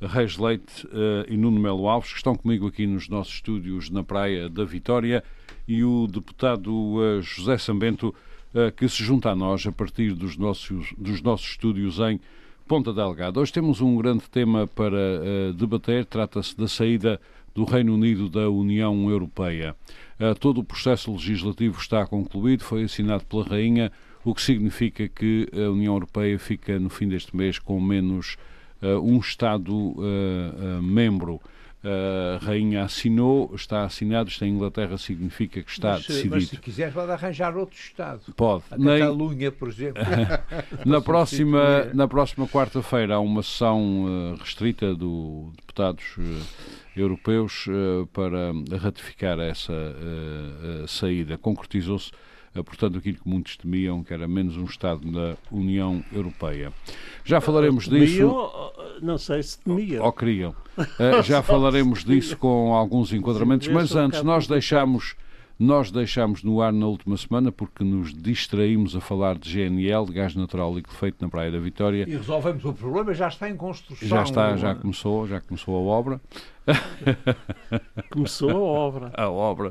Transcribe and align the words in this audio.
Reis 0.00 0.38
Leite 0.38 0.86
uh, 0.86 1.26
e 1.28 1.36
Nuno 1.36 1.60
Melo 1.60 1.88
Alves, 1.88 2.12
que 2.12 2.18
estão 2.18 2.36
comigo 2.36 2.68
aqui 2.68 2.86
nos 2.86 3.08
nossos 3.08 3.34
estúdios 3.34 3.90
na 3.90 4.04
Praia 4.04 4.48
da 4.48 4.64
Vitória, 4.64 5.24
e 5.66 5.82
o 5.82 6.06
deputado 6.06 6.72
uh, 6.72 7.20
José 7.20 7.58
Sambento, 7.58 8.14
uh, 8.54 8.70
que 8.76 8.88
se 8.88 9.02
junta 9.02 9.30
a 9.30 9.34
nós 9.34 9.66
a 9.66 9.72
partir 9.72 10.14
dos 10.14 10.36
nossos, 10.36 10.94
dos 10.96 11.20
nossos 11.20 11.50
estúdios 11.50 11.98
em 11.98 12.20
Ponta 12.68 12.92
Delgada. 12.92 13.40
Hoje 13.40 13.52
temos 13.52 13.80
um 13.80 13.96
grande 13.96 14.28
tema 14.30 14.66
para 14.66 15.54
debater, 15.56 16.04
trata-se 16.04 16.54
da 16.54 16.68
saída 16.68 17.18
do 17.54 17.64
Reino 17.64 17.94
Unido 17.94 18.28
da 18.28 18.50
União 18.50 19.08
Europeia. 19.08 19.74
todo 20.38 20.60
o 20.60 20.64
processo 20.64 21.10
legislativo 21.10 21.80
está 21.80 22.06
concluído, 22.06 22.62
foi 22.62 22.82
assinado 22.82 23.24
pela 23.24 23.42
Rainha, 23.42 23.90
o 24.22 24.34
que 24.34 24.42
significa 24.42 25.08
que 25.08 25.48
a 25.54 25.70
União 25.70 25.94
Europeia 25.94 26.38
fica 26.38 26.78
no 26.78 26.90
fim 26.90 27.08
deste 27.08 27.34
mês 27.34 27.58
com 27.58 27.80
menos 27.80 28.36
um 29.02 29.18
Estado-membro. 29.18 31.34
Uh, 31.34 31.40
a 32.34 32.38
rainha 32.44 32.82
assinou, 32.82 33.54
está 33.54 33.84
assinado, 33.84 34.28
isto 34.28 34.44
em 34.44 34.52
Inglaterra 34.52 34.98
significa 34.98 35.62
que 35.62 35.70
está 35.70 35.92
mas, 35.92 36.08
decidido. 36.08 36.34
Mas 36.34 36.48
se 36.48 36.56
quiser 36.56 36.92
pode 36.92 37.12
arranjar 37.12 37.56
outro 37.56 37.78
Estado. 37.78 38.20
Pode. 38.36 38.64
A 38.72 38.76
Catalunha, 38.76 39.52
por 39.52 39.68
exemplo. 39.68 40.02
na, 40.84 41.00
próxima, 41.00 41.84
na 41.94 42.08
próxima 42.08 42.48
quarta-feira 42.48 43.14
há 43.14 43.20
uma 43.20 43.44
sessão 43.44 44.34
restrita 44.40 44.92
do 44.92 45.52
deputados 45.56 46.16
europeus 46.96 47.66
para 48.12 48.52
ratificar 48.76 49.38
essa 49.38 49.72
saída. 50.88 51.38
Concretizou-se 51.38 52.10
portanto, 52.62 52.98
aquilo 52.98 53.18
que 53.18 53.28
muitos 53.28 53.56
temiam, 53.56 54.02
que 54.02 54.12
era 54.12 54.26
menos 54.28 54.56
um 54.56 54.64
Estado 54.64 55.10
na 55.10 55.36
União 55.50 56.02
Europeia. 56.12 56.72
Já 57.24 57.40
falaremos 57.40 57.86
temiam, 57.86 58.06
disso. 58.06 58.72
Não 59.02 59.18
sei 59.18 59.42
se 59.42 59.58
temiam. 59.58 60.04
Ou 60.04 60.12
queriam. 60.12 60.54
Uh, 60.76 61.22
já 61.22 61.42
falaremos 61.42 62.04
disso 62.04 62.36
com 62.36 62.74
alguns 62.74 63.12
enquadramentos, 63.12 63.68
mas 63.68 63.94
antes 63.94 64.22
nós 64.22 64.46
deixamos. 64.46 65.14
Nós 65.58 65.90
deixámos 65.90 66.44
no 66.44 66.62
ar 66.62 66.72
na 66.72 66.86
última 66.86 67.16
semana 67.16 67.50
porque 67.50 67.82
nos 67.82 68.14
distraímos 68.14 68.94
a 68.94 69.00
falar 69.00 69.36
de 69.36 69.50
GNL, 69.50 70.06
de 70.06 70.12
gás 70.12 70.36
natural 70.36 70.72
liquefeito 70.72 71.16
na 71.20 71.28
Praia 71.28 71.50
da 71.50 71.58
Vitória. 71.58 72.04
E 72.06 72.16
resolvemos 72.16 72.64
o 72.64 72.72
problema, 72.72 73.12
já 73.12 73.26
está 73.26 73.50
em 73.50 73.56
construção. 73.56 74.06
Já 74.06 74.22
está, 74.22 74.56
já 74.56 74.76
começou, 74.76 75.26
já 75.26 75.40
começou 75.40 75.74
a 75.76 75.80
obra. 75.80 76.20
Começou 78.10 78.50
a 78.50 78.58
obra. 78.58 79.10
A 79.14 79.30
obra. 79.30 79.70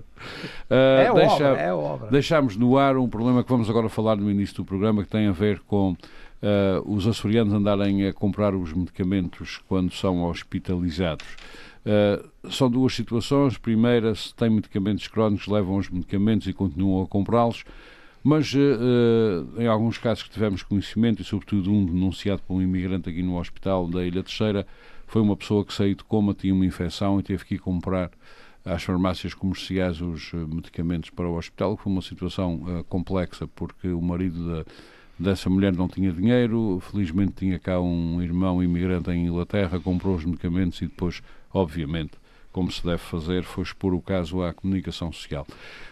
Uh, 0.69 0.73
é, 0.73 1.13
deixa, 1.13 1.52
obra 1.52 1.61
é 1.61 1.73
obra. 1.73 2.09
Deixámos 2.09 2.58
no 2.58 2.75
ar 2.77 2.97
um 2.97 3.08
problema 3.08 3.43
que 3.43 3.49
vamos 3.49 3.69
agora 3.69 3.88
falar 3.88 4.15
no 4.15 4.31
início 4.31 4.55
do 4.55 4.65
programa 4.65 5.03
que 5.03 5.09
tem 5.09 5.27
a 5.27 5.31
ver 5.31 5.59
com 5.59 5.91
uh, 5.91 5.95
os 6.91 7.08
açorianos 7.08 7.53
andarem 7.53 8.08
a 8.08 8.13
comprar 8.13 8.55
os 8.55 8.73
medicamentos 8.73 9.59
quando 9.67 9.93
são 9.93 10.23
hospitalizados. 10.23 11.27
Uh, 11.88 12.52
são 12.52 12.69
duas 12.69 12.93
situações. 12.93 13.57
Primeira, 13.57 14.13
se 14.13 14.35
têm 14.35 14.49
medicamentos 14.49 15.07
crónicos, 15.07 15.47
levam 15.47 15.77
os 15.77 15.89
medicamentos 15.89 16.45
e 16.45 16.53
continuam 16.53 17.03
a 17.03 17.07
comprá-los. 17.07 17.64
Mas 18.21 18.53
uh, 18.53 19.61
em 19.61 19.67
alguns 19.67 19.97
casos 19.97 20.23
que 20.23 20.30
tivemos 20.30 20.64
conhecimento, 20.64 21.21
e 21.21 21.26
sobretudo 21.26 21.71
um 21.71 21.86
denunciado 21.86 22.42
por 22.45 22.55
um 22.55 22.61
imigrante 22.61 23.09
aqui 23.09 23.23
no 23.23 23.39
hospital 23.39 23.87
da 23.87 24.05
Ilha 24.05 24.21
Terceira, 24.21 24.67
foi 25.08 25.21
uma 25.21 25.37
pessoa 25.37 25.64
que 25.64 25.73
saiu 25.73 25.95
de 25.95 26.03
coma, 26.03 26.33
tinha 26.33 26.53
uma 26.53 26.65
infecção 26.65 27.20
e 27.20 27.23
teve 27.23 27.45
que 27.45 27.55
ir 27.55 27.59
comprar 27.59 28.11
às 28.65 28.83
farmácias 28.83 29.33
comerciais 29.33 30.02
os 30.02 30.33
medicamentos 30.33 31.09
para 31.09 31.26
o 31.26 31.37
hospital, 31.37 31.77
que 31.77 31.83
foi 31.83 31.93
uma 31.93 32.02
situação 32.02 32.55
uh, 32.55 32.83
complexa, 32.83 33.47
porque 33.47 33.87
o 33.87 34.02
marido 34.02 34.45
da 34.45 34.65
dessa 35.20 35.49
mulher 35.49 35.73
não 35.73 35.87
tinha 35.87 36.11
dinheiro, 36.11 36.80
felizmente 36.80 37.33
tinha 37.33 37.58
cá 37.58 37.80
um 37.80 38.21
irmão 38.21 38.64
imigrante 38.64 39.09
em 39.09 39.26
Inglaterra, 39.26 39.80
comprou 39.80 40.15
os 40.15 40.23
medicamentos 40.23 40.81
e 40.81 40.86
depois, 40.86 41.21
obviamente, 41.58 42.12
como 42.52 42.72
se 42.72 42.84
deve 42.84 42.98
fazer, 43.00 43.44
foi 43.44 43.64
expor 43.64 43.94
o 43.94 44.02
caso 44.02 44.42
à 44.42 44.54
comunicação 44.54 45.12
social. 45.12 45.45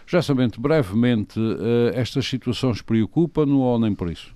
Já 0.06 0.20
sabendo, 0.20 0.60
brevemente, 0.60 1.38
eh, 1.38 1.92
estas 1.98 2.26
situações 2.26 2.82
preocupam-no 2.82 3.60
ou 3.60 3.78
nem 3.78 3.94
por 3.94 4.10
isso? 4.10 4.35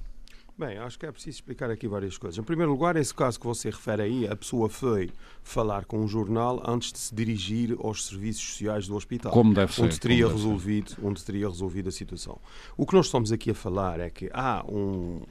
Bem, 0.60 0.76
acho 0.76 0.98
que 0.98 1.06
é 1.06 1.10
preciso 1.10 1.36
explicar 1.36 1.70
aqui 1.70 1.88
várias 1.88 2.18
coisas. 2.18 2.38
Em 2.38 2.42
primeiro 2.42 2.70
lugar, 2.70 2.94
esse 2.94 3.14
caso 3.14 3.40
que 3.40 3.46
você 3.46 3.70
refere 3.70 4.02
aí, 4.02 4.28
a 4.28 4.36
pessoa 4.36 4.68
foi 4.68 5.08
falar 5.42 5.86
com 5.86 5.98
um 5.98 6.06
jornal 6.06 6.62
antes 6.66 6.92
de 6.92 6.98
se 6.98 7.14
dirigir 7.14 7.74
aos 7.82 8.04
serviços 8.04 8.42
sociais 8.42 8.86
do 8.86 8.94
hospital. 8.94 9.32
Como 9.32 9.54
deve 9.54 9.72
ser. 9.72 9.84
Onde 9.84 9.98
teria, 9.98 10.28
resolvido, 10.28 10.90
ser. 10.90 10.98
onde 11.02 11.24
teria 11.24 11.48
resolvido 11.48 11.88
a 11.88 11.90
situação. 11.90 12.38
O 12.76 12.84
que 12.84 12.92
nós 12.92 13.06
estamos 13.06 13.32
aqui 13.32 13.52
a 13.52 13.54
falar 13.54 14.00
é 14.00 14.10
que 14.10 14.28
há 14.34 14.62
um, 14.68 15.22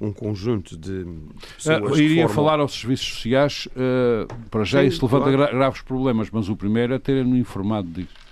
um 0.00 0.12
conjunto 0.12 0.76
de 0.76 1.06
pessoas. 1.54 1.92
Uh, 1.92 1.96
iria 1.96 2.26
formam... 2.26 2.34
falar 2.34 2.58
aos 2.58 2.72
serviços 2.72 3.06
sociais, 3.06 3.68
uh, 3.76 4.26
para 4.50 4.64
já 4.64 4.80
Sim, 4.80 4.88
isso 4.88 5.04
levanta 5.04 5.32
claro. 5.32 5.56
graves 5.56 5.82
problemas, 5.82 6.30
mas 6.32 6.48
o 6.48 6.56
primeiro 6.56 6.94
é 6.94 6.98
terem-no 6.98 7.36
informado 7.36 7.88
disso. 7.90 8.23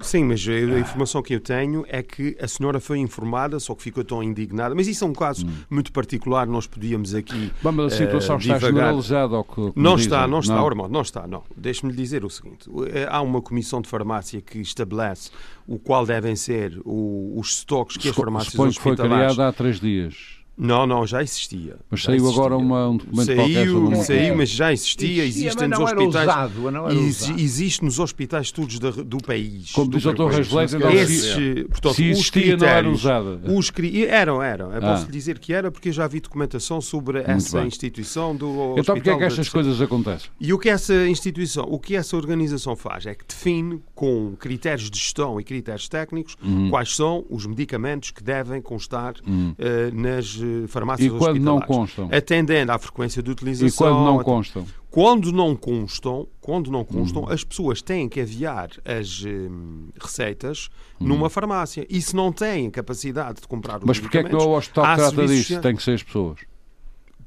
Sim, 0.00 0.24
mas 0.24 0.46
a 0.48 0.78
informação 0.78 1.22
que 1.22 1.34
eu 1.34 1.40
tenho 1.40 1.84
é 1.88 2.02
que 2.02 2.36
a 2.40 2.48
senhora 2.48 2.80
foi 2.80 2.98
informada, 2.98 3.58
só 3.60 3.74
que 3.74 3.82
ficou 3.82 4.04
tão 4.04 4.22
indignada. 4.22 4.74
Mas 4.74 4.86
isso 4.86 5.04
é 5.04 5.06
um 5.06 5.12
caso 5.12 5.46
hum. 5.46 5.50
muito 5.70 5.92
particular, 5.92 6.46
nós 6.46 6.66
podíamos 6.66 7.14
aqui. 7.14 7.52
Bom, 7.62 7.72
mas 7.72 7.92
a 7.92 7.96
situação 7.96 8.36
uh, 8.36 8.38
está 8.38 8.58
generalizada 8.58 9.36
ao 9.36 9.44
que. 9.44 9.72
Não 9.76 9.96
está, 9.96 10.26
não 10.26 10.40
está, 10.40 10.56
não. 10.56 10.64
Ormond, 10.64 10.92
não 10.92 11.02
está, 11.02 11.26
não. 11.26 11.42
Deixe-me 11.56 11.92
lhe 11.92 11.96
dizer 11.96 12.24
o 12.24 12.30
seguinte: 12.30 12.68
eh, 12.92 13.06
há 13.10 13.20
uma 13.20 13.40
comissão 13.40 13.80
de 13.80 13.88
farmácia 13.88 14.40
que 14.40 14.58
estabelece 14.58 15.30
o 15.66 15.78
qual 15.78 16.04
devem 16.04 16.36
ser 16.36 16.80
os 16.84 17.58
estoques 17.58 17.96
que 17.96 18.08
as 18.08 18.16
farmácias 18.16 18.52
Suponho 18.52 18.70
hospitalares... 18.70 19.02
que 19.02 19.08
foi 19.08 19.34
criada 19.34 19.48
há 19.48 19.52
três 19.52 19.80
dias. 19.80 20.43
Não, 20.56 20.86
não, 20.86 21.06
já 21.06 21.22
existia. 21.22 21.76
Mas 21.90 22.00
já 22.00 22.06
saiu 22.06 22.16
existia. 22.22 22.40
agora 22.40 22.56
uma, 22.56 22.88
um 22.88 22.96
documento 22.96 23.26
saiu, 23.26 23.36
qualquer 23.36 23.68
sobre 23.68 23.96
Saiu, 24.04 24.36
mas 24.36 24.48
já 24.50 24.72
existia, 24.72 25.24
existia 25.24 25.48
existe 25.48 25.66
nos 25.66 25.78
hospitais. 25.80 26.28
Usado, 26.28 27.38
existe 27.38 27.84
nos 27.84 27.98
hospitais 27.98 28.52
todos 28.52 28.78
do, 28.78 29.04
do 29.04 29.18
país. 29.18 29.72
Como 29.72 29.90
diz 29.90 30.04
o 30.04 30.12
Dr. 30.12 30.26
Reis 30.28 30.52
Leite, 30.52 30.72
não 30.74 31.68
portanto, 31.68 31.94
se 31.94 32.04
existia, 32.04 32.56
não 32.56 32.66
era 32.66 32.88
usada. 32.88 33.40
Os, 33.44 33.72
eram, 34.08 34.42
eram. 34.42 34.72
Eu 34.72 34.80
posso 34.80 35.02
ah. 35.02 35.06
lhe 35.06 35.12
dizer 35.12 35.38
que 35.38 35.52
era 35.52 35.70
porque 35.70 35.88
eu 35.88 35.92
já 35.92 36.06
vi 36.06 36.20
documentação 36.20 36.80
sobre 36.80 37.18
Muito 37.18 37.30
essa 37.30 37.58
bem. 37.58 37.66
instituição 37.66 38.36
do 38.36 38.74
Então 38.78 38.94
porquê 38.94 39.10
é 39.10 39.16
que 39.16 39.24
estas 39.24 39.48
coisas 39.48 39.80
acontecem? 39.80 40.30
E 40.40 40.52
o 40.52 40.58
que 40.58 40.68
essa 40.68 41.06
instituição, 41.08 41.64
o 41.68 41.78
que 41.78 41.96
essa 41.96 42.16
organização 42.16 42.76
faz 42.76 43.06
é 43.06 43.14
que 43.14 43.24
define 43.26 43.82
com 43.94 44.34
critérios 44.38 44.90
de 44.90 44.98
gestão 44.98 45.40
e 45.40 45.44
critérios 45.44 45.88
técnicos 45.88 46.36
uhum. 46.42 46.70
quais 46.70 46.94
são 46.94 47.24
os 47.28 47.44
medicamentos 47.46 48.10
que 48.10 48.22
devem 48.22 48.62
constar 48.62 49.14
uhum. 49.26 49.54
uh, 49.58 49.94
nas 49.94 50.36
uh, 50.36 50.43
farmácias 50.68 51.12
e 51.12 51.16
quando 51.16 51.40
não 51.40 51.60
constam? 51.60 52.08
Atendendo 52.12 52.72
à 52.72 52.78
frequência 52.78 53.22
de 53.22 53.30
utilização. 53.30 53.68
E 53.68 53.72
quando 53.72 54.04
não 54.04 54.22
constam? 54.22 54.66
Quando 54.90 55.32
não 55.32 55.56
constam, 55.56 56.28
quando 56.40 56.70
não 56.70 56.84
constam, 56.84 57.22
uhum. 57.22 57.30
as 57.30 57.42
pessoas 57.42 57.82
têm 57.82 58.08
que 58.08 58.20
aviar 58.20 58.70
as 58.84 59.24
hum, 59.24 59.88
receitas 60.00 60.68
uhum. 61.00 61.08
numa 61.08 61.28
farmácia. 61.28 61.84
E 61.90 62.00
se 62.00 62.14
não 62.14 62.30
têm 62.30 62.70
capacidade 62.70 63.40
de 63.40 63.48
comprar 63.48 63.78
os 63.78 63.84
Mas 63.84 63.98
porquê 63.98 64.18
é 64.18 64.24
que 64.24 64.36
o 64.36 64.50
hospital 64.50 64.84
trata 64.94 65.26
disso? 65.26 65.60
Tem 65.60 65.74
que 65.74 65.82
ser 65.82 65.94
as 65.94 66.02
pessoas 66.02 66.38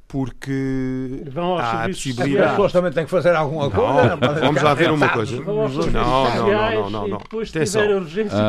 porque 0.07 1.23
vão 1.29 1.57
há 1.57 1.83
a 1.83 1.87
possibilidade. 1.89 2.37
As 2.37 2.51
pessoas 2.51 2.71
também 2.71 2.91
têm 2.93 3.03
que 3.03 3.11
fazer 3.11 3.35
alguma 3.35 3.69
coisa. 3.69 4.15
Não, 4.15 4.35
vamos 4.35 4.61
lá 4.61 4.73
ver 4.73 4.91
uma 4.91 5.09
coisa. 5.09 5.41
Não, 5.41 5.67
não, 5.67 6.89
não, 6.89 6.89
não, 6.89 7.07
não. 7.07 7.17
Atenção. 7.17 7.81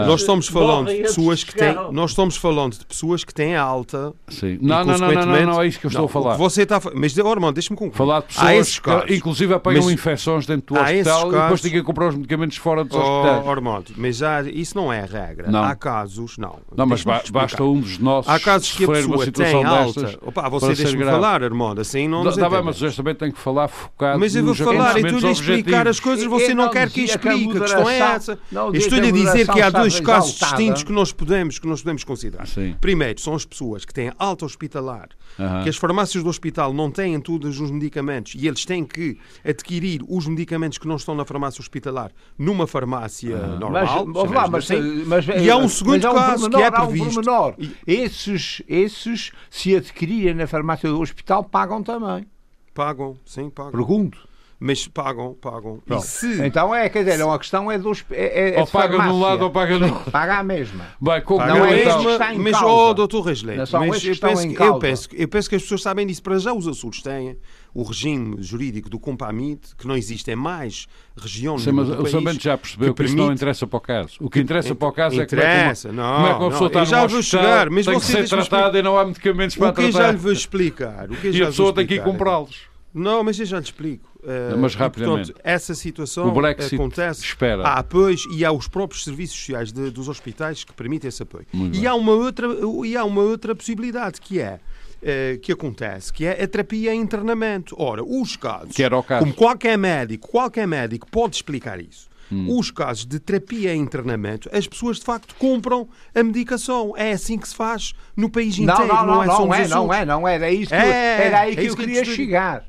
Nós 0.07 0.21
estamos 0.21 0.47
falando 0.47 0.89
de 0.89 1.03
pessoas 1.03 1.43
que 1.43 1.55
têm, 1.55 1.75
nós 1.93 2.11
estamos 2.11 2.37
falando 2.37 2.79
de 2.79 2.87
pessoas 2.87 3.25
que 3.25 3.35
têm 3.35 3.57
alta. 3.57 4.13
Sim. 4.29 4.59
Não, 4.63 4.85
não, 4.85 4.99
não, 4.99 5.13
não, 5.13 5.47
não, 5.47 5.63
é 5.63 5.67
isso 5.67 5.81
que 5.81 5.87
eu 5.87 5.91
estou 5.91 6.07
a 6.07 6.09
falar. 6.09 6.37
Você 6.37 6.63
está, 6.63 6.81
mas 6.95 7.17
Ormond, 7.19 7.55
deixa-me 7.55 7.77
concluir. 7.77 7.97
Falar 7.97 8.21
de 8.21 8.27
pessoas 8.27 8.79
que 8.79 9.15
inclusive 9.17 9.55
apanham 9.55 9.91
infecções 9.91 10.47
dentro 10.47 10.75
do 10.75 10.81
hospital 10.81 11.33
e 11.33 11.41
depois 11.41 11.61
têm 11.61 11.73
que 11.73 11.83
comprar 11.83 12.09
os 12.09 12.15
medicamentos 12.15 12.57
fora 12.57 12.85
dos 12.85 12.97
hospitais. 12.97 13.47
Ormond, 13.47 13.95
mas 13.97 14.19
já 14.19 14.43
isso 14.43 14.77
não 14.77 14.93
é 14.93 15.01
a 15.01 15.07
regra. 15.07 15.49
Há 15.59 15.75
casos, 15.75 16.39
não. 16.39 16.61
Não, 16.77 16.87
mas 16.87 17.03
basta 17.03 17.65
um 17.65 17.81
dos 17.81 17.99
nossos 17.99 18.31
Há 18.31 18.39
casos 18.39 18.71
que 18.73 18.85
a 18.85 18.89
pessoa 18.89 19.27
tem 19.27 19.65
alta. 19.65 20.19
Opa, 20.23 20.49
você 20.49 20.75
deixa-me 20.75 21.05
falar 21.05 21.48
Armando, 21.49 21.81
assim 21.81 22.07
não 22.07 22.23
bem, 22.25 22.63
mas 22.63 22.97
também 22.97 23.15
tem 23.15 23.33
que 23.33 23.39
falar 23.39 23.69
focado 23.69 24.19
Mas 24.19 24.35
eu 24.35 24.45
vou 24.45 24.55
falar 24.55 24.99
e 24.99 25.03
tu 25.03 25.19
lhe 25.19 25.31
explicar 25.31 25.89
as 25.89 25.99
coisas, 25.99 26.25
você 26.27 26.55
não, 26.55 26.67
não 26.67 26.73
quer 26.73 26.91
que 26.91 27.03
explique, 27.03 27.57
a 27.57 27.61
questão 27.61 27.89
é 27.89 27.99
essa. 27.99 28.39
Estou-lhe 28.75 29.09
a 29.09 29.13
dizer 29.13 29.49
que 29.49 29.61
há 29.61 29.71
dois 29.71 30.01
casos 30.01 30.39
distintos 30.39 30.83
que 30.83 30.93
nós 30.93 31.13
podemos, 31.13 31.59
que 31.59 31.67
nós 31.67 31.83
podemos 31.83 32.05
considerar. 32.05 32.47
Sim. 32.47 32.77
Primeiro, 32.81 33.21
são 33.21 33.35
as 33.35 33.45
pessoas 33.45 33.85
que 33.85 33.93
têm 33.93 34.13
alta 34.19 34.45
hospitalar, 34.45 35.09
uh 35.39 35.43
-huh. 35.43 35.63
que 35.63 35.69
as 35.69 35.77
farmácias 35.77 36.23
do 36.23 36.31
hospital 36.31 36.73
não 36.73 36.91
têm 36.91 37.19
todos 37.21 37.61
os 37.61 37.71
medicamentos 37.71 38.35
e 38.37 38.47
eles 38.47 38.65
têm 38.65 38.85
que 38.85 39.19
adquirir 39.45 40.03
os 40.09 40.27
medicamentos 40.27 40.79
que 40.79 40.87
não 40.87 40.97
estão 40.97 41.15
na 41.15 41.25
farmácia 41.25 41.61
hospitalar 41.61 42.11
numa 42.39 42.67
farmácia 42.67 43.37
uh 43.37 43.41
-huh. 43.41 43.59
normal. 43.59 44.07
Mas, 44.07 44.31
lá, 44.31 44.49
mas, 44.49 44.71
assim. 44.71 45.05
mas, 45.07 45.27
e 45.27 45.51
há 45.51 45.57
um 45.57 45.69
segundo 45.69 46.03
caso 46.03 46.47
um 46.47 46.51
que 46.51 46.63
é 46.63 46.71
previsto. 46.71 47.21
Um 47.21 47.69
esses, 47.87 48.63
esses, 48.69 49.33
se 49.51 49.77
adquirirem 49.77 50.35
na 50.35 50.47
farmácia 50.47 50.89
do 50.89 51.01
hospital, 51.01 51.38
pagam 51.43 51.83
também. 51.83 52.27
Pagam, 52.75 53.17
sim, 53.25 53.51
pagam. 53.51 53.73
Pergunto. 53.73 54.28
Mas 54.61 54.89
pagam, 54.89 55.35
pagam. 55.35 55.81
Se... 56.01 56.45
Então 56.45 56.75
é, 56.75 56.89
quer 56.89 57.05
dizer, 57.05 57.23
a 57.23 57.39
questão 57.39 57.71
é 57.71 57.79
dos. 57.79 58.05
É, 58.11 58.57
é 58.57 58.61
ou 58.61 58.67
paga 58.67 58.99
de 58.99 59.09
um 59.09 59.21
lado 59.21 59.43
ou 59.43 59.51
paga 59.51 59.79
do 59.79 59.85
outro. 59.85 60.11
Paga 60.11 60.39
a 60.39 60.43
mesma. 60.43 60.85
Bem, 61.01 61.23
como 61.23 61.47
não 61.47 61.65
é 61.65 61.83
então, 61.83 62.03
mesma, 62.03 62.35
mas, 62.35 62.63
oh, 62.63 62.93
doutor 62.93 63.23
Resley, 63.23 63.57
mas 63.57 63.73
eu 63.73 64.17
penso, 64.17 64.63
eu, 64.63 64.79
penso, 64.81 65.09
eu 65.13 65.29
penso 65.29 65.49
que 65.49 65.55
as 65.55 65.63
pessoas 65.63 65.83
sabem 65.83 66.07
disso. 66.07 66.23
Para 66.23 66.39
já 66.39 66.53
os 66.53 66.67
Açores 66.67 67.01
têm 67.03 67.39
o 67.73 67.85
regime 67.85 68.43
jurídico 68.43 68.91
do 68.91 68.99
Compamid, 68.99 69.61
que 69.77 69.87
não 69.87 69.97
existe 69.97 70.29
em 70.31 70.37
mais 70.37 70.89
regiões 71.17 71.63
Sim, 71.63 71.71
mas 71.71 71.89
o 71.89 72.07
Sr. 72.07 72.41
já 72.41 72.59
percebeu 72.59 72.93
que, 72.93 73.03
que 73.03 73.09
isso 73.09 73.17
não 73.17 73.33
interessa 73.33 73.65
para 73.65 73.77
o 73.77 73.81
caso. 73.81 74.17
O 74.21 74.29
que 74.29 74.41
interessa 74.41 74.75
para 74.75 74.89
o 74.89 74.93
caso 74.93 75.23
interessa, 75.23 75.89
é 75.89 75.93
como 75.93 76.03
é, 76.03 76.15
como 76.15 76.27
é 76.27 76.35
que 76.35 76.41
uma 76.41 76.51
pessoa 76.51 76.67
está 76.67 76.85
já 76.85 77.07
vou 77.07 77.23
chegar, 77.23 77.71
mas 77.71 77.87
tem 77.87 78.01
que 78.01 78.07
ser 78.07 78.29
tratada 78.29 78.77
e 78.77 78.83
não 78.83 78.99
há 78.99 79.05
medicamentos 79.05 79.55
para 79.55 79.73
tratar. 79.73 79.89
O 79.89 79.93
que 79.93 79.99
já 79.99 80.11
lhe 80.11 80.19
vou 80.19 80.33
explicar. 80.33 81.11
O 81.11 81.17
que 81.17 81.31
e 81.31 81.43
a 81.43 81.47
pessoa 81.47 81.73
tem 81.73 81.87
que 81.87 81.95
ir 81.95 82.03
comprá-los. 82.03 82.69
Não, 82.99 83.23
mas 83.23 83.39
eu 83.39 83.47
já 83.47 83.59
lhe 83.59 83.65
explico. 83.65 84.09
Uh, 84.19 84.59
mas 84.59 84.75
rapidamente. 84.75 85.33
portanto, 85.33 85.41
essa 85.45 85.75
situação 85.75 86.29
acontece. 86.29 87.23
Espera. 87.23 87.63
Há 87.63 87.79
apoios 87.79 88.25
e 88.35 88.45
há 88.45 88.51
os 88.51 88.67
próprios 88.67 89.05
serviços 89.05 89.39
sociais 89.39 89.73
de, 89.73 89.91
dos 89.91 90.09
hospitais 90.09 90.65
que 90.65 90.73
permitem 90.73 91.09
esse 91.09 91.23
apoio. 91.23 91.47
e 91.73 91.87
há, 91.87 91.95
uma 91.95 92.13
outra, 92.13 92.49
e 92.85 92.97
há 92.97 93.05
uma 93.05 93.23
outra 93.23 93.55
possibilidade 93.55 94.21
que 94.21 94.41
é. 94.41 94.61
Uh, 95.01 95.39
que 95.39 95.53
acontece, 95.53 96.13
que 96.13 96.27
é 96.27 96.43
a 96.43 96.49
terapia 96.49 96.93
em 96.93 97.01
internamento. 97.01 97.77
Ora, 97.79 98.03
os 98.03 98.35
casos, 98.35 98.75
que 98.75 98.83
era 98.83 98.99
o 98.99 99.03
caso. 99.05 99.21
como 99.21 99.33
qualquer 99.33 99.79
médico, 99.79 100.27
qualquer 100.27 100.67
médico 100.67 101.09
pode 101.09 101.37
explicar 101.37 101.81
isso. 101.81 102.09
Hum. 102.31 102.59
Os 102.59 102.71
casos 102.71 103.07
de 103.07 103.19
terapia 103.19 103.75
em 103.75 103.81
internamento, 103.81 104.51
as 104.53 104.67
pessoas 104.67 104.99
de 104.99 105.05
facto 105.05 105.35
compram 105.37 105.89
a 106.15 106.23
medicação. 106.23 106.95
É 106.97 107.13
assim 107.13 107.39
que 107.39 107.49
se 107.49 107.55
faz 107.55 107.95
no 108.17 108.29
país 108.29 108.59
inteiro. 108.59 108.87
Não, 108.87 109.07
não, 109.07 109.07
não, 109.07 109.25
não, 109.25 109.25
é, 109.25 109.27
não, 109.27 109.55
é, 109.55 109.69
não 109.69 109.95
é, 109.95 110.05
não 110.05 110.29
é. 110.29 110.35
Era, 110.35 110.51
isso 110.51 110.69
que, 110.69 110.75
é, 110.75 111.27
era 111.27 111.41
aí 111.41 111.57
que 111.57 111.63
é 111.63 111.71
eu 111.71 111.77
queria 111.77 112.03
que 112.03 112.15
chegar. 112.15 112.68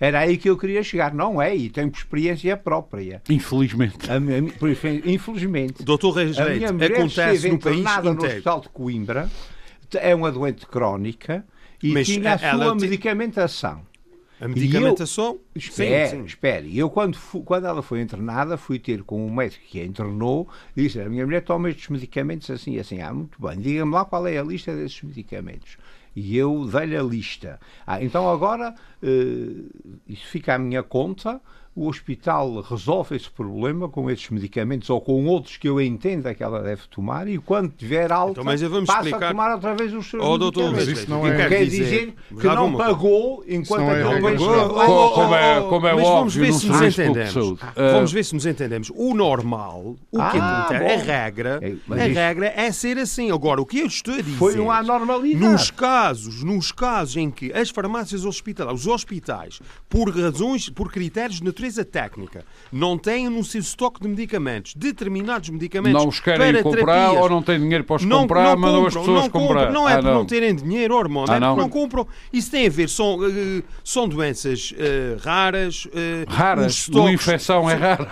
Era 0.00 0.20
aí 0.20 0.38
que 0.38 0.48
eu 0.48 0.56
queria 0.56 0.82
chegar. 0.82 1.12
Não 1.12 1.40
é, 1.40 1.54
e 1.54 1.68
tenho 1.68 1.88
experiência 1.88 2.56
própria. 2.56 3.22
Infelizmente. 3.28 4.10
A 4.10 4.18
minha, 4.18 4.38
infelizmente. 5.04 5.84
Doutor 5.84 6.12
Reis 6.12 6.38
Leite, 6.38 6.64
acontece 6.64 7.50
no 7.50 7.58
país 7.58 7.84
no 8.02 8.24
Hospital 8.24 8.60
de 8.62 8.68
Coimbra, 8.70 9.30
é 9.96 10.14
uma 10.14 10.32
doente 10.32 10.66
crónica 10.66 11.44
e 11.82 11.92
Mas 11.92 12.06
tinha 12.06 12.34
a 12.34 12.38
sua 12.38 12.74
medicamentação. 12.74 13.82
A 14.40 14.48
medicamentação? 14.48 15.32
Eu, 15.32 15.40
espere, 15.54 16.08
sim, 16.08 16.16
sim. 16.16 16.24
espere. 16.24 16.78
Eu, 16.78 16.88
quando, 16.88 17.18
quando 17.44 17.66
ela 17.66 17.82
foi 17.82 18.00
internada, 18.00 18.56
fui 18.56 18.78
ter 18.78 19.02
com 19.02 19.26
um 19.26 19.30
médico 19.30 19.62
que 19.66 19.78
a 19.78 19.84
internou 19.84 20.48
e 20.74 20.84
disse: 20.84 20.98
A 20.98 21.10
minha 21.10 21.26
mulher 21.26 21.42
toma 21.42 21.68
estes 21.68 21.88
medicamentos 21.90 22.50
assim 22.50 22.78
assim. 22.78 23.02
Ah, 23.02 23.12
muito 23.12 23.38
bem, 23.38 23.58
diga-me 23.58 23.92
lá 23.92 24.02
qual 24.06 24.26
é 24.26 24.38
a 24.38 24.42
lista 24.42 24.74
desses 24.74 25.02
medicamentos 25.02 25.76
e 26.14 26.36
eu 26.36 26.66
dei-lhe 26.66 26.96
a 26.96 27.02
lista. 27.02 27.60
Ah, 27.86 28.02
então 28.02 28.28
agora 28.28 28.74
uh, 29.02 30.00
isso 30.08 30.26
fica 30.26 30.54
à 30.54 30.58
minha 30.58 30.82
conta 30.82 31.40
o 31.74 31.86
hospital 31.86 32.60
resolve 32.62 33.14
esse 33.14 33.30
problema 33.30 33.88
com 33.88 34.10
esses 34.10 34.28
medicamentos 34.28 34.90
ou 34.90 35.00
com 35.00 35.24
outros 35.26 35.56
que 35.56 35.68
eu 35.68 35.80
entenda 35.80 36.34
que 36.34 36.42
ela 36.42 36.60
deve 36.60 36.82
tomar 36.90 37.28
e 37.28 37.38
quando 37.38 37.70
tiver 37.70 38.10
alta 38.10 38.40
então, 38.40 38.84
passa 38.84 39.08
explicar... 39.08 39.26
a 39.26 39.30
tomar 39.30 39.54
outra 39.54 39.74
vez 39.76 39.94
os 39.94 40.10
seus 40.10 40.22
oh, 40.22 40.36
doutor, 40.36 40.72
medicamentos. 40.72 41.00
Isso 41.00 41.10
não 41.10 41.26
é... 41.26 41.48
Quer 41.48 41.64
dizer 41.66 42.14
que 42.28 42.46
não 42.46 42.76
pagou 42.76 43.44
enquanto 43.46 43.82
não 43.82 43.90
é 43.90 44.02
aquele 44.02 44.20
país 44.20 44.40
pagou. 44.40 45.10
Como 45.12 45.34
é, 45.34 45.60
como 45.60 45.86
é 45.86 45.94
Mas 45.94 46.08
vamos 46.08 46.34
ver 46.34 46.52
se 46.52 46.66
nos 46.66 46.82
entendemos. 46.82 47.60
Ah, 47.62 47.92
vamos 47.92 48.12
ver 48.12 48.24
se 48.24 48.34
nos 48.34 48.46
entendemos. 48.46 48.92
O 48.94 49.14
normal, 49.14 49.96
o 50.10 50.16
que 50.16 50.38
ah, 50.38 50.62
acontece, 50.62 51.10
a 51.10 51.24
regra, 51.24 51.60
é, 51.62 52.02
a 52.02 52.06
regra 52.06 52.52
é 52.56 52.72
ser 52.72 52.98
assim. 52.98 53.30
Agora, 53.30 53.60
o 53.60 53.66
que 53.66 53.78
eu 53.78 53.86
estou 53.86 54.14
a 54.14 54.20
dizer... 54.20 54.36
Foi 54.36 54.58
uma 54.58 54.78
anormalidade. 54.78 55.44
Nos 55.44 55.70
casos, 55.70 56.42
nos 56.42 56.72
casos 56.72 57.16
em 57.16 57.30
que 57.30 57.52
as 57.52 57.70
farmácias 57.70 58.24
hospitalares, 58.24 58.80
os 58.80 58.86
hospitais, 58.86 59.60
por 59.88 60.10
razões, 60.10 60.68
por 60.68 60.90
critérios 60.90 61.38
de 61.40 61.44
natureza 61.60 61.84
técnica 61.84 62.44
não 62.72 62.96
têm 62.96 63.28
no 63.28 63.44
seu 63.44 63.60
estoque 63.60 64.00
de 64.00 64.08
medicamentos 64.08 64.74
determinados 64.74 65.50
medicamentos 65.50 66.00
não 66.00 66.08
os 66.08 66.18
querem 66.18 66.52
para 66.52 66.62
comprar 66.62 66.84
terapias, 66.84 67.22
ou 67.22 67.28
não 67.28 67.42
têm 67.42 67.60
dinheiro 67.60 67.84
para 67.84 67.96
os 67.96 68.04
não, 68.04 68.20
comprar, 68.22 68.44
não 68.44 68.56
mandam 68.56 68.86
as 68.86 68.94
pessoas 68.94 69.22
não 69.22 69.30
comprar. 69.30 69.72
Não 69.72 69.88
é 69.88 69.94
ah, 69.94 70.02
por 70.02 70.04
não. 70.04 70.24
terem 70.24 70.54
dinheiro, 70.54 70.94
hormônio, 70.94 71.32
ah, 71.32 71.36
é 71.36 71.40
porque 71.40 71.60
não 71.60 71.68
compram. 71.68 72.06
Isso 72.32 72.50
tem 72.50 72.66
a 72.66 72.70
ver, 72.70 72.88
são, 72.88 73.18
uh, 73.18 73.62
são 73.84 74.08
doenças 74.08 74.72
uh, 74.72 75.20
raras. 75.22 75.84
Uh, 75.86 76.28
raras? 76.28 76.88
Uma 76.88 77.12
infecção 77.12 77.68
é 77.68 77.74
rara. 77.74 78.10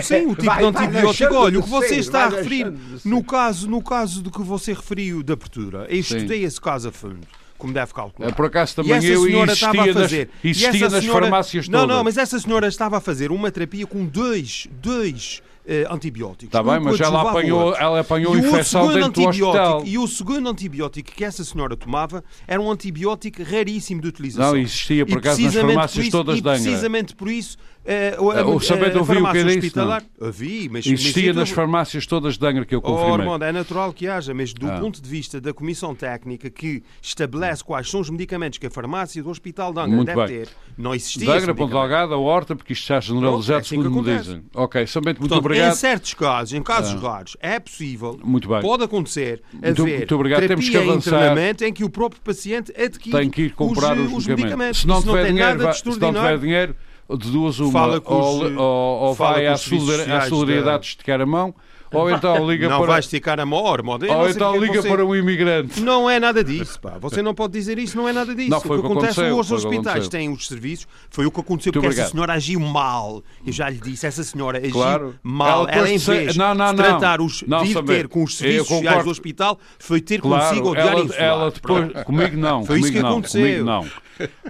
Sim, 0.00 0.26
o 0.26 0.34
tipo 0.34 0.46
vai, 0.46 0.58
de 0.58 0.64
antibiótico. 0.64 1.34
Olha, 1.34 1.58
o 1.58 1.62
que 1.62 1.68
você 1.68 1.96
está 1.96 2.24
a 2.24 2.28
referir, 2.30 2.72
no 3.04 3.22
caso, 3.22 3.68
no 3.68 3.82
caso 3.82 4.22
do 4.22 4.30
que 4.30 4.40
você 4.40 4.72
referiu 4.72 5.22
da 5.22 5.34
abertura, 5.34 5.86
eu 5.88 5.98
estudei 5.98 6.44
esse 6.44 6.60
caso 6.60 6.88
a 6.88 6.92
fundo 6.92 7.26
como 7.62 7.72
deve 7.72 7.94
calcular. 7.94 8.28
É, 8.28 8.32
por 8.32 8.46
acaso 8.46 8.74
também 8.74 9.00
e 9.00 9.06
eu 9.06 9.24
existia, 9.44 9.72
fazer, 9.72 9.94
nas, 9.94 10.44
existia 10.44 10.88
nas 10.88 11.04
senhora, 11.04 11.20
farmácias 11.20 11.68
todas. 11.68 11.80
Não, 11.80 11.96
não, 11.96 12.02
mas 12.02 12.18
essa 12.18 12.36
senhora 12.40 12.66
estava 12.66 12.98
a 12.98 13.00
fazer 13.00 13.30
uma 13.30 13.52
terapia 13.52 13.86
com 13.86 14.04
dois, 14.04 14.66
dois 14.72 15.40
uh, 15.64 15.94
antibióticos. 15.94 16.46
Está 16.46 16.60
bem, 16.60 16.80
mas 16.80 17.00
ela 17.00 17.22
apanhou, 17.22 17.72
ela 17.76 18.00
apanhou 18.00 18.36
infecção 18.36 18.92
dentro 18.92 19.22
do 19.22 19.28
hospital. 19.28 19.82
E 19.86 19.96
o 19.96 20.08
segundo 20.08 20.48
antibiótico 20.48 21.12
que 21.12 21.24
essa 21.24 21.44
senhora 21.44 21.76
tomava 21.76 22.24
era 22.48 22.60
um 22.60 22.68
antibiótico 22.68 23.44
raríssimo 23.44 24.00
de 24.00 24.08
utilização. 24.08 24.50
Não, 24.50 24.56
existia 24.56 25.06
por 25.06 25.18
acaso 25.18 25.40
nas 25.40 25.54
farmácias 25.54 26.06
isso, 26.06 26.16
todas 26.16 26.34
de 26.34 26.40
Angra. 26.40 26.60
precisamente 26.60 27.14
por 27.14 27.30
isso 27.30 27.56
Uh, 27.84 28.30
a, 28.30 28.46
o 28.46 28.60
Sabete 28.60 28.96
ouviu 28.96 29.24
o 29.24 29.32
que 29.32 29.38
era 29.38 29.52
isso? 29.54 29.72
Ouvi, 30.20 30.68
mas... 30.70 30.86
Existia 30.86 31.28
mas, 31.28 31.36
nas 31.36 31.50
farmácias 31.50 32.06
todas 32.06 32.38
de 32.38 32.46
Angra 32.46 32.64
que 32.64 32.74
eu 32.74 32.78
oh, 32.78 32.82
confirmei. 32.82 33.10
Oh, 33.10 33.14
Armando, 33.14 33.44
é 33.44 33.50
natural 33.50 33.92
que 33.92 34.06
haja, 34.06 34.32
mas 34.32 34.52
do 34.52 34.70
ah. 34.70 34.78
ponto 34.78 35.02
de 35.02 35.10
vista 35.10 35.40
da 35.40 35.52
Comissão 35.52 35.92
Técnica 35.92 36.48
que 36.48 36.82
estabelece 37.00 37.64
quais 37.64 37.90
são 37.90 38.00
os 38.00 38.08
medicamentos 38.08 38.58
que 38.58 38.68
a 38.68 38.70
farmácia 38.70 39.20
do 39.20 39.28
Hospital 39.28 39.72
de 39.72 39.80
Angra 39.80 39.96
Muito 39.96 40.06
deve 40.06 40.26
bem. 40.26 40.44
ter, 40.44 40.48
não 40.78 40.94
existia 40.94 41.26
De 41.26 41.32
Angra, 41.32 41.54
Ponte 41.54 41.72
Delgada, 41.72 42.14
a 42.14 42.18
Horta, 42.18 42.54
porque 42.54 42.72
isto 42.72 42.82
está 42.82 43.00
generalizado, 43.00 43.58
é 43.58 43.60
assim 43.60 43.68
segundo 43.70 43.90
me 43.90 44.16
dizem. 44.16 44.44
Ok, 44.54 44.86
Sabete, 44.86 45.18
muito 45.18 45.34
obrigado. 45.34 45.72
Em 45.72 45.76
certos 45.76 46.14
casos, 46.14 46.54
em 46.54 46.62
casos 46.62 47.02
ah. 47.02 47.08
raros, 47.08 47.36
é 47.40 47.58
possível, 47.58 48.20
muito 48.22 48.48
bem. 48.48 48.60
pode 48.60 48.84
acontecer, 48.84 49.42
muito, 49.52 49.82
haver 49.82 49.96
muito 49.98 50.14
obrigado. 50.14 50.46
Temos 50.46 50.68
que 50.68 50.76
avançar. 50.76 51.36
em 51.62 51.72
que 51.72 51.82
o 51.82 51.90
próprio 51.90 52.20
paciente 52.22 52.72
adquire 52.80 53.18
Tem 53.18 53.28
que 53.28 53.42
ir 53.42 53.54
comprar 53.54 53.98
os, 53.98 54.12
os 54.12 54.26
medicamentos. 54.26 54.82
Se 54.82 54.86
não, 54.86 55.02
tiver 55.02 55.26
dinheiro, 55.26 55.74
se 55.74 55.86
não 55.86 56.12
tiver 56.12 56.38
dinheiro 56.38 56.76
de 57.16 57.30
duas 57.30 57.58
uma, 57.60 57.72
fala 57.72 58.02
ou, 58.04 58.44
os, 58.44 58.56
ou, 58.56 59.00
ou 59.02 59.14
vai 59.14 59.46
à 59.46 59.56
solidariedade 59.56 60.86
esticar 60.86 61.20
a 61.20 61.26
mão, 61.26 61.54
ou 61.92 62.10
então 62.10 62.50
liga 62.50 62.68
não 62.68 62.78
para... 62.78 62.92
vai 62.92 63.00
esticar 63.00 63.40
a 63.40 63.46
mão, 63.46 63.62
Ou 63.62 64.28
então 64.28 64.56
liga 64.56 64.80
você... 64.80 64.88
para 64.88 65.04
um 65.04 65.14
imigrante. 65.14 65.80
Não 65.80 66.08
é 66.08 66.18
nada 66.18 66.42
disso, 66.42 66.80
pá. 66.80 66.98
Você 67.00 67.22
não 67.22 67.34
pode 67.34 67.52
dizer 67.52 67.78
isso, 67.78 67.96
não 67.96 68.08
é 68.08 68.12
nada 68.12 68.34
disso. 68.34 68.50
Não, 68.50 68.60
foi 68.60 68.78
o 68.78 68.80
que, 68.80 68.86
acontece 68.86 69.20
os 69.20 69.52
hospitais 69.52 70.08
têm 70.08 70.30
os 70.30 70.46
serviços, 70.46 70.86
foi 71.10 71.26
o 71.26 71.30
que 71.30 71.40
aconteceu 71.40 71.70
Muito 71.70 71.74
porque 71.74 71.86
obrigado. 71.86 72.06
essa 72.06 72.12
senhora 72.12 72.32
agiu 72.34 72.60
mal. 72.60 73.22
Eu 73.46 73.52
já 73.52 73.68
lhe 73.68 73.78
disse, 73.78 74.06
essa 74.06 74.22
senhora 74.22 74.58
agiu 74.58 74.72
claro. 74.72 75.14
mal. 75.22 75.68
Ela, 75.68 75.70
ela 75.70 75.90
em 75.90 75.98
vez 75.98 76.36
não, 76.36 76.54
não, 76.54 76.70
de 76.70 76.76
tratar 76.76 77.20
os, 77.20 77.42
não, 77.42 77.62
de 77.64 77.70
ir 77.70 77.84
ter 77.84 78.08
com 78.08 78.24
os 78.24 78.36
serviços 78.36 78.68
sociais 78.68 79.04
do 79.04 79.10
hospital, 79.10 79.58
foi 79.78 80.00
ter 80.00 80.20
claro, 80.20 80.48
consigo 80.48 80.70
o 80.70 80.74
diário 80.74 81.14
ela, 81.14 81.16
ela 81.16 81.50
depois, 81.50 82.04
Comigo 82.04 82.36
não. 82.36 82.64
Foi 82.64 82.80
isso 82.80 82.92
que 82.92 82.98
aconteceu. 82.98 83.64
não. 83.64 83.86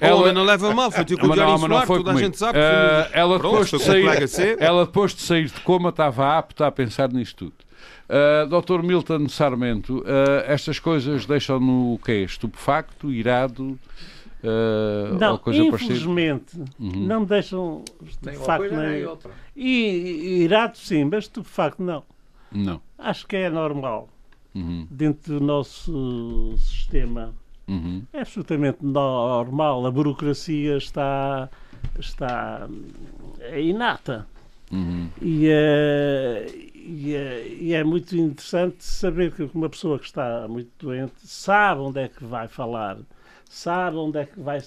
Ela 0.01 0.33
não 0.33 0.45
leva 0.45 0.75
mal, 0.75 0.91
foi 0.91 1.05
ter 1.05 1.17
com 1.17 1.27
o 1.27 1.33
diário 1.33 1.55
insular, 1.55 1.87
toda 1.87 2.13
a 2.13 2.17
gente 2.17 2.39
sabe. 2.39 2.59
Ela, 3.13 3.39
depois 3.39 3.71
de 3.71 3.79
sair, 3.79 4.57
ela 4.59 4.85
depois 4.85 5.15
de 5.15 5.23
sair 5.23 5.47
de 5.47 5.61
coma 5.61 5.91
estava 5.91 6.37
apta 6.37 6.67
a 6.67 6.73
pensar 6.73 7.11
nisto 7.13 7.32
tudo. 7.35 7.55
Uh, 8.09 8.47
Dr. 8.61 8.83
Milton 8.83 9.29
Sarmento, 9.29 9.99
uh, 9.99 10.45
estas 10.47 10.79
coisas 10.79 11.27
deixam-no 11.27 11.95
o 11.95 11.99
quê? 11.99 12.25
Estupefacto, 12.25 13.11
irado? 13.11 13.79
Uh, 14.43 15.17
não, 15.19 15.33
ou 15.33 15.39
coisa 15.39 15.63
infelizmente, 15.63 16.59
uhum. 16.79 17.07
não 17.07 17.21
me 17.21 17.27
deixam 17.27 17.85
estupefacto 18.05 18.75
nem, 18.75 19.07
outra. 19.07 19.31
E 19.55 20.43
irado 20.43 20.77
sim, 20.77 21.05
mas 21.05 21.25
estupefacto 21.25 21.83
não. 21.83 22.03
Não. 22.51 22.81
Acho 22.99 23.27
que 23.27 23.37
é 23.37 23.49
normal. 23.49 24.09
Uhum. 24.55 24.87
Dentro 24.91 25.39
do 25.39 25.45
nosso 25.45 26.55
sistema. 26.59 27.33
Uhum. 27.69 28.03
É 28.13 28.21
absolutamente 28.21 28.79
normal. 28.85 29.87
A 29.87 29.91
burocracia 29.91 30.77
está, 30.77 31.49
está 31.99 32.69
é 33.41 33.63
inata. 33.63 34.27
Uhum. 34.71 35.09
E, 35.21 35.49
uh, 35.49 36.72
e 36.85 37.15
é, 37.15 37.47
e 37.49 37.75
é, 37.75 37.85
muito 37.85 38.17
interessante 38.17 38.85
saber 38.85 39.33
que 39.33 39.49
uma 39.55 39.69
pessoa 39.69 39.99
que 39.99 40.07
está 40.07 40.47
muito 40.49 40.71
doente 40.79 41.15
sabe 41.19 41.81
onde 41.81 42.01
é 42.01 42.09
que 42.09 42.25
vai 42.25 42.49
falar, 42.49 42.99
sabe 43.49 43.97
onde 43.97 44.19
é 44.19 44.27
que 44.27 44.41
vai 44.41 44.61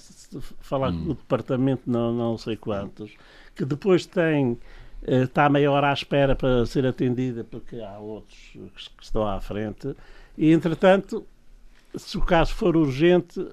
falar 0.60 0.92
hum. 0.92 1.06
com 1.06 1.12
o 1.12 1.16
departamento, 1.16 1.84
não, 1.86 2.14
não 2.14 2.38
sei 2.38 2.56
quantos, 2.56 3.12
que 3.56 3.66
depois 3.66 4.06
tem 4.06 4.58
está 5.06 5.50
meia 5.50 5.72
hora 5.72 5.90
à 5.90 5.94
espera 5.94 6.36
para 6.36 6.66
ser 6.66 6.86
atendida 6.86 7.44
porque 7.44 7.80
há 7.80 8.00
outros 8.00 8.58
que 8.98 9.04
estão 9.04 9.28
à 9.28 9.40
frente 9.40 9.96
e 10.36 10.52
entretanto 10.52 11.24
se 11.96 12.18
o 12.18 12.22
caso 12.22 12.54
for 12.54 12.76
urgente 12.76 13.48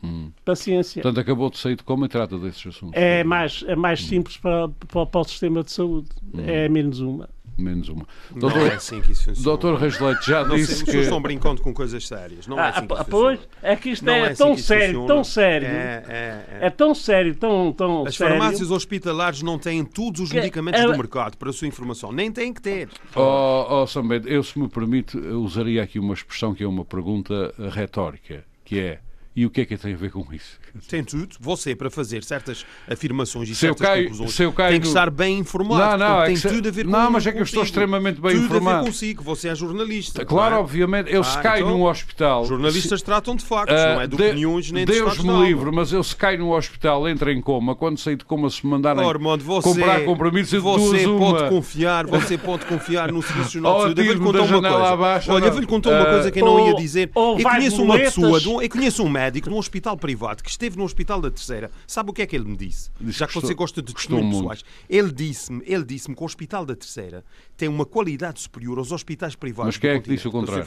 Hum. 0.00 0.30
Paciência. 0.44 1.02
Portanto, 1.02 1.20
acabou 1.20 1.50
de 1.50 1.58
sair 1.58 1.74
de 1.74 1.82
como 1.82 2.04
e 2.04 2.08
trata 2.08 2.38
desses 2.38 2.64
assuntos. 2.68 2.94
É 2.94 3.24
mais, 3.24 3.64
é 3.66 3.74
mais 3.74 4.00
hum. 4.00 4.06
simples 4.06 4.36
para, 4.36 4.68
para, 4.68 5.06
para, 5.06 5.20
o 5.20 5.24
sistema 5.24 5.64
de 5.64 5.72
saúde. 5.72 6.08
Hum. 6.32 6.40
É 6.46 6.68
menos 6.68 7.00
uma 7.00 7.28
menos 7.60 7.88
uma. 7.88 8.06
Doutor, 8.30 8.58
não 8.58 8.66
é 8.66 8.74
assim 8.74 9.00
que 9.00 9.12
isso 9.12 9.24
funciona. 9.24 9.44
Doutor 9.44 9.78
Reis 9.78 9.98
Leite 9.98 10.26
já 10.26 10.44
não 10.44 10.56
disse 10.56 10.76
sei, 10.76 10.84
que... 10.84 10.96
Os 10.98 11.04
estão 11.04 11.20
brincando 11.20 11.62
com 11.62 11.74
coisas 11.74 12.06
sérias. 12.06 12.46
Não 12.46 12.58
é 12.58 12.62
ah, 12.62 12.68
assim 12.70 12.86
que 12.86 13.04
Pois, 13.10 13.40
é 13.62 13.76
que 13.76 13.90
isto 13.90 14.08
é, 14.08 14.20
é, 14.20 14.34
tão 14.34 14.52
assim 14.52 14.62
sério, 14.62 15.06
tão 15.06 15.24
sério. 15.24 15.68
É, 15.68 15.70
é, 15.70 16.44
é, 16.60 16.66
é. 16.66 16.70
tão 16.70 16.94
sério, 16.94 17.34
tão, 17.34 17.72
tão 17.72 18.06
As 18.06 18.14
sério. 18.14 18.38
farmácias 18.38 18.70
hospitalares 18.70 19.42
não 19.42 19.58
têm 19.58 19.84
todos 19.84 20.20
os 20.20 20.30
que 20.30 20.36
medicamentos 20.36 20.82
do 20.82 20.96
mercado, 20.96 21.36
para 21.36 21.50
a 21.50 21.52
sua 21.52 21.68
informação. 21.68 22.12
Nem 22.12 22.30
têm 22.30 22.52
que 22.52 22.62
ter. 22.62 22.88
Oh, 23.14 23.82
oh 23.82 23.86
Sambed, 23.86 24.30
eu, 24.30 24.42
se 24.42 24.58
me 24.58 24.68
permite, 24.68 25.16
usaria 25.18 25.82
aqui 25.82 25.98
uma 25.98 26.14
expressão 26.14 26.54
que 26.54 26.62
é 26.62 26.68
uma 26.68 26.84
pergunta 26.84 27.54
retórica, 27.72 28.44
que 28.64 28.78
é 28.78 29.00
e 29.38 29.46
o 29.46 29.50
que 29.50 29.60
é 29.60 29.64
que 29.64 29.76
tem 29.76 29.94
a 29.94 29.96
ver 29.96 30.10
com 30.10 30.26
isso? 30.32 30.58
Tem 30.86 31.02
tudo. 31.02 31.36
Você, 31.40 31.74
para 31.74 31.90
fazer 31.90 32.22
certas 32.24 32.64
afirmações 32.88 33.48
e 33.48 33.54
se 33.54 33.60
certas 33.60 33.86
caio, 33.86 34.04
conclusões, 34.04 34.34
se 34.34 34.42
eu 34.42 34.52
caio 34.52 34.72
tem 34.72 34.80
que 34.80 34.86
estar 34.86 35.10
bem 35.10 35.38
informado. 35.38 35.98
Não, 35.98 36.08
não, 36.08 36.22
é 36.22 36.26
tem 36.26 36.36
se... 36.36 36.48
tudo 36.48 36.68
a 36.68 36.72
ver 36.72 36.84
com 36.84 36.90
Não, 36.90 37.10
mas 37.10 37.26
é 37.26 37.32
que 37.32 37.38
eu 37.38 37.42
estou 37.42 37.62
extremamente 37.62 38.20
bem 38.20 38.32
tudo 38.32 38.44
informado. 38.44 38.78
Tudo 38.78 38.80
a 38.80 38.82
ver 38.82 38.86
consigo. 38.86 39.22
Você 39.24 39.48
é 39.48 39.54
jornalista. 39.54 40.24
Claro, 40.24 40.56
é? 40.56 40.58
obviamente. 40.58 41.12
Eu 41.12 41.22
ah, 41.22 41.24
se 41.24 41.38
caio 41.40 41.64
então, 41.64 41.78
num 41.78 41.84
hospital... 41.84 42.44
Jornalistas 42.44 43.00
se... 43.00 43.04
tratam 43.04 43.34
de 43.36 43.44
factos, 43.44 43.76
uh, 43.76 43.94
não 43.94 44.00
é 44.00 44.06
de, 44.06 44.16
de 44.16 44.22
opiniões 44.22 44.70
nem 44.70 44.84
Deus 44.84 45.12
de 45.12 45.22
Deus 45.22 45.40
me 45.40 45.46
livre, 45.46 45.70
mas 45.70 45.92
eu 45.92 46.02
se 46.02 46.14
caio 46.14 46.38
num 46.38 46.50
hospital, 46.50 47.08
entro 47.08 47.30
em 47.30 47.40
coma, 47.40 47.74
quando 47.74 47.98
sair 47.98 48.16
de 48.16 48.24
coma 48.24 48.50
se 48.50 48.64
me 48.64 48.70
mandarem 48.70 49.04
oh, 49.04 49.08
Armando, 49.08 49.44
você, 49.44 49.68
comprar 49.68 50.04
compromissos, 50.04 50.52
eu 50.52 50.62
Você 50.62 51.04
pode 51.04 51.42
uma. 51.42 51.48
confiar, 51.48 52.06
você 52.06 52.38
pode 52.38 52.66
confiar 52.66 53.12
no 53.12 53.22
Serviço 53.22 53.50
Jornal 53.52 53.76
de 53.76 53.82
Saúde. 53.82 54.00
Eu 54.00 54.06
vou-lhe 54.06 54.20
contar 54.20 54.42
uma 54.42 55.18
coisa. 55.18 55.32
Olha, 55.32 55.44
eu 55.44 55.52
vou-lhe 55.52 55.66
contar 55.66 55.90
uma 55.90 56.06
coisa 56.06 56.30
que 56.30 56.40
eu 56.40 56.44
não 56.44 56.66
ia 56.66 56.74
dizer. 56.74 57.10
Eu 57.14 57.42
conheço 57.42 57.82
uma 57.82 57.96
pessoa, 57.96 58.40
eu 58.62 58.70
conheço 58.70 59.02
um 59.02 59.08
médico 59.08 59.50
num 59.50 59.58
hospital 59.58 59.96
privado 59.96 60.42
que 60.42 60.50
esteve 60.50 60.67
no 60.76 60.84
Hospital 60.84 61.20
da 61.20 61.30
Terceira, 61.30 61.70
sabe 61.86 62.10
o 62.10 62.12
que 62.12 62.22
é 62.22 62.26
que 62.26 62.34
ele 62.34 62.44
me 62.44 62.56
disse? 62.56 62.90
Já 63.06 63.26
que 63.26 63.34
você 63.34 63.54
gosta 63.54 63.80
de 63.80 63.94
testemunhos 63.94 64.36
pessoais. 64.36 64.64
Ele 64.88 65.12
disse-me 65.12 65.62
ele 65.64 65.84
disse 65.84 66.12
que 66.12 66.22
o 66.22 66.24
Hospital 66.24 66.64
da 66.64 66.74
Terceira 66.74 67.24
tem 67.56 67.68
uma 67.68 67.84
qualidade 67.84 68.40
superior 68.40 68.78
aos 68.78 68.90
hospitais 68.90 69.34
privados. 69.34 69.74
Mas 69.74 69.76
quem 69.76 69.90
é 69.90 70.00
que 70.00 70.08
disse 70.08 70.26
o 70.26 70.30
contrário? 70.30 70.66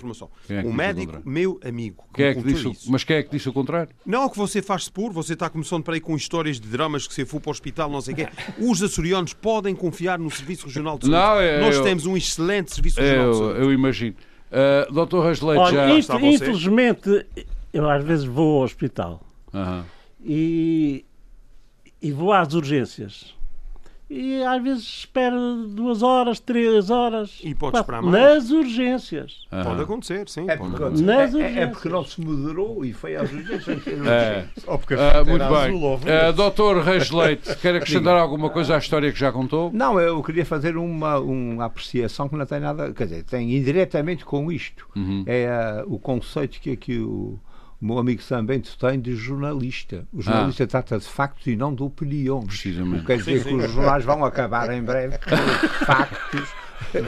É 0.49 0.61
um 0.61 0.71
médico, 0.71 1.21
meu 1.25 1.59
amigo. 1.63 2.03
Quem 2.13 2.25
é 2.25 2.35
que 2.35 2.41
disse 2.41 2.67
o... 2.67 2.75
Mas 2.87 3.03
quem 3.03 3.17
é 3.17 3.23
que 3.23 3.31
disse 3.31 3.49
o 3.49 3.53
contrário? 3.53 3.93
Não, 4.05 4.23
é 4.23 4.29
que 4.29 4.37
você 4.37 4.61
faz-se 4.61 4.91
por, 4.91 5.11
você 5.11 5.33
está 5.33 5.49
começando 5.49 5.83
para 5.83 5.95
aí 5.95 5.99
com 5.99 6.15
histórias 6.15 6.59
de 6.59 6.67
dramas 6.67 7.07
que 7.07 7.13
você 7.13 7.25
for 7.25 7.39
para 7.39 7.49
o 7.49 7.51
hospital, 7.51 7.89
não 7.89 8.01
sei 8.01 8.13
o 8.13 8.17
quê. 8.17 8.27
Os 8.59 8.81
açorianos 8.83 9.33
podem 9.33 9.75
confiar 9.75 10.19
no 10.19 10.29
Serviço 10.29 10.67
Regional 10.67 10.97
de 10.97 11.07
Saúde. 11.07 11.17
Não, 11.17 11.39
é, 11.39 11.59
Nós 11.59 11.75
eu, 11.75 11.83
temos 11.83 12.05
um 12.05 12.15
excelente 12.15 12.73
Serviço 12.73 12.99
Regional 12.99 13.25
eu, 13.25 13.31
de 13.31 13.37
Saúde. 13.37 13.59
Eu 13.59 13.73
imagino. 13.73 14.15
Uh, 14.51 14.93
Doutor 14.93 15.23
Rasleite, 15.23 15.71
já... 15.71 16.19
Infelizmente, 16.19 17.25
eu 17.73 17.89
às 17.89 18.03
vezes 18.03 18.25
vou 18.25 18.57
ao 18.57 18.63
hospital. 18.63 19.21
Uhum 19.53 19.83
e, 20.23 21.05
e 22.01 22.11
vou 22.11 22.31
às 22.31 22.53
urgências. 22.53 23.35
E 24.09 24.43
às 24.43 24.61
vezes 24.61 24.83
espero 24.83 25.67
duas 25.69 26.03
horas, 26.03 26.37
três 26.37 26.89
horas. 26.89 27.39
E 27.41 27.55
pode 27.55 27.77
esperar 27.77 28.01
mais. 28.01 28.13
Nas 28.13 28.51
urgências. 28.51 29.45
Uhum. 29.49 29.63
Pode 29.63 29.81
acontecer, 29.83 30.27
sim. 30.27 30.49
É 30.49 30.57
porque, 30.57 30.83
acontecer. 30.83 31.05
Nas 31.05 31.33
é, 31.33 31.59
é, 31.61 31.67
porque 31.67 31.87
não 31.87 32.03
se 32.03 32.19
moderou 32.19 32.83
e 32.83 32.91
foi 32.91 33.15
às 33.15 33.31
urgências. 33.31 33.81
é. 34.05 34.47
Ou 34.67 34.77
porque 34.77 34.95
uh, 34.95 35.25
muito 35.25 35.45
bem. 35.47 35.73
Uh, 35.73 36.33
doutor 36.33 36.83
Reis 36.83 37.09
Leite, 37.09 37.55
quer 37.61 37.73
acrescentar 37.73 38.17
alguma 38.17 38.49
coisa 38.49 38.75
à 38.75 38.77
história 38.79 39.09
que 39.13 39.17
já 39.17 39.31
contou? 39.31 39.71
Não, 39.73 39.97
eu 39.97 40.21
queria 40.21 40.45
fazer 40.45 40.75
uma, 40.75 41.17
uma 41.17 41.63
apreciação 41.63 42.27
que 42.27 42.35
não 42.35 42.45
tem 42.45 42.59
nada. 42.59 42.91
Quer 42.91 43.05
dizer, 43.05 43.23
tem 43.23 43.55
indiretamente 43.55 44.25
com 44.25 44.51
isto. 44.51 44.89
Uhum. 44.93 45.23
É 45.25 45.85
uh, 45.87 45.93
o 45.93 45.97
conceito 45.97 46.59
que 46.59 46.71
aqui 46.71 46.99
o 46.99 47.39
o 47.81 47.85
meu 47.85 47.97
amigo 47.97 48.21
Sam 48.21 48.45
Bento 48.45 48.77
tem 48.77 49.01
de 49.01 49.15
jornalista. 49.15 50.07
O 50.13 50.21
jornalista 50.21 50.65
ah. 50.65 50.67
trata 50.67 50.99
de 50.99 51.05
factos 51.05 51.47
e 51.47 51.55
não 51.55 51.73
de 51.73 51.81
opiniões. 51.81 52.45
Precisamente. 52.45 53.05
Quer 53.05 53.17
dizer 53.17 53.39
sim, 53.39 53.49
sim. 53.49 53.57
que 53.57 53.65
os 53.65 53.71
jornais 53.71 54.05
vão 54.05 54.23
acabar 54.23 54.71
em 54.71 54.83
breve 54.83 55.17
com 55.17 55.35
factos 55.85 56.47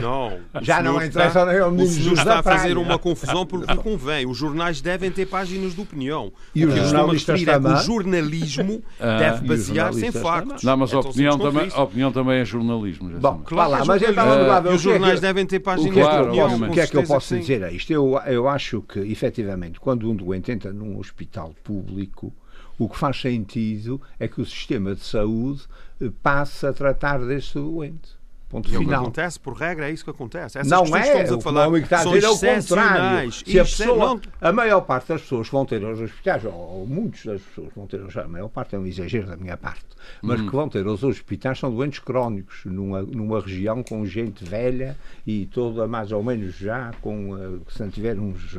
não. 0.00 0.38
Já 0.62 0.82
não 0.82 0.98
nem 0.98 1.10
ao 1.58 1.72
O 1.72 1.86
senhor 1.86 2.14
está 2.14 2.38
a 2.38 2.42
fazer 2.42 2.76
uma 2.76 2.98
confusão 2.98 3.46
porque 3.46 3.74
convém. 3.76 4.26
Os 4.26 4.36
jornais 4.36 4.80
devem 4.80 5.10
ter 5.10 5.26
páginas 5.26 5.74
de 5.74 5.80
opinião. 5.80 6.32
E 6.54 6.64
os 6.64 6.74
jornalistas 6.74 7.42
é 7.42 7.44
também? 7.44 7.72
O 7.72 7.76
jornalismo 7.76 8.82
ah, 9.00 9.18
deve 9.18 9.46
basear-se 9.46 10.06
em 10.06 10.12
factos. 10.12 10.62
Não, 10.62 10.76
mas 10.76 10.92
a 10.92 10.98
então, 10.98 11.10
opinião, 11.10 11.38
também, 11.38 11.68
a 11.72 11.82
opinião 11.82 12.12
também 12.12 12.40
é 12.40 12.44
jornalismo. 12.44 13.10
Bom, 13.18 13.42
claro, 13.44 13.70
lá, 13.70 13.84
mas 13.84 14.02
então, 14.02 14.26
vamos 14.26 14.46
lá 14.46 14.62
E 14.70 14.74
os 14.74 14.80
jornais 14.80 15.20
devem 15.20 15.46
ter 15.46 15.60
páginas 15.60 15.94
de 15.94 16.02
opinião. 16.02 16.68
O 16.68 16.70
que 16.70 16.80
é 16.80 16.86
que 16.86 16.96
eu 16.96 17.02
posso 17.04 17.36
dizer 17.36 17.64
a 17.64 17.70
isto? 17.70 17.92
Eu, 17.92 18.18
eu 18.26 18.48
acho 18.48 18.82
que, 18.82 19.00
efetivamente, 19.00 19.80
quando 19.80 20.10
um 20.10 20.14
doente 20.14 20.50
entra 20.50 20.72
num 20.72 20.98
hospital 20.98 21.54
público, 21.62 22.32
o 22.78 22.88
que 22.88 22.96
faz 22.96 23.20
sentido 23.20 24.00
é 24.18 24.26
que 24.26 24.40
o 24.40 24.44
sistema 24.44 24.94
de 24.94 25.02
saúde 25.02 25.62
eh, 26.00 26.10
passe 26.22 26.66
a 26.66 26.72
tratar 26.72 27.18
desse 27.18 27.54
doente. 27.54 28.16
Ponto 28.54 28.68
e 28.68 28.70
final. 28.70 28.82
É 28.82 28.84
o 28.84 28.88
que 28.88 28.94
acontece, 28.94 29.40
por 29.40 29.54
regra, 29.54 29.88
é 29.88 29.92
isso 29.92 30.04
que 30.04 30.10
acontece. 30.10 30.58
Essas 30.58 30.70
não 30.70 30.84
é, 30.96 31.02
que 31.02 31.08
estamos 31.08 31.32
a 31.32 31.40
falar 31.40 31.68
o 31.68 31.76
está 31.76 32.02
a 32.02 32.04
dizer 32.04 32.22
é 32.22 32.28
o 32.28 32.38
contrário. 32.38 33.32
Se 33.32 33.58
a, 33.58 33.62
é 33.62 33.64
pessoa, 33.64 34.20
a 34.40 34.52
maior 34.52 34.80
parte 34.82 35.08
das 35.08 35.22
pessoas 35.22 35.48
vão 35.48 35.66
ter 35.66 35.84
aos 35.84 35.98
hospitais, 35.98 36.44
ou, 36.44 36.52
ou 36.52 36.86
muitas 36.86 37.24
das 37.24 37.40
pessoas 37.40 37.70
vão 37.74 37.88
ter 37.88 38.00
aos, 38.00 38.16
a 38.16 38.28
maior 38.28 38.48
parte 38.48 38.76
é 38.76 38.78
um 38.78 38.86
exagero 38.86 39.26
da 39.26 39.36
minha 39.36 39.56
parte, 39.56 39.84
mas 40.22 40.40
hum. 40.40 40.46
que 40.46 40.54
vão 40.54 40.68
ter 40.68 40.86
aos 40.86 41.02
hospitais 41.02 41.58
são 41.58 41.74
doentes 41.74 41.98
crónicos, 41.98 42.60
numa, 42.64 43.02
numa 43.02 43.40
região 43.40 43.82
com 43.82 44.06
gente 44.06 44.44
velha 44.44 44.96
e 45.26 45.46
toda 45.46 45.88
mais 45.88 46.12
ou 46.12 46.22
menos 46.22 46.54
já 46.54 46.92
com, 47.00 47.32
uh, 47.32 47.60
se 47.68 47.82
não 47.82 47.90
tiver 47.90 48.16
uns... 48.20 48.54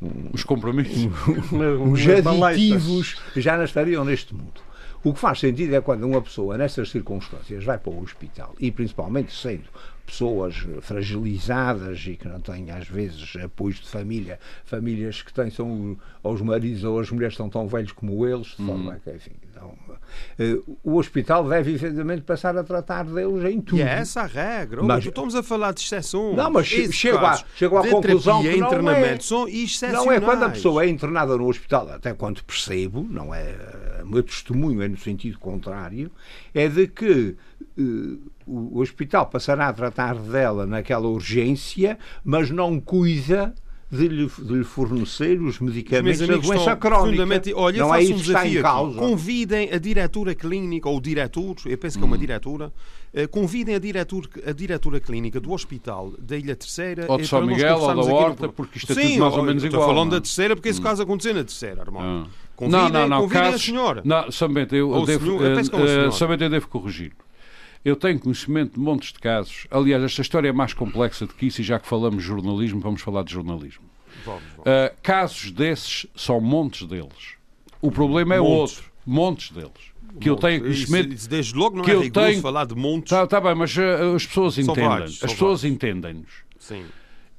Um, 0.00 0.30
Os 0.32 0.44
compromissos. 0.44 1.08
Um, 1.52 1.82
uns 1.90 2.00
aditivos 2.06 3.16
já 3.34 3.56
não 3.56 3.64
estariam 3.64 4.04
neste 4.04 4.36
mundo. 4.36 4.60
O 5.04 5.12
que 5.12 5.18
faz 5.18 5.40
sentido 5.40 5.74
é 5.74 5.80
quando 5.80 6.04
uma 6.04 6.22
pessoa, 6.22 6.56
nessas 6.56 6.90
circunstâncias, 6.90 7.64
vai 7.64 7.76
para 7.76 7.90
o 7.90 8.00
hospital 8.00 8.54
e 8.60 8.70
principalmente 8.70 9.34
sendo 9.34 9.68
pessoas 10.06 10.54
fragilizadas 10.80 12.06
e 12.06 12.16
que 12.16 12.28
não 12.28 12.40
têm 12.40 12.70
às 12.70 12.86
vezes 12.86 13.34
apoio 13.36 13.74
de 13.74 13.88
família, 13.88 14.38
famílias 14.64 15.22
que 15.22 15.32
têm 15.32 15.50
são 15.50 15.96
os 16.22 16.40
maridos 16.40 16.84
ou 16.84 17.00
as 17.00 17.10
mulheres 17.10 17.34
são 17.34 17.48
tão 17.48 17.66
velhos 17.66 17.92
como 17.92 18.26
eles, 18.26 18.48
de 18.48 18.56
forma 18.56 18.92
uhum. 18.92 18.98
que, 19.00 19.10
enfim, 19.10 19.32
uh, 19.68 20.78
o 20.82 20.96
hospital 20.96 21.48
deve 21.48 21.72
efetivamente 21.74 22.22
passar 22.22 22.56
a 22.56 22.64
tratar 22.64 23.04
deles 23.04 23.44
em 23.44 23.60
tudo. 23.60 23.78
E 23.78 23.82
é 23.82 23.98
essa 23.98 24.22
a 24.22 24.26
regra. 24.26 24.82
Mas, 24.82 25.04
estamos 25.04 25.34
a 25.34 25.42
falar 25.42 25.72
de 25.72 25.80
exceções. 25.80 26.36
Não, 26.36 26.50
mas 26.50 26.66
chego, 26.66 27.18
à, 27.18 27.42
chego 27.54 27.78
à 27.78 27.88
conclusão 27.88 28.42
que 28.42 28.56
não 28.56 28.90
é, 28.90 29.18
são 29.20 29.48
excepcionais. 29.48 30.04
Não 30.04 30.12
é 30.12 30.20
quando 30.20 30.42
a 30.44 30.50
pessoa 30.50 30.84
é 30.84 30.88
internada 30.88 31.36
no 31.36 31.48
hospital, 31.48 31.88
até 31.90 32.12
quanto 32.14 32.44
percebo, 32.44 33.06
não 33.08 33.34
é 33.34 33.54
o 34.02 34.06
meu 34.06 34.22
testemunho 34.22 34.82
é 34.82 34.88
no 34.88 34.96
sentido 34.96 35.38
contrário, 35.38 36.10
é 36.54 36.68
de 36.68 36.86
que 36.86 37.36
uh, 37.78 38.32
o 38.46 38.80
hospital 38.80 39.26
passará 39.26 39.68
a 39.68 39.72
tratar 39.72 40.14
dela 40.16 40.66
naquela 40.66 41.06
urgência, 41.08 41.98
mas 42.24 42.50
não 42.50 42.80
cuida 42.80 43.54
de 43.92 44.08
lhe, 44.08 44.26
de 44.26 44.54
lhe, 44.54 44.64
fornecer 44.64 45.38
os 45.38 45.60
medicamentos 45.60 46.26
da 46.26 46.36
doença 46.38 46.74
crónica. 46.74 47.24
Olha, 47.54 47.78
não 47.78 47.94
é 47.94 48.02
isso 48.02 48.14
um 48.14 48.16
desafio 48.16 48.66
aqui. 48.66 48.94
Convidem 48.96 49.70
a 49.70 49.76
diretora 49.76 50.34
clínica, 50.34 50.88
ou 50.88 50.96
o 50.96 51.00
diretor, 51.00 51.56
eu 51.66 51.76
penso 51.76 51.98
que 51.98 52.04
é 52.04 52.06
uma 52.06 52.16
hum. 52.16 52.18
diretora, 52.18 52.72
uh, 53.12 53.28
convidem 53.28 53.74
a, 53.74 53.78
diretor, 53.78 54.26
a 54.46 54.52
diretora 54.52 54.98
clínica 54.98 55.38
do 55.38 55.52
hospital 55.52 56.14
da 56.18 56.38
Ilha 56.38 56.56
Terceira. 56.56 57.04
Ou 57.06 57.18
de 57.18 57.26
São 57.26 57.44
Miguel 57.46 57.76
ou 57.76 57.94
da 57.94 58.02
Horta, 58.02 58.46
no... 58.46 58.52
porque 58.54 58.78
isto 58.78 58.92
é 58.92 58.94
Sim, 58.94 59.08
tudo 59.10 59.20
mais 59.20 59.34
ou 59.34 59.42
menos 59.42 59.62
igual. 59.62 59.82
Estou 59.82 59.94
falando 59.94 60.10
não? 60.10 60.18
da 60.18 60.20
Terceira, 60.22 60.56
porque 60.56 60.70
esse 60.70 60.80
hum. 60.80 60.84
caso 60.84 61.02
aconteceu 61.02 61.34
na 61.34 61.44
Terceira, 61.44 61.82
irmão. 61.82 62.02
Ah. 62.02 62.30
Convidem, 62.56 62.80
não, 62.80 62.88
não, 62.88 63.08
não. 63.08 63.20
Convidem 63.22 63.42
casos, 63.42 63.60
a 63.60 63.64
senhora. 63.64 64.02
Não, 64.06 64.30
somente 64.30 64.74
eu, 64.74 64.94
eu 64.94 65.04
devo, 65.04 65.26
senhor, 65.26 65.42
eu, 65.42 66.08
uh, 66.08 66.12
somente 66.12 66.44
eu 66.44 66.48
devo 66.48 66.66
corrigir. 66.68 67.12
Eu 67.84 67.96
tenho 67.96 68.18
conhecimento 68.18 68.74
de 68.74 68.80
montes 68.80 69.12
de 69.12 69.18
casos. 69.18 69.66
Aliás, 69.70 70.02
esta 70.02 70.22
história 70.22 70.48
é 70.48 70.52
mais 70.52 70.72
complexa 70.72 71.26
do 71.26 71.34
que 71.34 71.46
isso, 71.46 71.60
e 71.60 71.64
já 71.64 71.78
que 71.78 71.86
falamos 71.86 72.22
de 72.22 72.28
jornalismo, 72.28 72.80
vamos 72.80 73.02
falar 73.02 73.24
de 73.24 73.32
jornalismo. 73.32 73.84
Vamos, 74.24 74.42
vamos. 74.56 74.66
Uh, 74.66 74.96
casos 75.02 75.50
desses 75.50 76.06
são 76.14 76.40
montes 76.40 76.86
deles. 76.86 77.36
O 77.80 77.90
problema 77.90 78.34
é 78.34 78.38
montes. 78.38 78.76
outro. 78.76 78.92
Montes 79.04 79.50
deles 79.50 79.92
que 80.20 80.28
eu 80.28 80.36
tenho 80.36 80.60
conhecimento. 80.60 81.14
Isso, 81.14 81.28
desde 81.28 81.54
logo 81.54 81.76
não 81.76 81.84
que 81.84 81.90
é 81.90 81.94
eu 81.94 82.10
tenho... 82.10 82.40
falar 82.40 82.66
de 82.66 82.74
montes. 82.74 83.12
Está 83.12 83.26
tá 83.26 83.40
bem, 83.40 83.54
mas 83.54 83.76
uh, 83.76 84.14
as 84.14 84.26
pessoas 84.26 84.58
entendem. 84.58 85.04
as 85.04 85.18
pessoas 85.18 85.64
entendem-nos. 85.64 86.30
Sim. 86.58 86.84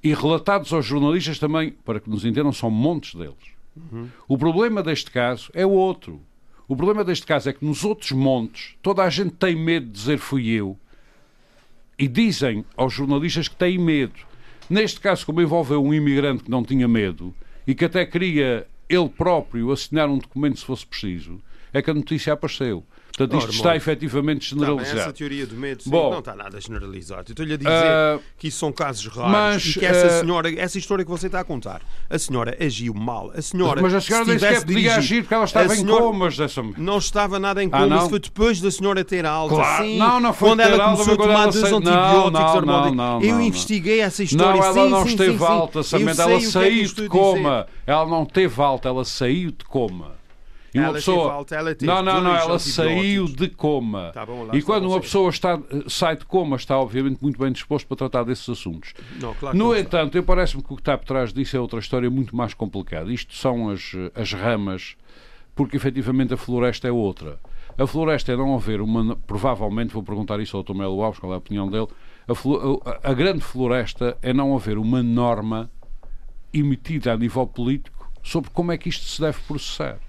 E 0.04 0.14
relatados 0.14 0.74
aos 0.74 0.86
jornalistas 0.86 1.40
também, 1.40 1.72
para 1.72 2.00
que 2.00 2.10
nos 2.10 2.26
entendam, 2.26 2.52
são 2.52 2.70
montes 2.70 3.16
deles. 3.16 3.54
Uhum. 3.76 4.10
O 4.28 4.38
problema 4.38 4.84
deste 4.84 5.10
caso 5.10 5.50
é 5.54 5.66
o 5.66 5.72
outro. 5.72 6.22
O 6.74 6.76
problema 6.76 7.04
deste 7.04 7.28
caso 7.28 7.48
é 7.48 7.54
que 7.54 7.64
nos 7.64 7.84
outros 7.84 8.12
montes 8.14 8.74
toda 8.82 9.04
a 9.04 9.10
gente 9.12 9.36
tem 9.36 9.56
medo 9.56 9.86
de 9.86 9.92
dizer 9.92 10.18
fui 10.18 10.50
eu 10.50 10.76
e 12.00 12.08
dizem 12.08 12.66
aos 12.76 12.92
jornalistas 12.92 13.48
que 13.48 13.56
têm 13.56 13.78
medo. 13.78 14.20
Neste 14.68 15.00
caso, 15.00 15.24
como 15.24 15.40
envolveu 15.40 15.84
um 15.84 15.94
imigrante 15.94 16.46
que 16.46 16.50
não 16.50 16.64
tinha 16.64 16.88
medo 16.88 17.32
e 17.68 17.76
que 17.76 17.86
até 17.86 18.04
queria 18.08 18.66
ele 18.90 19.08
próprio 19.08 19.72
assinar 19.72 20.10
um 20.10 20.18
documento 20.18 20.58
se 20.58 20.66
fosse 20.66 20.84
preciso, 20.84 21.40
é 21.72 21.80
que 21.80 21.92
a 21.92 21.94
notícia 21.94 22.34
apareceu. 22.34 22.84
Portanto, 23.16 23.40
isto 23.40 23.52
está 23.52 23.76
efetivamente 23.76 24.50
generalizado. 24.50 25.00
essa 25.00 25.14
teoria 25.14 25.46
do 25.46 25.56
medo 25.56 25.84
sim, 25.84 25.90
Bom, 25.92 26.10
não 26.10 26.20
está 26.20 26.36
nada 26.36 26.60
generalizado. 26.60 27.30
Estou-lhe 27.30 27.54
a 27.54 27.58
dizer 27.58 27.70
uh, 27.70 28.20
que 28.40 28.48
isso 28.48 28.58
são 28.58 28.72
casos 28.72 29.06
raros 29.06 29.32
mas, 29.32 29.66
e 29.68 29.80
que 29.80 29.86
essa 29.86 30.08
uh, 30.08 30.20
senhora, 30.22 30.60
essa 30.60 30.80
história 30.80 31.06
que 31.06 31.12
você 31.12 31.28
está 31.28 31.40
a 31.42 31.44
contar, 31.44 31.84
a 32.10 32.18
senhora 32.18 32.58
agiu 32.60 32.92
mal. 32.92 33.32
A 33.36 33.42
senhora, 33.42 33.84
mas 33.84 33.94
a 33.94 34.02
senhora 34.02 34.26
nem 34.26 34.40
sequer 34.40 34.66
podia 34.66 34.96
agir 34.96 35.22
porque 35.22 35.34
ela 35.36 35.46
estava 35.46 35.76
em 35.76 35.86
comas. 35.86 36.36
Dessa... 36.36 36.64
Não 36.76 36.98
estava 36.98 37.38
nada 37.38 37.64
em 37.64 37.70
comas, 37.70 38.06
ah, 38.06 38.10
foi 38.10 38.20
depois 38.20 38.60
da 38.60 38.72
senhora 38.72 39.06
ter 39.06 39.28
alta. 39.28 39.56
Claro. 39.56 39.84
Sim, 39.86 39.98
não, 40.00 40.20
não 40.20 40.34
foi 40.34 40.50
quando 40.50 40.60
ela 40.62 40.84
começou 40.84 41.14
a 41.14 41.18
tomar 41.18 41.52
dois 41.52 41.64
antibióticos. 41.72 42.66
Não, 42.66 42.96
não, 42.96 43.22
Eu 43.22 43.40
investiguei 43.40 44.00
essa 44.02 44.24
história. 44.24 44.60
Não, 44.60 44.66
ela 44.66 44.90
não 44.90 45.06
esteve 45.06 45.44
alta, 45.44 45.84
somente 45.84 46.20
ela 46.20 46.42
saiu 46.42 46.92
de 46.92 47.08
coma. 47.08 47.68
Ela 47.86 48.08
não 48.08 48.26
teve 48.26 48.60
alta, 48.60 48.90
ela 48.90 49.06
saiu 49.06 49.52
de 49.52 49.64
coma. 49.66 50.13
E 50.74 50.80
uma 50.80 50.94
pessoa. 50.94 51.46
Não, 51.82 52.02
não, 52.02 52.22
não, 52.22 52.36
ela 52.36 52.58
saiu 52.58 53.26
de 53.26 53.48
coma. 53.50 54.12
Tá 54.14 54.26
bom, 54.26 54.50
e 54.52 54.62
quando 54.62 54.90
uma 54.90 55.00
pessoa 55.00 55.30
está, 55.30 55.60
sai 55.88 56.18
de 56.18 56.26
coma, 56.26 56.56
está 56.56 56.78
obviamente 56.80 57.22
muito 57.22 57.38
bem 57.38 57.52
disposto 57.52 57.88
para 57.88 57.98
tratar 57.98 58.24
desses 58.24 58.50
assuntos. 58.50 58.94
Não, 59.20 59.34
claro 59.36 59.56
no 59.56 59.76
entanto, 59.76 60.18
eu 60.18 60.24
parece-me 60.24 60.64
que 60.64 60.74
o 60.74 60.76
que 60.76 60.82
está 60.82 60.98
por 60.98 61.06
trás 61.06 61.32
disso 61.32 61.56
é 61.56 61.60
outra 61.60 61.80
história 61.80 62.10
muito 62.10 62.36
mais 62.36 62.54
complicada. 62.54 63.12
Isto 63.14 63.36
são 63.36 63.70
as, 63.70 63.92
as 64.16 64.34
ramas, 64.34 64.96
porque 65.54 65.78
efetivamente 65.78 66.34
a 66.34 66.38
floresta 66.38 66.88
é 66.88 66.92
outra. 66.92 67.40
A 67.78 67.88
floresta 67.88 68.32
é 68.32 68.38
não 68.38 68.56
haver 68.56 68.82
uma. 68.82 69.16
Provavelmente, 69.16 69.94
vou 69.94 70.04
perguntar 70.04 70.40
isso 70.40 70.58
ao 70.58 70.64
Tomé 70.64 70.86
Alves, 70.86 71.20
qual 71.20 71.32
é 71.32 71.36
a 71.36 71.40
opinião 71.40 71.70
dele. 71.70 71.88
A, 72.28 72.34
a, 72.90 73.12
a 73.12 73.14
grande 73.14 73.42
floresta 73.42 74.18
é 74.22 74.34
não 74.34 74.56
haver 74.56 74.78
uma 74.78 75.04
norma 75.04 75.70
emitida 76.54 77.14
a 77.14 77.18
nível 77.18 77.46
político 77.48 78.12
sobre 78.22 78.50
como 78.52 78.72
é 78.72 78.78
que 78.78 78.90
isto 78.90 79.06
se 79.06 79.20
deve 79.20 79.40
processar. 79.48 80.00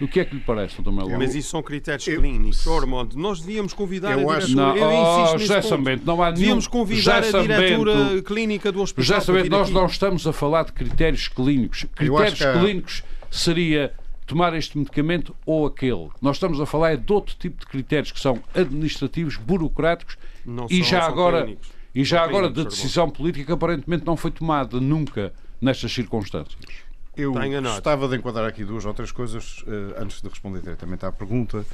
O 0.00 0.06
que 0.06 0.20
é 0.20 0.24
que 0.24 0.34
lhe 0.34 0.40
parece, 0.40 0.80
Dr. 0.80 0.90
Melo? 0.90 1.10
Mas 1.18 1.34
isso 1.34 1.50
são 1.50 1.62
critérios 1.62 2.06
eu, 2.06 2.20
clínicos, 2.20 2.66
Ormond. 2.66 3.16
Nós 3.16 3.40
devíamos 3.40 3.72
convidar 3.72 4.12
eu 4.12 4.30
a 4.30 4.38
diretora. 4.38 4.54
Não, 4.54 4.76
eu 4.76 5.34
insisto 5.34 5.56
oh, 5.56 5.62
Sambento, 5.62 6.06
não 6.06 6.22
há 6.22 6.26
nenhum... 6.26 6.38
Devíamos 6.38 6.66
convidar 6.68 7.24
a 7.24 7.42
diretora 7.42 8.22
clínica 8.22 8.70
do 8.70 8.80
hospital. 8.80 9.04
José 9.04 9.20
Sambento, 9.20 9.50
nós 9.50 9.70
não 9.70 9.86
estamos 9.86 10.26
a 10.26 10.32
falar 10.32 10.64
de 10.64 10.72
critérios 10.72 11.26
clínicos. 11.28 11.84
Critérios 11.94 12.38
que... 12.38 12.52
clínicos 12.60 13.02
seria 13.30 13.92
tomar 14.28 14.54
este 14.54 14.78
medicamento 14.78 15.34
ou 15.44 15.66
aquele. 15.66 16.08
Nós 16.20 16.36
estamos 16.36 16.60
a 16.60 16.66
falar 16.66 16.96
de 16.96 17.12
outro 17.12 17.34
tipo 17.36 17.60
de 17.60 17.66
critérios 17.66 18.12
que 18.12 18.20
são 18.20 18.40
administrativos, 18.54 19.36
burocráticos 19.36 20.16
não 20.44 20.66
e 20.70 20.76
são, 20.76 20.84
já 20.84 21.06
agora 21.06 21.42
clínicos. 21.42 21.68
e 21.94 22.04
já 22.04 22.22
agora 22.22 22.50
de 22.50 22.64
decisão 22.64 23.10
política 23.10 23.46
que 23.46 23.52
aparentemente 23.52 24.04
não 24.06 24.16
foi 24.16 24.30
tomada 24.30 24.78
nunca 24.78 25.32
nestas 25.60 25.92
circunstâncias. 25.92 26.87
Eu 27.18 27.32
gostava 27.32 28.08
de 28.08 28.16
enquadrar 28.16 28.46
aqui 28.46 28.64
duas 28.64 28.84
ou 28.84 28.94
três 28.94 29.10
coisas 29.10 29.62
uh, 29.62 30.00
antes 30.02 30.22
de 30.22 30.28
responder 30.28 30.60
diretamente 30.60 31.04
à 31.04 31.12
pergunta, 31.12 31.64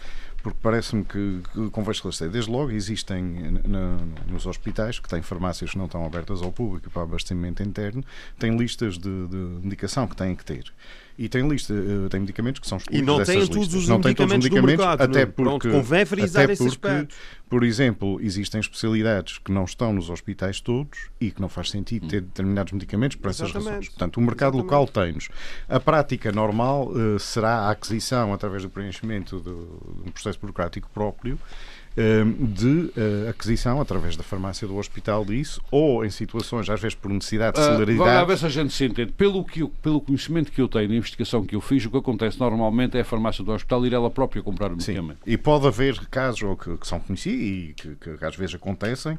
porque 0.45 0.59
parece-me 0.63 1.03
que, 1.05 1.41
que 1.55 1.71
convém 1.71 1.93
esclarecer. 1.93 2.29
Desde 2.29 2.51
logo, 2.51 2.71
existem 2.71 3.23
na, 3.67 3.97
nos 4.29 4.45
hospitais, 4.45 4.99
que 4.99 5.09
têm 5.09 5.23
farmácias 5.23 5.71
que 5.71 5.79
não 5.79 5.87
estão 5.87 6.05
abertas 6.05 6.43
ao 6.43 6.53
público 6.53 6.91
para 6.91 7.03
abastecimento 7.03 7.63
interno, 7.63 8.05
têm 8.39 8.55
listas 8.55 8.99
de, 8.99 9.27
de 9.27 9.37
medicação 9.37 10.07
que 10.07 10.15
têm 10.15 10.37
que 10.37 10.45
ter 10.45 10.71
e 11.17 11.29
tem 11.29 11.47
lista, 11.49 11.73
uh, 11.73 12.09
tem 12.09 12.21
medicamentos 12.21 12.61
que 12.61 12.67
são 12.67 12.79
E 12.91 13.01
não 13.01 13.23
têm 13.23 13.47
todos 13.47 13.75
os 13.75 13.89
não 13.89 13.99
medicamentos, 13.99 14.17
todos 14.17 14.33
os 14.33 14.51
medicamentos 14.51 14.85
mercado, 14.85 15.01
até 15.03 15.27
porque, 15.27 15.69
Pronto, 15.69 15.71
convém 15.71 16.05
frisar 16.05 16.51
esse 16.51 16.67
aspecto. 16.67 17.15
Por 17.49 17.63
exemplo, 17.63 18.21
existem 18.21 18.61
especialidades 18.61 19.39
que 19.39 19.53
não 19.53 19.65
estão 19.65 19.93
nos 19.93 20.11
hospitais 20.11 20.61
todos 20.61 21.09
e 21.21 21.31
que 21.31 21.41
não 21.41 21.49
faz 21.49 21.71
sentido 21.71 22.09
ter 22.09 22.23
determinados 22.23 22.73
medicamentos 22.73 23.17
por 23.17 23.31
essas 23.31 23.51
Exatamente. 23.51 23.69
razões. 23.69 23.89
Portanto, 23.91 24.17
o 24.17 24.21
mercado 24.21 24.57
Exatamente. 24.57 24.73
local 24.73 24.89
tem-nos. 24.89 25.29
A 25.69 25.79
prática 25.79 26.33
normal 26.33 26.89
uh, 26.89 27.19
será 27.21 27.69
a 27.69 27.71
aquisição 27.71 28.33
através 28.33 28.65
do 28.65 28.71
preenchimento 28.71 29.37
de, 29.37 29.45
de 29.45 30.09
um 30.09 30.13
processo 30.13 30.34
burocrático 30.37 30.88
próprio 30.93 31.38
Ehm, 31.97 32.33
de 32.53 32.67
uh, 32.67 33.31
aquisição 33.31 33.81
através 33.81 34.17
da 34.17 34.25
farmácia 34.25 34.67
do 34.67 34.76
hospital 34.76 35.25
disso, 35.25 35.61
ou 35.71 36.05
em 36.05 36.11
situações, 36.11 36.69
às 36.69 36.81
vezes 36.81 36.97
por 36.97 37.09
necessidade 37.09 37.55
de 37.55 37.62
ah, 37.62 37.67
celeridade. 37.67 38.11
Uh, 38.11 38.12
vamos 38.14 38.26
ver 38.26 38.38
se 38.38 38.47
a 38.47 38.49
gente 38.49 38.73
se 38.73 38.85
entende. 38.85 39.12
Pelo, 39.12 39.45
que 39.45 39.61
eu, 39.61 39.69
pelo 39.81 40.00
conhecimento 40.00 40.50
que 40.50 40.61
eu 40.61 40.67
tenho, 40.67 40.88
na 40.88 40.97
investigação 40.97 41.47
que 41.47 41.55
eu 41.55 41.61
fiz, 41.61 41.85
o 41.85 41.91
que 41.91 41.97
acontece 41.97 42.41
normalmente 42.41 42.99
é 42.99 43.03
a 43.03 43.05
farmácia 43.05 43.45
do 43.45 43.53
hospital 43.53 43.87
ir 43.87 43.93
ela 43.93 44.11
própria 44.11 44.43
comprar 44.43 44.73
o 44.73 44.76
medicamento. 44.76 45.19
Sim. 45.25 45.31
E 45.31 45.37
pode 45.37 45.69
haver 45.69 45.97
casos 46.09 46.41
que, 46.61 46.76
que 46.79 46.87
são 46.87 46.99
conhecidos 46.99 47.41
e 47.41 47.75
que, 47.76 47.95
que 47.95 48.25
às 48.25 48.35
vezes 48.35 48.57
acontecem, 48.57 49.17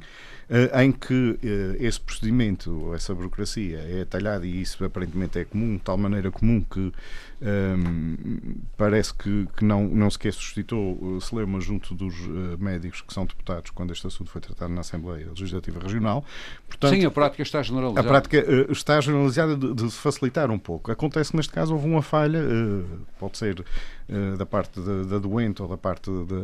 em 0.73 0.91
que 0.91 1.39
esse 1.79 1.99
procedimento, 1.99 2.93
essa 2.93 3.13
burocracia 3.15 3.79
é 3.79 4.05
talhada 4.05 4.45
e 4.45 4.61
isso 4.61 4.83
aparentemente 4.85 5.39
é 5.39 5.45
comum, 5.45 5.77
de 5.77 5.81
tal 5.81 5.97
maneira 5.97 6.29
comum 6.29 6.61
que 6.61 6.91
um, 7.41 8.15
parece 8.77 9.13
que, 9.13 9.47
que 9.57 9.65
não, 9.65 9.83
não 9.87 10.09
sequer 10.09 10.33
suscitou 10.33 10.93
uh, 10.93 11.19
celeuma 11.19 11.59
junto 11.59 11.93
dos 11.93 12.15
médicos 12.57 13.01
que 13.01 13.13
são 13.13 13.25
deputados 13.25 13.71
quando 13.71 13.91
este 13.91 14.07
assunto 14.07 14.29
foi 14.29 14.39
tratado 14.39 14.73
na 14.73 14.81
Assembleia 14.81 15.27
Legislativa 15.27 15.79
Regional. 15.79 16.23
Portanto, 16.67 16.95
Sim, 16.95 17.05
a 17.05 17.11
prática 17.11 17.43
está 17.43 17.61
generalizada. 17.61 18.07
A 18.07 18.09
prática 18.09 18.37
está 18.71 19.01
generalizada 19.01 19.57
de, 19.57 19.73
de, 19.73 19.91
facilitar 19.91 20.49
um 20.49 20.57
pouco. 20.57 20.91
Acontece 20.91 21.31
que 21.31 21.37
neste 21.37 21.51
caso 21.51 21.73
houve 21.73 21.87
uma 21.87 22.01
falha, 22.01 22.39
pode 23.19 23.37
ser 23.37 23.65
uh, 24.09 24.37
da 24.37 24.45
parte 24.45 24.79
da, 24.79 25.19
doente 25.19 25.61
ou 25.61 25.67
da 25.67 25.77
parte 25.77 26.09
de, 26.09 26.25
de, 26.25 26.35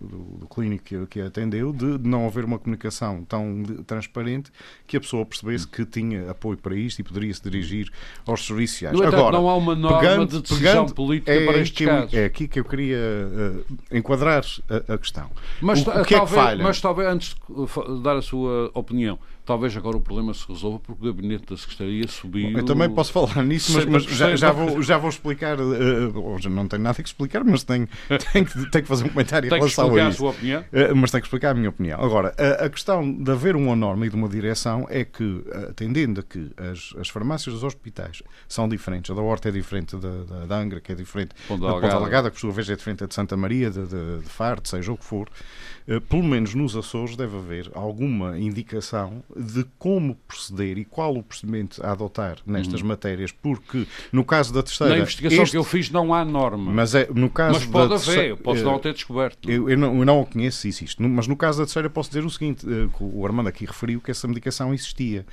do, 0.00 0.38
do, 0.38 0.46
clínico 0.46 0.84
que, 0.84 1.06
que 1.06 1.20
atendeu, 1.20 1.72
de, 1.72 1.98
não 1.98 2.26
haver 2.26 2.44
uma 2.44 2.58
comunicação 2.58 3.24
tão 3.24 3.62
transparente 3.86 4.50
que 4.86 4.96
a 4.96 5.00
pessoa 5.00 5.24
percebesse 5.24 5.66
que 5.66 5.84
tinha 5.84 6.30
apoio 6.30 6.58
para 6.58 6.74
isto 6.74 7.00
e 7.00 7.02
poderia 7.02 7.32
se 7.32 7.42
dirigir 7.42 7.90
aos 8.26 8.46
serviços 8.46 8.78
sociais. 8.78 9.00
Agora, 9.00 9.32
não 9.32 9.48
há 9.48 9.56
uma 9.56 9.74
norma 9.74 10.00
pegando, 10.00 10.26
de 10.26 10.42
decisão 10.42 10.72
pegando, 10.72 10.94
política 10.94 11.32
é 11.32 11.46
para 11.46 11.58
estes 11.58 11.86
casos. 11.86 12.14
É 12.14 12.24
aqui 12.24 12.48
que 12.48 12.60
eu 12.60 12.64
queria 12.64 12.98
uh, 12.98 13.76
enquadrar 13.90 14.44
a, 14.68 14.94
a, 14.94 14.98
questão. 14.98 15.30
Mas, 15.60 15.86
o, 15.86 15.90
o 15.90 16.04
que 16.04 16.14
talvez, 16.14 16.14
é 16.14 16.20
que 16.20 16.26
falha? 16.26 16.62
Mas 16.62 16.80
talvez, 16.80 17.08
antes 17.08 17.36
de 17.48 18.02
dar 18.02 18.16
a 18.16 18.22
sua 18.22 18.70
opinião, 18.74 19.18
talvez 19.44 19.76
agora 19.76 19.96
o 19.96 20.00
problema 20.00 20.32
se 20.32 20.46
resolva 20.48 20.78
porque 20.78 21.06
o 21.06 21.12
gabinete 21.12 21.46
da 21.46 21.56
Secretaria 21.56 22.08
subiu. 22.08 22.50
Eu 22.50 22.64
também 22.64 22.88
posso 22.90 23.12
falar 23.12 23.42
nisso, 23.44 23.72
mas, 23.74 23.84
mas 23.84 24.02
já, 24.04 24.34
já, 24.34 24.52
vou, 24.52 24.82
já 24.82 24.98
vou 24.98 25.10
explicar. 25.10 25.58
Uh, 25.60 26.48
não 26.48 26.66
tenho 26.66 26.82
nada 26.82 27.02
que 27.02 27.08
explicar, 27.08 27.44
mas 27.44 27.62
tenho, 27.62 27.88
tenho, 28.32 28.46
que, 28.46 28.70
tenho 28.70 28.82
que 28.82 28.88
fazer 28.88 29.04
um 29.04 29.08
comentário 29.08 29.46
em 29.46 29.50
relação 29.50 29.94
a 29.94 29.98
isso. 30.00 30.08
a 30.08 30.12
sua 30.12 30.30
opinião? 30.30 30.62
Uh, 30.62 30.96
mas 30.96 31.10
tenho 31.10 31.20
que 31.20 31.26
explicar 31.26 31.50
a 31.50 31.54
minha 31.54 31.68
opinião. 31.68 32.02
Agora, 32.02 32.34
a, 32.38 32.64
a, 32.64 32.70
questão 32.70 33.12
de 33.12 33.30
haver 33.30 33.56
uma 33.56 33.76
norma 33.76 34.06
e 34.06 34.10
de 34.10 34.16
uma 34.16 34.28
direção 34.28 34.86
é 34.88 35.04
que, 35.04 35.44
atendendo 35.68 36.20
a 36.20 36.22
que 36.22 36.50
as, 36.56 36.94
as 36.98 37.08
farmácias 37.08 37.54
dos 37.54 37.64
hospitais 37.64 38.22
são 38.48 38.68
diferentes, 38.68 39.10
a 39.10 39.14
da 39.14 39.22
Horta 39.22 39.48
é 39.48 39.52
diferente 39.52 39.96
da, 39.96 40.24
da, 40.24 40.46
da 40.46 40.56
Angra, 40.56 40.80
que 40.80 40.92
é 40.92 40.94
diferente 40.94 41.34
Ponta 41.46 41.66
da 41.66 41.72
Ponta 41.72 41.94
Algada, 41.94 42.30
que 42.30 42.34
por 42.36 42.40
sua 42.40 42.52
vez 42.52 42.68
é 42.70 42.76
diferente 42.76 43.00
da 43.00 43.06
de 43.06 43.14
Santa 43.14 43.36
Maria, 43.36 43.70
de, 43.70 43.86
de, 43.86 44.18
de 44.18 44.28
Farte, 44.28 44.68
seja 44.68 44.92
o 44.92 44.96
que 44.96 45.04
for, 45.04 45.28
pelo 46.08 46.22
menos 46.22 46.54
nos 46.54 46.74
Açores 46.74 47.14
deve 47.14 47.36
haver 47.36 47.70
alguma 47.74 48.38
indicação 48.38 49.22
de 49.36 49.66
como 49.78 50.14
proceder 50.26 50.78
e 50.78 50.84
qual 50.84 51.14
o 51.14 51.22
procedimento 51.22 51.84
a 51.84 51.92
adotar 51.92 52.38
nestas 52.46 52.80
uhum. 52.80 52.88
matérias, 52.88 53.30
porque 53.30 53.86
no 54.10 54.24
caso 54.24 54.52
da 54.52 54.62
terceira. 54.62 54.94
Na 54.94 55.00
investigação 55.00 55.42
este... 55.42 55.52
que 55.52 55.58
eu 55.58 55.64
fiz 55.64 55.90
não 55.90 56.14
há 56.14 56.24
norma. 56.24 56.72
Mas, 56.72 56.94
é, 56.94 57.06
no 57.14 57.28
caso 57.28 57.58
mas 57.58 57.66
pode 57.66 57.92
haver, 57.92 58.04
terceira... 58.04 58.28
eu 58.28 58.36
posso 58.36 58.64
não 58.64 58.78
ter 58.78 58.94
descoberto. 58.94 59.50
Eu, 59.50 59.68
eu, 59.68 59.76
não, 59.76 59.98
eu 59.98 60.04
não 60.06 60.24
conheço, 60.24 60.66
existe. 60.66 61.02
Mas 61.02 61.26
no 61.26 61.36
caso 61.36 61.58
da 61.58 61.66
terceira, 61.66 61.90
posso 61.90 62.08
dizer 62.08 62.24
o 62.24 62.30
seguinte: 62.30 62.66
eh, 62.66 62.88
o 62.98 63.26
Armando 63.26 63.48
aqui 63.48 63.66
referiu 63.66 64.00
que 64.00 64.10
essa 64.10 64.26
medicação 64.26 64.72
existia. 64.72 65.26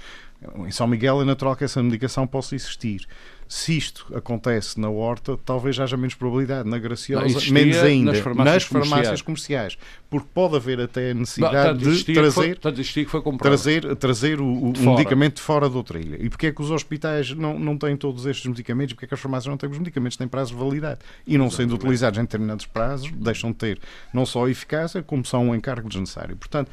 Em 0.66 0.72
São 0.72 0.88
Miguel 0.88 1.22
é 1.22 1.26
natural 1.26 1.56
que 1.56 1.64
essa 1.64 1.82
medicação 1.84 2.26
possa 2.26 2.56
existir 2.56 3.08
se 3.52 3.76
isto 3.76 4.08
acontece 4.16 4.80
na 4.80 4.90
horta, 4.90 5.38
talvez 5.44 5.78
haja 5.78 5.98
menos 5.98 6.16
probabilidade. 6.16 6.70
Na 6.70 6.80
Graciosa, 6.80 7.52
menos 7.52 7.76
ainda. 7.80 8.14
Nas 8.14 8.22
farmácias, 8.22 8.54
nas 8.54 8.64
farmácias 8.64 9.22
comerciais. 9.22 9.78
Porque 10.10 10.26
pode 10.34 10.56
haver 10.56 10.80
até 10.80 11.14
necessidade 11.14 11.80
de 11.80 12.14
trazer, 12.14 12.30
foi, 12.32 13.22
foi 13.22 13.38
trazer, 13.38 13.96
trazer 13.98 14.40
o, 14.40 14.46
o 14.46 14.96
medicamento 14.96 15.36
de 15.36 15.42
fora 15.42 15.70
da 15.70 15.76
outra 15.76 16.00
ilha. 16.00 16.16
E 16.22 16.30
porquê 16.30 16.48
é 16.48 16.52
que 16.54 16.62
os 16.62 16.72
hospitais 16.72 17.32
não, 17.32 17.60
não 17.60 17.78
têm 17.78 17.98
todos 17.98 18.26
estes 18.26 18.46
medicamentos? 18.46 18.94
Porquê 18.94 19.04
é 19.04 19.08
que 19.10 19.14
as 19.16 19.20
farmácias 19.20 19.50
não 19.50 19.58
têm 19.58 19.70
os 19.70 19.78
medicamentos? 19.78 20.16
Têm 20.16 20.30
prazo 20.30 20.54
de 20.54 20.58
validade. 20.58 21.02
E 21.28 21.38
não 21.38 21.52
sendo 21.52 21.76
utilizados 21.76 22.18
em 22.20 22.22
determinados 22.22 22.66
prazos, 22.66 23.12
deixam 23.12 23.52
de 23.52 23.58
ter 23.58 23.80
não 24.14 24.26
só 24.26 24.48
eficácia, 24.48 25.04
como 25.04 25.26
são 25.26 25.50
um 25.50 25.56
encargo 25.56 25.90
desnecessário. 25.90 26.38
Portanto, 26.38 26.72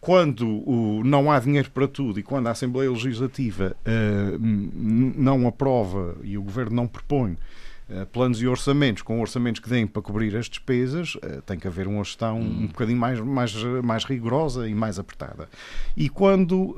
quando 0.00 0.46
o, 0.46 1.02
não 1.04 1.30
há 1.30 1.38
dinheiro 1.40 1.70
para 1.70 1.88
tudo 1.88 2.20
e 2.20 2.22
quando 2.22 2.46
a 2.46 2.52
Assembleia 2.52 2.90
Legislativa 2.90 3.76
uh, 3.80 4.38
não 4.40 5.46
aprova 5.46 6.16
e 6.22 6.38
o 6.38 6.42
Governo 6.42 6.76
não 6.76 6.86
propõe 6.86 7.32
uh, 7.32 8.06
planos 8.12 8.40
e 8.40 8.46
orçamentos 8.46 9.02
com 9.02 9.20
orçamentos 9.20 9.60
que 9.60 9.68
deem 9.68 9.86
para 9.86 10.00
cobrir 10.00 10.36
as 10.36 10.48
despesas, 10.48 11.16
uh, 11.16 11.42
tem 11.44 11.58
que 11.58 11.66
haver 11.66 11.88
uma 11.88 12.04
gestão 12.04 12.38
hum. 12.38 12.62
um 12.62 12.66
bocadinho 12.68 12.98
mais, 12.98 13.18
mais, 13.20 13.54
mais 13.82 14.04
rigorosa 14.04 14.68
e 14.68 14.74
mais 14.74 14.98
apertada. 14.98 15.48
E 15.96 16.08
quando 16.08 16.76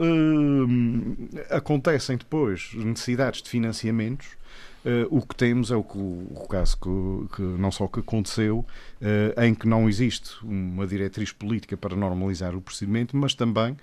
acontecem 1.51 2.17
depois 2.17 2.71
necessidades 2.75 3.43
de 3.43 3.51
financiamentos, 3.51 4.40
Uh, 4.83 5.07
o 5.11 5.21
que 5.21 5.35
temos 5.35 5.71
é 5.71 5.77
o, 5.77 5.83
que, 5.83 5.99
o 5.99 6.47
caso 6.49 6.79
que, 6.79 7.37
que, 7.37 7.43
não 7.43 7.71
só 7.71 7.87
que 7.87 8.01
aconteceu, 8.01 8.65
uh, 9.01 9.41
em 9.43 9.55
que 9.55 9.69
não 9.69 9.89
existe 9.89 10.43
uma 10.43 10.87
diretriz 10.87 11.33
política 11.33 11.77
para 11.77 11.95
normalizar 11.95 12.55
o 12.55 12.63
procedimento, 12.63 13.15
mas 13.15 13.35
também 13.35 13.77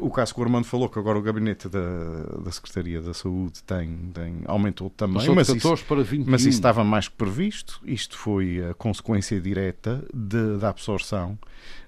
o 0.00 0.10
caso 0.10 0.34
que 0.34 0.40
o 0.40 0.42
Armando 0.42 0.66
falou, 0.66 0.88
que 0.88 0.98
agora 0.98 1.18
o 1.18 1.22
gabinete 1.22 1.68
da, 1.68 1.80
da 2.44 2.50
Secretaria 2.50 3.00
da 3.00 3.14
Saúde 3.14 3.62
tem, 3.62 3.96
tem 4.12 4.34
aumentou 4.46 4.90
também, 4.90 5.28
mas 5.34 5.48
isso, 5.48 5.84
para 5.86 6.02
21. 6.02 6.30
mas 6.30 6.40
isso 6.42 6.50
estava 6.50 6.82
mais 6.82 7.08
que 7.08 7.14
previsto. 7.14 7.80
Isto 7.84 8.16
foi 8.16 8.64
a 8.70 8.74
consequência 8.74 9.40
direta 9.40 10.04
de, 10.12 10.58
da 10.58 10.68
absorção 10.68 11.38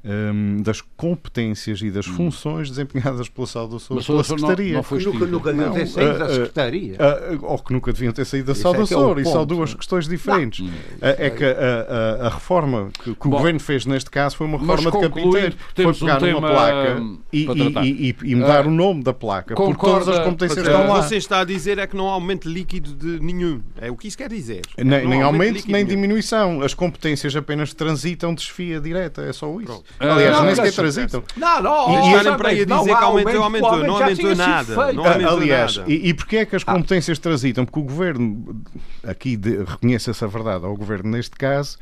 um, 0.04 0.62
das 0.62 0.82
competências 0.82 1.80
e 1.80 1.90
das 1.90 2.06
hum. 2.06 2.12
funções 2.12 2.68
desempenhadas 2.68 3.28
pela 3.28 3.46
Saúde 3.46 3.76
Açores 3.76 4.06
pela 4.06 4.22
Secretaria. 4.22 4.66
Não, 4.68 4.76
não 4.76 4.82
foi 4.82 5.02
nunca, 5.02 5.26
nunca 5.26 5.52
deviam 5.52 5.72
ter 5.72 5.86
saído 5.86 6.18
da 6.18 6.28
Secretaria. 6.28 6.94
Uh, 6.94 7.34
uh, 7.34 7.46
ou 7.46 7.58
que 7.58 7.72
nunca 7.72 7.92
deviam 7.92 8.12
ter 8.12 8.24
saído 8.26 8.48
da 8.48 8.54
Saúde 8.54 8.82
Açores. 8.82 9.26
É 9.26 9.30
e 9.30 9.32
são 9.32 9.46
duas 9.46 9.72
questões 9.72 10.06
diferentes. 10.06 10.60
Não, 10.60 10.72
é 11.00 11.30
que 11.30 11.44
a, 11.44 12.22
a, 12.22 12.26
a 12.26 12.28
reforma 12.28 12.90
que, 12.92 13.14
que 13.14 13.26
o 13.26 13.30
Governo 13.30 13.58
fez 13.58 13.86
neste 13.86 14.10
caso 14.10 14.36
foi 14.36 14.46
uma 14.46 14.58
reforma 14.58 14.90
de 14.90 15.00
capiteiro. 15.00 15.56
Foi 15.74 15.94
pegar 15.94 16.22
um 16.22 16.38
uma 16.38 16.48
placa 16.50 17.02
e, 17.32 17.44
e, 17.44 17.63
e, 17.84 18.16
e, 18.22 18.34
mudar 18.34 18.66
uh, 18.66 18.68
o 18.68 18.72
nome 18.72 19.02
da 19.02 19.12
placa, 19.12 19.54
concorda, 19.54 19.78
porque 19.78 19.92
todas 19.92 20.08
as 20.08 20.24
competências 20.24 20.66
estão 20.66 20.88
lá. 20.88 21.02
Você 21.02 21.16
está 21.16 21.40
a 21.40 21.44
dizer 21.44 21.78
é 21.78 21.86
que 21.86 21.96
não 21.96 22.08
há 22.08 22.12
aumento 22.12 22.48
líquido 22.48 22.94
de 22.94 23.20
nenhum. 23.24 23.62
É 23.80 23.90
o 23.90 23.96
que 23.96 24.08
isso 24.08 24.16
quer 24.16 24.28
dizer. 24.28 24.62
É 24.76 24.84
nem, 24.84 25.06
nem 25.06 25.22
aumento, 25.22 25.70
nem 25.70 25.84
diminuição. 25.84 26.62
As 26.62 26.74
competências 26.74 27.34
apenas 27.36 27.74
transitam 27.74 28.34
desfia 28.34 28.80
direta. 28.80 29.22
É 29.22 29.32
só 29.32 29.48
isso. 29.60 29.66
Pronto. 29.66 29.84
Aliás, 29.98 30.42
nem 30.42 30.54
sequer 30.54 30.72
transitam. 30.72 31.22
Não, 31.36 31.62
não. 31.62 32.04
E 32.04 32.08
estarem 32.08 32.36
para 32.36 32.48
aí 32.48 32.60
a 32.62 32.64
dizer 32.64 32.96
que 32.96 33.04
aumentou, 33.04 33.42
aumentou. 33.42 33.76
Não 33.84 33.96
aumentou 33.96 34.36
nada. 34.36 34.92
Não 34.92 35.04
Aliás, 35.04 35.80
e, 35.86 36.08
e 36.08 36.14
porquê 36.14 36.38
é 36.38 36.46
que 36.46 36.56
as 36.56 36.64
competências 36.64 37.18
transitam? 37.18 37.64
Porque 37.64 37.80
o 37.80 37.82
Governo, 37.82 38.62
aqui 39.02 39.38
reconhece 39.66 40.10
essa 40.10 40.26
verdade 40.26 40.64
ao 40.64 40.76
Governo 40.76 41.10
neste 41.10 41.36
caso, 41.36 41.78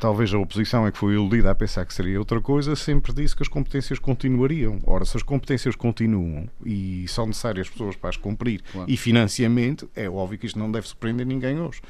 talvez 0.00 0.32
a 0.32 0.38
oposição 0.38 0.86
é 0.86 0.92
que 0.92 0.96
foi 0.96 1.14
iludida 1.14 1.50
a 1.50 1.54
pensar 1.54 1.84
que 1.84 1.92
seria 1.92 2.18
outra 2.18 2.40
coisa, 2.40 2.74
sempre 2.74 3.12
disse 3.12 3.36
que 3.36 3.42
as 3.42 3.48
competências 3.48 3.98
continuariam. 3.98 4.78
Ora, 4.86 5.04
se 5.04 5.16
as 5.16 5.22
competências 5.22 5.76
continuam 5.76 6.48
e 6.64 7.06
são 7.08 7.26
necessárias 7.26 7.68
pessoas 7.68 7.94
para 7.94 8.08
as 8.08 8.16
cumprir 8.16 8.62
claro. 8.72 8.90
e 8.90 8.96
financiamento, 8.96 9.90
é 9.94 10.08
óbvio 10.08 10.38
que 10.38 10.46
isto 10.46 10.58
não 10.58 10.70
deve 10.70 10.88
surpreender 10.88 11.26
ninguém 11.26 11.60
hoje. 11.60 11.82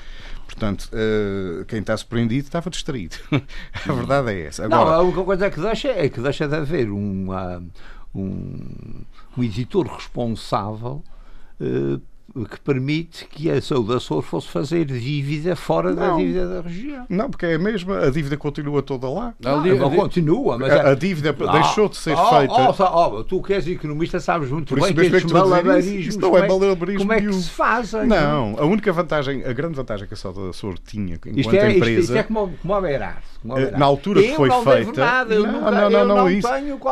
Portanto, 0.44 0.90
uh, 0.92 1.64
quem 1.66 1.78
está 1.78 1.96
surpreendido 1.96 2.46
estava 2.46 2.68
distraído. 2.68 3.16
a 3.30 3.92
verdade 3.92 4.32
é 4.32 4.46
essa. 4.46 4.64
Agora, 4.64 4.90
não, 4.90 4.94
a 4.94 5.02
única 5.02 5.22
coisa 5.22 5.50
que 5.50 5.60
deixa 5.60 5.88
é 5.88 6.08
que 6.08 6.20
deixa 6.20 6.48
de 6.48 6.56
haver 6.56 6.90
uma, 6.90 7.62
um, 8.12 9.04
um 9.36 9.44
editor 9.44 9.86
responsável. 9.86 11.02
Que 12.34 12.60
permite 12.60 13.24
que 13.26 13.50
a 13.50 13.60
saúde 13.60 13.94
Açores 13.94 14.28
fosse 14.28 14.48
fazer 14.48 14.84
dívida 14.84 15.56
fora 15.56 15.94
não, 15.94 15.96
da 15.96 16.16
dívida 16.16 16.46
da 16.46 16.60
região. 16.60 17.06
Não, 17.08 17.30
porque 17.30 17.46
é 17.46 17.54
a 17.54 17.58
mesma, 17.58 18.00
a 18.00 18.10
dívida 18.10 18.36
continua 18.36 18.82
toda 18.82 19.08
lá. 19.08 19.34
Não, 19.40 19.64
não 19.64 19.90
continua, 19.90 20.58
mas 20.58 20.70
a, 20.72 20.90
a 20.90 20.94
dívida 20.94 21.34
não. 21.38 21.52
deixou 21.52 21.88
de 21.88 21.96
ser 21.96 22.14
oh, 22.14 22.38
feita. 22.38 22.54
Oh, 22.54 23.16
oh, 23.18 23.24
tu 23.24 23.42
que 23.42 23.54
és 23.54 23.66
economista 23.66 24.20
sabes 24.20 24.50
muito 24.50 24.74
bem 24.74 24.94
que 24.94 25.00
estes 25.00 25.32
malabarismos, 25.32 26.16
não 26.16 26.36
é 26.36 26.46
malabarismo 26.46 27.00
como 27.00 27.12
é 27.12 27.20
que 27.20 27.32
se 27.32 27.50
fazem? 27.50 28.06
Não, 28.06 28.56
a 28.58 28.64
única 28.64 28.92
vantagem, 28.92 29.44
a 29.44 29.52
grande 29.52 29.74
vantagem 29.74 30.06
que 30.06 30.14
a 30.14 30.16
saúde 30.16 30.50
Açores 30.50 30.80
tinha 30.86 31.14
enquanto 31.14 31.38
isto 31.38 31.54
é, 31.54 31.76
empresa... 31.76 32.00
Isto, 32.00 32.12
isto 32.12 32.16
é 32.16 32.22
como, 32.22 32.52
como 32.60 32.74
a 32.74 32.80
Beirard. 32.80 33.22
Na 33.44 33.86
altura 33.86 34.22
que 34.22 34.34
foi 34.34 34.50
feita... 34.50 35.00
Nada, 35.00 35.38
não, 35.38 35.46
não, 35.46 35.70
não, 35.70 35.90
não, 35.90 36.16
não 36.16 36.30
isso. 36.30 36.48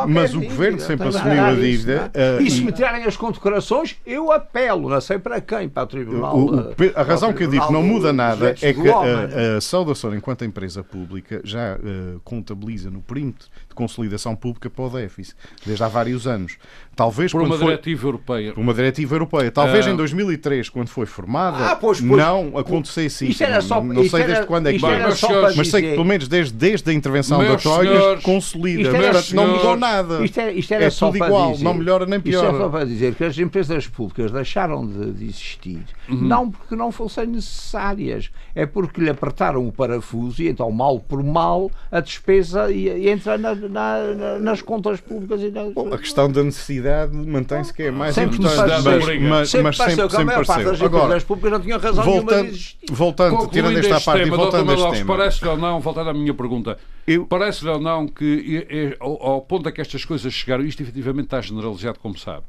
Mas 0.07 0.33
o 0.33 0.41
governo 0.41 0.79
sempre 0.79 1.07
assumiu 1.07 1.43
a 1.43 1.53
dívida. 1.53 2.11
E 2.41 2.49
se 2.49 2.61
me 2.61 2.71
tirarem 2.71 3.03
as 3.03 3.17
condecorações, 3.17 3.97
eu 4.05 4.31
apelo, 4.31 4.89
não 4.89 5.01
sei 5.01 5.19
para 5.19 5.41
quem, 5.41 5.67
para 5.67 5.83
a 5.83 5.85
Tribunal. 5.85 6.37
O, 6.37 6.55
o, 6.55 6.73
a 6.95 7.03
razão 7.03 7.33
que 7.33 7.43
eu 7.43 7.49
digo 7.49 7.67
que 7.67 7.73
não 7.73 7.83
muda 7.83 8.13
nada 8.13 8.55
é 8.61 8.73
que 8.73 8.89
a, 8.89 9.57
a 9.57 9.61
Saudação, 9.61 10.15
enquanto 10.15 10.45
empresa 10.45 10.83
pública, 10.83 11.41
já 11.43 11.75
uh, 11.75 12.19
contabiliza 12.23 12.89
no 12.89 13.01
perímetro 13.01 13.47
de 13.67 13.75
consolidação 13.75 14.35
pública 14.35 14.69
para 14.69 14.85
o 14.85 14.89
déficit, 14.89 15.35
desde 15.65 15.83
há 15.83 15.87
vários 15.87 16.25
anos. 16.27 16.57
Talvez 16.95 17.31
por 17.31 17.41
uma 17.41 17.57
foi, 17.57 17.67
diretiva 17.67 18.07
europeia. 18.07 18.53
Por 18.53 18.61
uma 18.61 18.73
diretiva 18.73 19.15
europeia. 19.15 19.51
Talvez 19.51 19.85
uh, 19.85 19.89
em 19.89 19.95
2003, 19.95 20.69
quando 20.69 20.87
foi 20.87 21.05
formada, 21.05 21.71
ah, 21.71 21.75
pois, 21.75 22.01
pois, 22.01 22.11
não 22.11 22.57
acontecesse 22.57 23.29
isso. 23.29 23.43
Era 23.43 23.61
só, 23.61 23.83
não, 23.83 23.93
não 23.93 24.09
sei 24.09 24.21
era, 24.21 24.33
desde 24.33 24.47
quando 24.47 24.67
é 24.67 24.73
que 24.73 24.79
mas, 24.79 25.21
mas 25.55 25.67
sei 25.67 25.81
que 25.81 25.91
pelo 25.91 26.05
menos 26.05 26.27
desde, 26.37 26.53
desde 26.53 26.89
a 26.89 26.93
intervenção 26.93 27.43
da 27.43 27.55
Troika 27.57 28.21
consolida. 28.21 28.91
Portanto, 28.91 29.35
não 29.35 29.47
mudou 29.47 29.75
nada. 29.75 30.23
Isto 30.23 30.39
era, 30.39 30.51
isto 30.51 30.73
era 30.73 30.85
é 30.85 30.89
tudo 30.89 31.17
igual, 31.17 31.51
dizer, 31.53 31.63
não 31.63 31.73
melhora 31.73 32.05
nem 32.05 32.19
piora. 32.19 32.47
Isto 32.47 32.55
é 32.55 32.59
só 32.59 32.69
para 32.69 32.85
dizer 32.85 33.15
que 33.15 33.23
as 33.23 33.37
empresas 33.37 33.87
públicas 33.87 34.31
deixaram 34.31 34.85
de, 34.85 35.11
de 35.11 35.25
existir, 35.25 35.83
uhum. 36.09 36.21
não 36.21 36.51
porque 36.51 36.75
não 36.75 36.91
fossem 36.91 37.27
necessárias, 37.27 38.29
é 38.53 38.65
porque 38.65 39.01
lhe 39.01 39.09
apertaram 39.09 39.67
o 39.67 39.71
parafuso 39.71 40.41
e 40.41 40.47
então, 40.47 40.71
mal 40.71 40.99
por 40.99 41.23
mal, 41.23 41.71
a 41.91 41.99
despesa 41.99 42.71
entra 42.73 43.37
na, 43.37 43.55
na, 43.55 44.39
nas 44.39 44.61
contas 44.61 44.99
públicas. 44.99 45.41
E 45.41 45.49
nas... 45.49 45.73
Bom, 45.73 45.93
a 45.93 45.97
questão 45.97 46.31
da 46.31 46.43
necessidade 46.43 47.15
mantém-se 47.15 47.73
que 47.73 47.83
é 47.83 47.91
mais 47.91 48.15
sempre 48.15 48.37
importante, 48.37 48.69
mas, 48.69 48.83
mas, 48.83 49.49
sempre, 49.49 49.63
mas 49.63 49.77
sempre, 49.77 50.09
sempre 50.09 50.45
pareceu. 50.45 50.85
Agora, 50.85 51.15
as 51.15 51.23
públicas 51.23 51.51
não 51.51 51.59
tinham 51.59 51.79
razão 51.79 52.03
voltando, 52.03 52.51
voltando 52.91 53.47
tirando 53.47 53.77
esta 53.77 53.99
parte 54.01 54.23
tema, 54.23 54.35
e 54.35 54.37
voltando 54.37 54.71
a 54.71 54.73
este 54.73 54.91
tema. 54.91 55.17
Parece-lhe 55.17 55.49
ou 55.49 55.57
não, 55.57 55.79
voltando 55.79 56.09
à 56.09 56.13
minha 56.13 56.26
pergunta, 56.33 56.77
eu... 57.05 57.25
parece-lhe 57.25 57.69
ou 57.69 57.79
não 57.79 58.07
que 58.07 58.95
ao 58.99 59.41
ponto 59.41 59.67
a 59.69 59.71
que 59.71 59.81
estas 59.81 60.05
coisas 60.05 60.33
chegaram, 60.33 60.63
isto 60.63 60.81
efetivamente 60.81 61.25
está 61.25 61.41
generalizado, 61.41 61.99
como 61.99 62.17
sabe. 62.17 62.45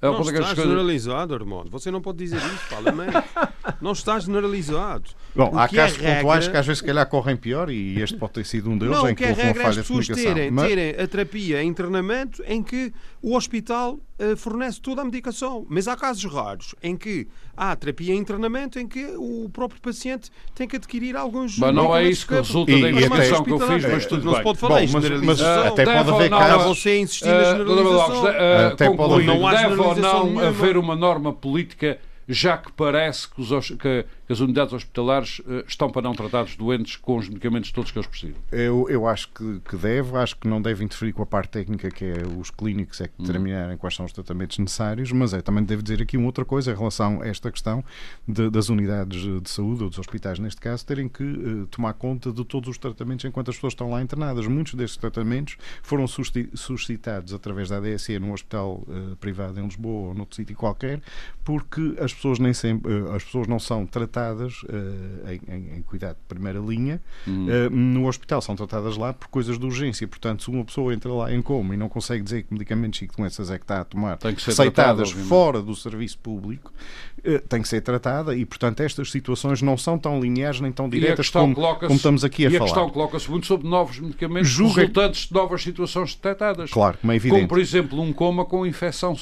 É 0.00 0.06
não 0.06 0.20
está 0.20 0.54
generalizado, 0.54 1.34
Armando. 1.34 1.70
Você 1.70 1.90
não 1.90 2.02
pode 2.02 2.18
dizer 2.18 2.36
isso, 2.36 2.68
parlamento. 2.68 3.24
não 3.80 3.92
está 3.92 4.18
generalizado. 4.18 5.10
Bom, 5.34 5.54
o 5.54 5.58
há 5.58 5.66
casos 5.68 6.02
é 6.02 6.16
pontuais 6.16 6.48
que 6.48 6.56
às 6.56 6.66
vezes 6.66 6.80
se 6.80 6.84
calhar 6.84 7.06
correm 7.08 7.36
pior 7.36 7.70
e 7.70 8.00
este 8.00 8.16
pode 8.18 8.34
ter 8.34 8.44
sido 8.44 8.70
um 8.70 8.76
deles 8.76 8.94
não, 8.94 9.08
em 9.08 9.14
que, 9.14 9.22
que 9.22 9.24
é 9.24 9.30
houve 9.30 9.42
uma 9.42 9.54
falha 9.54 9.82
de 9.82 9.88
comunicação. 9.88 10.24
Terem, 10.24 10.50
mas... 10.50 10.68
terem 10.68 10.90
a 10.90 11.06
terapia, 11.06 11.62
internamento 11.62 12.42
em 12.46 12.62
que 12.62 12.92
o 13.26 13.34
hospital 13.34 13.98
uh, 14.20 14.36
fornece 14.36 14.80
toda 14.80 15.02
a 15.02 15.04
medicação. 15.04 15.66
Mas 15.68 15.88
há 15.88 15.96
casos 15.96 16.32
raros 16.32 16.76
em 16.80 16.96
que 16.96 17.26
há 17.56 17.74
terapia 17.74 18.14
em 18.14 18.18
internamento 18.18 18.78
em 18.78 18.86
que 18.86 19.04
o 19.16 19.50
próprio 19.52 19.80
paciente 19.80 20.30
tem 20.54 20.68
que 20.68 20.76
adquirir 20.76 21.16
alguns. 21.16 21.58
Mas 21.58 21.74
não 21.74 21.94
é 21.94 22.04
isso 22.04 22.24
que 22.24 22.34
resulta 22.34 22.70
e, 22.70 22.80
da 22.80 22.88
informação 22.92 23.42
que 23.42 23.50
eu 23.50 23.58
fiz, 23.58 23.84
mas 23.84 24.06
tudo 24.06 24.24
não 24.24 24.30
bem. 24.30 24.38
se 24.38 24.44
pode 24.44 24.58
falar 24.60 24.80
Bom, 24.86 24.92
mas, 24.92 25.20
mas, 25.22 25.40
até 25.40 25.84
pode 25.84 26.10
haver 26.10 26.30
casos. 26.30 26.66
você 26.66 26.98
insistir 27.00 27.26
na 27.26 27.44
generalização. 27.44 28.22
Uh, 28.22 28.72
até 28.72 28.90
pode 28.94 29.26
não 29.26 29.44
há 29.44 29.54
deve 29.54 29.80
ou 29.80 29.96
não 29.96 30.38
haver 30.38 30.76
uma 30.76 30.94
norma 30.94 31.32
política 31.32 31.98
já 32.28 32.56
que 32.56 32.72
parece 32.72 33.28
que, 33.28 33.40
os, 33.40 33.70
que 33.70 34.04
que 34.26 34.32
as 34.32 34.40
unidades 34.40 34.72
hospitalares 34.72 35.38
uh, 35.40 35.64
estão 35.66 35.88
para 35.88 36.02
não 36.02 36.14
tratar 36.14 36.42
os 36.42 36.56
doentes 36.56 36.96
com 36.96 37.16
os 37.16 37.28
medicamentos 37.28 37.70
todos 37.70 37.90
que 37.92 37.98
eles 37.98 38.08
precisam? 38.08 38.36
Eu, 38.50 38.86
eu 38.88 39.06
acho 39.06 39.28
que, 39.28 39.60
que 39.60 39.76
deve, 39.76 40.16
acho 40.16 40.36
que 40.36 40.48
não 40.48 40.60
deve 40.60 40.84
interferir 40.84 41.12
com 41.12 41.22
a 41.22 41.26
parte 41.26 41.50
técnica, 41.50 41.88
que 41.90 42.04
é 42.04 42.22
os 42.38 42.50
clínicos 42.50 43.00
é 43.00 43.08
que 43.08 43.14
hum. 43.20 43.24
determinarem 43.24 43.76
quais 43.76 43.94
são 43.94 44.04
os 44.04 44.12
tratamentos 44.12 44.58
necessários, 44.58 45.12
mas 45.12 45.32
é 45.32 45.40
também 45.40 45.62
devo 45.62 45.82
dizer 45.82 46.02
aqui 46.02 46.16
uma 46.16 46.26
outra 46.26 46.44
coisa 46.44 46.72
em 46.72 46.76
relação 46.76 47.22
a 47.22 47.28
esta 47.28 47.50
questão 47.52 47.84
de, 48.26 48.50
das 48.50 48.68
unidades 48.68 49.22
de 49.42 49.48
saúde, 49.48 49.84
ou 49.84 49.88
dos 49.88 49.98
hospitais 49.98 50.38
neste 50.38 50.60
caso, 50.60 50.84
terem 50.84 51.08
que 51.08 51.22
uh, 51.22 51.66
tomar 51.68 51.92
conta 51.94 52.32
de 52.32 52.44
todos 52.44 52.68
os 52.68 52.78
tratamentos 52.78 53.24
enquanto 53.24 53.50
as 53.50 53.54
pessoas 53.54 53.74
estão 53.74 53.90
lá 53.90 54.02
internadas. 54.02 54.46
Muitos 54.46 54.74
destes 54.74 54.96
tratamentos 54.96 55.56
foram 55.82 56.06
suscitados 56.08 57.32
através 57.32 57.68
da 57.68 57.76
ADSE 57.76 58.18
num 58.18 58.32
hospital 58.32 58.82
uh, 58.88 59.14
privado 59.16 59.60
em 59.60 59.64
Lisboa 59.64 60.08
ou 60.08 60.14
noutro 60.14 60.34
sítio 60.34 60.56
qualquer, 60.56 61.00
porque 61.44 61.94
as 62.00 62.12
pessoas 62.12 62.40
nem 62.40 62.52
sempre, 62.52 62.92
as 63.14 63.22
pessoas 63.22 63.46
não 63.46 63.58
são 63.58 63.86
tratadas 63.86 64.15
tratadas 64.16 64.62
uh, 64.62 65.30
em, 65.30 65.78
em, 65.78 65.82
cuidado 65.82 66.16
de 66.16 66.22
primeira 66.26 66.58
linha 66.58 67.00
uhum. 67.26 67.46
uh, 67.46 67.70
no 67.70 68.08
hospital, 68.08 68.40
são 68.40 68.56
tratadas 68.56 68.96
lá 68.96 69.12
por 69.12 69.28
coisas 69.28 69.58
de 69.58 69.66
urgência. 69.66 70.08
Portanto, 70.08 70.44
se 70.44 70.50
uma 70.50 70.64
pessoa 70.64 70.94
entra 70.94 71.12
lá 71.12 71.32
em 71.32 71.42
coma 71.42 71.74
e 71.74 71.76
não 71.76 71.88
consegue 71.88 72.22
dizer 72.22 72.44
que 72.44 72.52
medicamentos 72.52 73.00
e 73.02 73.06
que 73.06 73.16
doenças 73.16 73.50
é 73.50 73.58
que 73.58 73.64
está 73.64 73.80
a 73.80 73.84
tomar, 73.84 74.18
receitadas 74.22 75.10
fora 75.10 75.60
do 75.60 75.74
serviço 75.74 76.18
público, 76.18 76.72
uh, 77.18 77.40
tem 77.48 77.60
que 77.60 77.68
ser 77.68 77.82
tratada 77.82 78.34
e, 78.34 78.44
portanto, 78.46 78.80
estas 78.80 79.10
situações 79.10 79.60
não 79.60 79.76
são 79.76 79.98
tão 79.98 80.20
lineares 80.20 80.60
nem 80.60 80.72
tão 80.72 80.88
diretas 80.88 81.28
como, 81.28 81.54
como, 81.54 81.94
estamos 81.94 82.24
aqui 82.24 82.46
a 82.46 82.48
e 82.48 82.52
falar. 82.52 82.60
E 82.60 82.70
a 82.70 82.74
questão 82.74 82.90
coloca-se 82.90 83.30
muito 83.30 83.46
sobre 83.46 83.68
novos 83.68 83.98
medicamentos 83.98 84.48
Julga... 84.48 84.80
resultantes 84.80 85.28
de 85.28 85.34
novas 85.34 85.62
situações 85.62 86.14
detectadas. 86.14 86.70
Claro, 86.70 86.98
como 86.98 87.12
é 87.12 87.16
evidente. 87.16 87.40
Como, 87.40 87.48
por 87.48 87.58
exemplo, 87.58 88.00
um 88.00 88.12
coma 88.12 88.44
com 88.44 88.64
infecção 88.64 89.14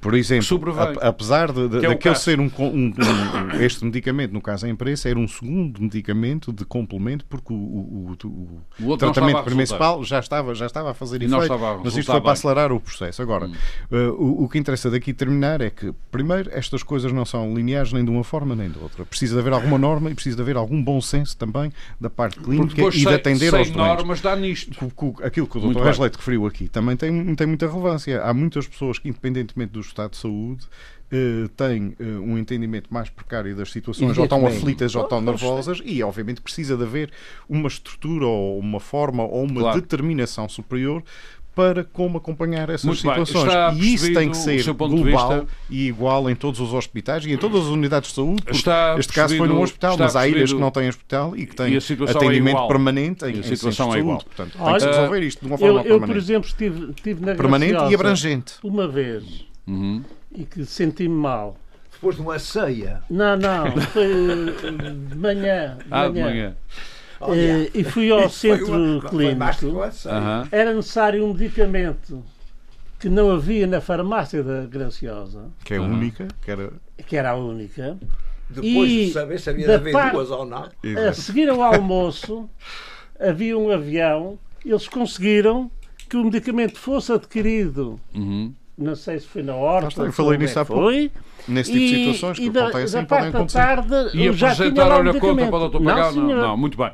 por 0.00 0.14
exemplo, 0.14 0.60
apesar 1.00 1.52
de, 1.52 1.68
de, 1.68 1.78
é 1.78 1.88
daquele 1.88 2.14
ser 2.14 2.40
um, 2.40 2.50
um, 2.58 2.86
um, 2.86 2.92
este 3.60 3.84
medicamento 3.84 4.29
medicamento, 4.30 4.32
no 4.32 4.40
caso 4.40 4.66
a 4.66 4.68
imprensa, 4.68 5.08
era 5.08 5.18
um 5.18 5.28
segundo 5.28 5.82
medicamento 5.82 6.52
de 6.52 6.64
complemento, 6.64 7.24
porque 7.28 7.52
o, 7.52 7.56
o, 7.56 8.16
o, 8.24 8.92
o 8.92 8.96
tratamento 8.96 9.42
principal 9.42 10.02
já 10.04 10.20
estava, 10.20 10.54
já 10.54 10.66
estava 10.66 10.90
a 10.90 10.94
fazer 10.94 11.22
e 11.22 11.26
efeito, 11.26 11.58
mas 11.84 11.96
isto 11.96 12.10
foi 12.10 12.20
para 12.20 12.32
acelerar 12.32 12.72
o 12.72 12.80
processo. 12.80 13.20
Agora, 13.20 13.46
hum. 13.46 13.54
uh, 13.90 14.44
o, 14.44 14.48
que 14.48 14.58
interessa 14.58 14.90
daqui 14.90 15.12
terminar 15.12 15.60
é 15.60 15.70
que, 15.70 15.92
primeiro, 16.10 16.50
estas 16.52 16.82
coisas 16.82 17.12
não 17.12 17.24
são 17.24 17.54
lineares 17.54 17.92
nem 17.92 18.04
de 18.04 18.10
uma 18.10 18.24
forma 18.24 18.54
nem 18.54 18.70
de 18.70 18.78
outra. 18.78 19.04
Precisa 19.04 19.34
de 19.34 19.40
haver 19.40 19.52
alguma 19.52 19.78
norma 19.78 20.10
e 20.10 20.14
precisa 20.14 20.36
de 20.36 20.42
haver 20.42 20.56
algum 20.56 20.82
bom 20.82 21.00
senso 21.00 21.36
também 21.36 21.72
da 22.00 22.08
parte 22.08 22.38
clínica 22.40 22.82
e 22.82 22.90
de 22.90 23.08
atender 23.08 23.54
aos 23.54 23.70
doentes. 23.70 23.76
normas 23.76 24.20
dá 24.20 24.36
nisto. 24.36 24.70
Aquilo 25.22 25.46
que 25.46 25.58
o 25.58 25.60
Dr. 25.60 25.82
Reis 25.82 25.98
Leite 25.98 26.16
referiu 26.16 26.46
aqui 26.46 26.68
também 26.68 26.96
tem, 26.96 27.34
tem 27.34 27.46
muita 27.46 27.66
relevância. 27.66 28.22
Há 28.22 28.32
muitas 28.32 28.66
pessoas 28.66 28.98
que, 28.98 29.08
independentemente 29.08 29.72
do 29.72 29.80
estado 29.80 30.10
de 30.10 30.16
saúde, 30.16 30.66
Uh, 31.12 31.48
têm 31.48 31.96
uh, 31.98 32.22
um 32.22 32.38
entendimento 32.38 32.92
mais 32.92 33.10
precário 33.10 33.56
das 33.56 33.72
situações, 33.72 34.16
ou 34.16 34.24
estão 34.24 34.46
aflitas 34.46 34.94
ou 34.94 35.02
estão 35.02 35.20
nervosas, 35.20 35.82
e 35.84 36.00
obviamente 36.04 36.40
precisa 36.40 36.76
de 36.76 36.84
haver 36.84 37.10
uma 37.48 37.66
estrutura 37.66 38.26
ou 38.26 38.58
uma 38.58 38.78
forma 38.78 39.24
ou 39.24 39.42
uma 39.42 39.60
claro. 39.60 39.80
determinação 39.80 40.48
superior 40.48 41.02
para 41.54 41.84
como 41.84 42.18
acompanhar 42.18 42.70
essas 42.70 42.84
Muito 42.84 43.00
situações. 43.00 43.52
E 43.76 43.94
isso 43.94 44.12
tem 44.14 44.30
que 44.30 44.36
ser 44.36 44.62
global 44.72 45.46
e 45.68 45.88
igual 45.88 46.30
em 46.30 46.34
todos 46.34 46.60
os 46.60 46.72
hospitais 46.72 47.24
e 47.26 47.32
em 47.32 47.36
todas 47.36 47.62
as 47.62 47.66
unidades 47.66 48.10
de 48.10 48.16
saúde. 48.16 48.42
Está 48.48 48.96
este 48.98 49.12
caso 49.12 49.36
foi 49.36 49.48
num 49.48 49.60
hospital, 49.60 49.96
mas 49.98 50.16
há 50.16 50.26
ilhas 50.26 50.52
que 50.52 50.58
não 50.58 50.70
têm 50.70 50.88
hospital 50.88 51.36
e 51.36 51.46
que 51.46 51.54
têm 51.54 51.74
e 51.74 51.76
é 51.76 52.10
atendimento 52.10 52.58
é 52.58 52.68
permanente 52.68 53.24
em, 53.24 53.36
e 53.36 53.40
a 53.40 53.42
situação 53.42 53.94
é 53.94 53.98
igual. 53.98 54.20
Saúde. 54.20 54.36
Portanto, 54.36 54.56
Olha, 54.58 54.78
tem 54.78 54.88
que 54.88 54.94
resolver 54.94 55.22
isto 55.22 55.40
de 55.40 55.46
uma 55.46 55.58
forma 55.58 55.80
eu, 55.80 55.82
permanente. 55.82 56.02
Eu, 56.02 56.06
por 56.06 56.16
exemplo, 56.16 56.48
estive, 56.48 56.90
estive 56.92 57.26
na 57.26 57.34
Permanente 57.34 57.90
e 57.90 57.94
abrangente. 57.94 58.54
Uma 58.62 58.88
vez. 58.88 59.44
Uhum. 59.66 60.02
E 60.32 60.44
que 60.44 60.64
senti-me 60.64 61.14
mal. 61.14 61.56
Depois 61.92 62.16
de 62.16 62.22
uma 62.22 62.38
ceia? 62.38 63.02
Não, 63.10 63.36
não. 63.36 63.76
Foi 63.92 64.06
de 65.08 65.16
manhã. 65.16 65.76
De 65.78 65.84
ah, 65.90 66.08
de 66.08 66.20
manhã. 66.20 66.56
Oh, 67.20 67.34
yeah. 67.34 67.70
e 67.74 67.84
fui 67.84 68.10
ao 68.10 68.30
centro 68.30 68.72
uma, 68.72 69.02
clínico. 69.02 69.82
Era 70.50 70.72
necessário 70.72 71.22
um 71.24 71.34
medicamento 71.34 72.24
que 72.98 73.08
não 73.08 73.30
havia 73.30 73.66
na 73.66 73.80
farmácia 73.80 74.42
da 74.42 74.64
Graciosa. 74.66 75.50
Que 75.62 75.74
é 75.74 75.76
a 75.76 75.82
única? 75.82 76.28
Que 76.40 76.50
era... 76.50 76.72
que 77.06 77.16
era 77.16 77.30
a 77.30 77.34
única. 77.34 77.98
Depois 78.48 78.90
e 78.90 79.06
de 79.06 79.12
saber 79.12 79.38
se 79.38 79.50
havia 79.50 79.66
de 79.66 79.72
haver 79.72 79.92
par... 79.92 80.12
duas 80.12 80.30
ou 80.30 80.44
não. 80.44 80.68
A 81.08 81.12
seguir 81.12 81.48
ao 81.48 81.62
almoço, 81.62 82.48
havia 83.20 83.56
um 83.56 83.70
avião, 83.70 84.38
eles 84.64 84.88
conseguiram 84.88 85.70
que 86.08 86.16
o 86.16 86.24
medicamento 86.24 86.78
fosse 86.78 87.12
adquirido. 87.12 88.00
Uhum. 88.14 88.54
Não 88.80 88.96
sei 88.96 89.20
se 89.20 89.26
foi 89.26 89.42
na 89.42 89.54
horta. 89.54 90.02
Eu 90.02 90.12
falei 90.12 90.38
nisso 90.38 90.58
há 90.58 90.64
pouco. 90.64 90.84
Foi. 90.84 91.12
Nesse 91.46 91.70
tipo 91.70 91.84
de 91.84 92.14
situações 92.14 92.38
que 92.38 92.50
da, 92.50 92.68
acontecem, 92.68 93.04
podem 93.04 93.28
acontecer. 93.28 93.58
Tarde, 93.58 93.94
e 94.14 94.28
apresentaram 94.28 95.10
a 95.10 95.20
conta 95.20 95.46
para 95.46 95.56
o 95.56 95.58
doutor 95.58 95.82
pagar? 95.82 96.12
Não, 96.12 96.22
não, 96.22 96.36
não, 96.36 96.56
muito 96.56 96.78
bem. 96.78 96.90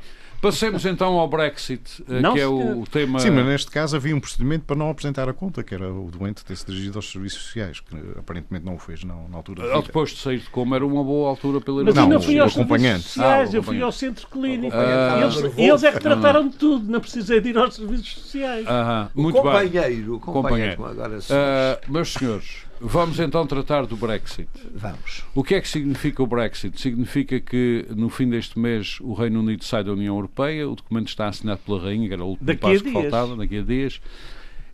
Passemos 0.47 0.87
então 0.87 1.19
ao 1.19 1.29
Brexit, 1.29 2.05
eh, 2.09 2.21
não, 2.21 2.35
que 2.35 2.41
é 2.41 2.47
o, 2.47 2.81
o, 2.81 2.87
tema. 2.87 3.19
Sim, 3.19 3.31
mas 3.31 3.47
neste 3.47 3.71
caso 3.71 3.97
havia 3.97 4.15
um 4.15 4.21
procedimento 4.21 4.65
para 4.65 4.77
não 4.77 4.91
apresentar 4.91 5.29
a 5.29 5.33
conta, 5.33 5.63
que 5.63 5.75
era 5.75 5.93
o 5.93 6.11
doente 6.11 6.45
ter 6.45 6.57
se 6.57 6.65
dirigido 6.67 6.99
aos 6.99 7.11
serviços 7.11 7.43
sociais, 7.43 7.81
que 7.81 7.97
aparentemente 8.19 8.65
não 8.65 8.75
o 8.75 8.79
fez 8.79 9.03
não, 9.05 9.29
na 9.29 9.37
altura. 9.37 9.67
Da 9.67 9.81
depois 9.81 10.11
de 10.11 10.19
sair 10.19 10.39
de 10.39 10.51
como 10.51 10.75
era 10.75 10.87
uma 10.87 11.03
boa 11.03 11.29
altura 11.31 11.61
pela 11.61 11.83
Mas 11.85 11.97
eu 11.97 12.07
não 12.07 12.21
fui 12.21 12.39
aos 12.39 12.53
acompanhante. 12.53 13.03
sociais, 13.03 13.55
ah, 13.55 13.57
eu 13.57 13.63
fui 13.63 13.83
ao 13.83 13.93
centro 13.93 14.27
clínico. 14.29 14.77
Ah, 14.77 15.21
eles, 15.21 15.59
eles, 15.59 15.83
é 15.83 15.93
que 15.93 16.01
trataram 16.01 16.49
de 16.49 16.57
tudo, 16.57 16.91
não 16.91 17.01
precisei 17.01 17.41
de 17.41 17.51
ir 17.51 17.59
aos 17.59 17.75
serviços 17.75 18.15
sociais. 18.15 18.67
Ah, 18.69 19.09
muito 19.15 19.39
o 19.39 19.43
companheiro, 19.43 19.71
bem. 19.71 20.11
O 20.11 20.21
companheiro, 20.21 20.77
companheiro. 20.77 20.83
Agora, 20.85 21.81
meus 21.89 22.13
senhores, 22.13 22.65
Vamos 22.81 23.19
então 23.19 23.47
tratar 23.47 23.87
do 23.87 23.97
Brexit. 23.97 24.49
Vamos. 24.75 25.25
O 25.35 25.43
que 25.43 25.55
é 25.55 25.61
que 25.61 25.69
significa 25.69 26.23
o 26.23 26.27
Brexit? 26.27 26.81
Significa 26.81 27.41
que 27.41 27.87
no 27.95 28.09
fim 28.09 28.29
deste 28.29 28.59
mês 28.59 28.99
o 29.01 29.15
Reino 29.15 29.41
Unido 29.41 29.65
sai 29.65 29.83
da 29.83 29.93
União 29.93 30.15
Europeia, 30.15 30.69
o 30.69 30.75
documento 30.75 31.09
está 31.09 31.29
assinado 31.29 31.61
pela 31.65 31.81
Rainha, 31.81 32.07
que 32.07 32.15
era 32.15 32.25
o 32.25 32.29
último 32.29 32.47
daqui 32.47 32.61
passo 32.61 32.85
que 32.85 32.93
faltava, 32.93 33.37
daqui 33.37 33.59
a 33.59 33.62
dias. 33.62 34.01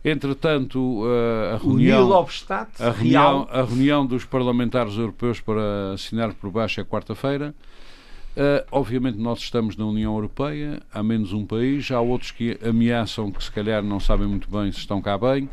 Entretanto, 0.03 1.03
eh, 1.05 1.53
a 1.53 1.57
reunião, 1.57 2.25
a 2.77 2.91
reunião, 2.91 3.47
a 3.49 3.61
reunião 3.63 4.05
dos 4.05 4.25
parlamentares 4.25 4.97
europeus 4.97 5.39
para 5.39 5.93
assinar 5.93 6.33
por 6.33 6.51
baixo 6.51 6.81
é 6.81 6.83
quarta-feira. 6.83 7.55
Uh, 8.35 8.65
obviamente 8.71 9.19
nós 9.19 9.37
estamos 9.37 9.77
na 9.77 9.85
União 9.85 10.11
Europeia, 10.15 10.81
há 10.91 11.03
menos 11.03 11.33
um 11.33 11.45
país, 11.45 11.91
há 11.91 12.01
outros 12.01 12.31
que 12.31 12.57
ameaçam 12.67 13.31
que 13.31 13.43
se 13.43 13.51
calhar 13.51 13.83
não 13.83 13.99
sabem 13.99 14.27
muito 14.27 14.49
bem 14.49 14.71
se 14.71 14.79
estão 14.79 14.99
cá 14.99 15.15
bem 15.19 15.47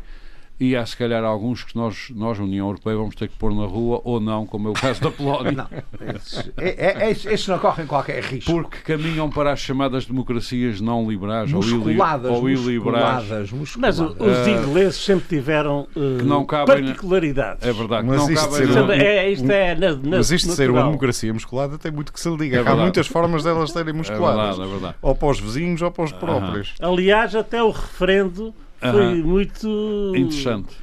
e 0.61 0.75
há 0.75 0.85
se 0.85 0.95
calhar 0.95 1.23
alguns 1.23 1.63
que 1.63 1.75
nós, 1.75 2.11
nós, 2.13 2.37
União 2.37 2.67
Europeia, 2.67 2.95
vamos 2.95 3.15
ter 3.15 3.27
que 3.27 3.35
pôr 3.35 3.51
na 3.51 3.65
rua 3.65 3.99
ou 4.03 4.19
não, 4.19 4.45
como 4.45 4.67
é 4.67 4.71
o 4.71 4.75
caso 4.75 5.01
da 5.01 5.09
Polónia. 5.09 5.51
não, 5.53 5.67
esses, 6.15 6.51
é, 6.55 7.03
é, 7.03 7.09
esses 7.09 7.47
não 7.47 7.57
correm 7.57 7.87
qualquer 7.87 8.21
risco. 8.21 8.51
Porque 8.51 8.77
caminham 8.77 9.27
para 9.27 9.53
as 9.53 9.59
chamadas 9.59 10.05
democracias 10.05 10.79
não 10.79 11.09
liberais 11.09 11.51
ou, 11.51 11.63
ili, 11.63 11.97
ou 12.29 12.47
iliberais. 12.47 13.27
Mas 13.75 13.99
os 13.99 14.15
uh, 14.17 14.49
ingleses 14.49 15.03
sempre 15.03 15.29
tiveram 15.29 15.87
uh, 15.95 16.19
que 16.19 16.25
não 16.25 16.45
cabem, 16.45 16.83
particularidades. 16.83 17.67
É 17.67 17.73
verdade. 17.73 18.07
Mas 18.07 18.17
não 18.17 18.29
isto, 18.29 18.45
cabem, 18.47 18.67
ser 18.67 18.81
um, 18.83 18.91
é, 18.91 19.31
isto 19.31 19.51
é 19.51 19.73
na, 19.73 19.95
na, 19.95 20.17
mas 20.17 20.29
isto 20.29 20.47
de 20.47 20.53
ser 20.53 20.69
uma 20.69 20.83
democracia 20.83 21.33
musculada 21.33 21.79
tem 21.79 21.91
muito 21.91 22.13
que 22.13 22.19
se 22.19 22.29
liga. 22.29 22.57
É 22.57 22.69
Há 22.69 22.75
muitas 22.75 23.07
formas 23.07 23.43
delas 23.43 23.71
serem 23.71 23.95
musculadas. 23.95 24.59
É 24.59 24.59
verdade, 24.59 24.61
é 24.61 24.71
verdade. 24.71 24.95
Ou 25.01 25.15
para 25.15 25.27
os 25.27 25.39
vizinhos 25.39 25.81
ou 25.81 25.89
para 25.89 26.03
os 26.03 26.11
próprios. 26.11 26.75
Aliás, 26.79 27.35
até 27.35 27.63
o 27.63 27.71
referendo 27.71 28.53
foi 28.81 29.15
muito 29.21 30.13
interessante. 30.15 30.75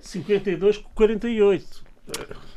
52 0.00 0.78
com 0.78 0.90
48. 0.94 1.90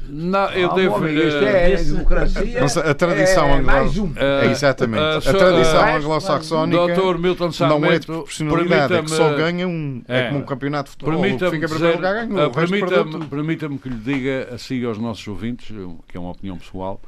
Não, 0.10 0.50
eu 0.52 0.72
ah, 0.72 0.76
devo. 0.76 0.96
Homem, 0.96 1.16
isto 1.16 1.46
é, 1.46 1.72
é 1.72 1.76
democracia. 1.76 2.62
Mas 2.62 2.76
a 2.76 2.94
tradição 2.94 3.46
é, 3.46 3.60
anglo 3.60 4.14
é 4.18 4.52
exatamente. 4.52 5.02
Uh, 5.02 5.30
a 5.30 5.34
tradição 5.34 5.82
uh, 5.82 5.96
anglo-saxónica 5.98 6.96
Dr. 6.96 7.18
Milton 7.18 7.50
não 7.60 7.86
é 7.86 8.00
de 8.00 8.06
proporcionalidade, 8.06 8.94
é 8.94 9.04
que 9.04 9.12
só 9.12 9.34
ganha 9.36 9.68
um. 9.68 10.02
É, 10.08 10.20
é 10.20 10.28
como 10.28 10.40
um 10.40 10.46
campeonato 10.46 10.90
de 10.90 10.98
futebol. 10.98 11.22
Permita-me 11.22 11.52
fica 11.52 11.68
dizer, 11.68 11.96
lugar, 11.96 12.26
ganha, 12.26 12.48
uh, 12.48 12.52
permita-me, 12.52 13.26
permita-me 13.28 13.78
que 13.78 13.90
lhe 13.90 13.96
diga 13.96 14.50
assim 14.54 14.84
aos 14.84 14.98
nossos 14.98 15.26
ouvintes, 15.28 15.74
que 16.08 16.18
é 16.18 16.20
uma 16.20 16.32
opinião 16.32 16.58
pessoal, 16.58 17.00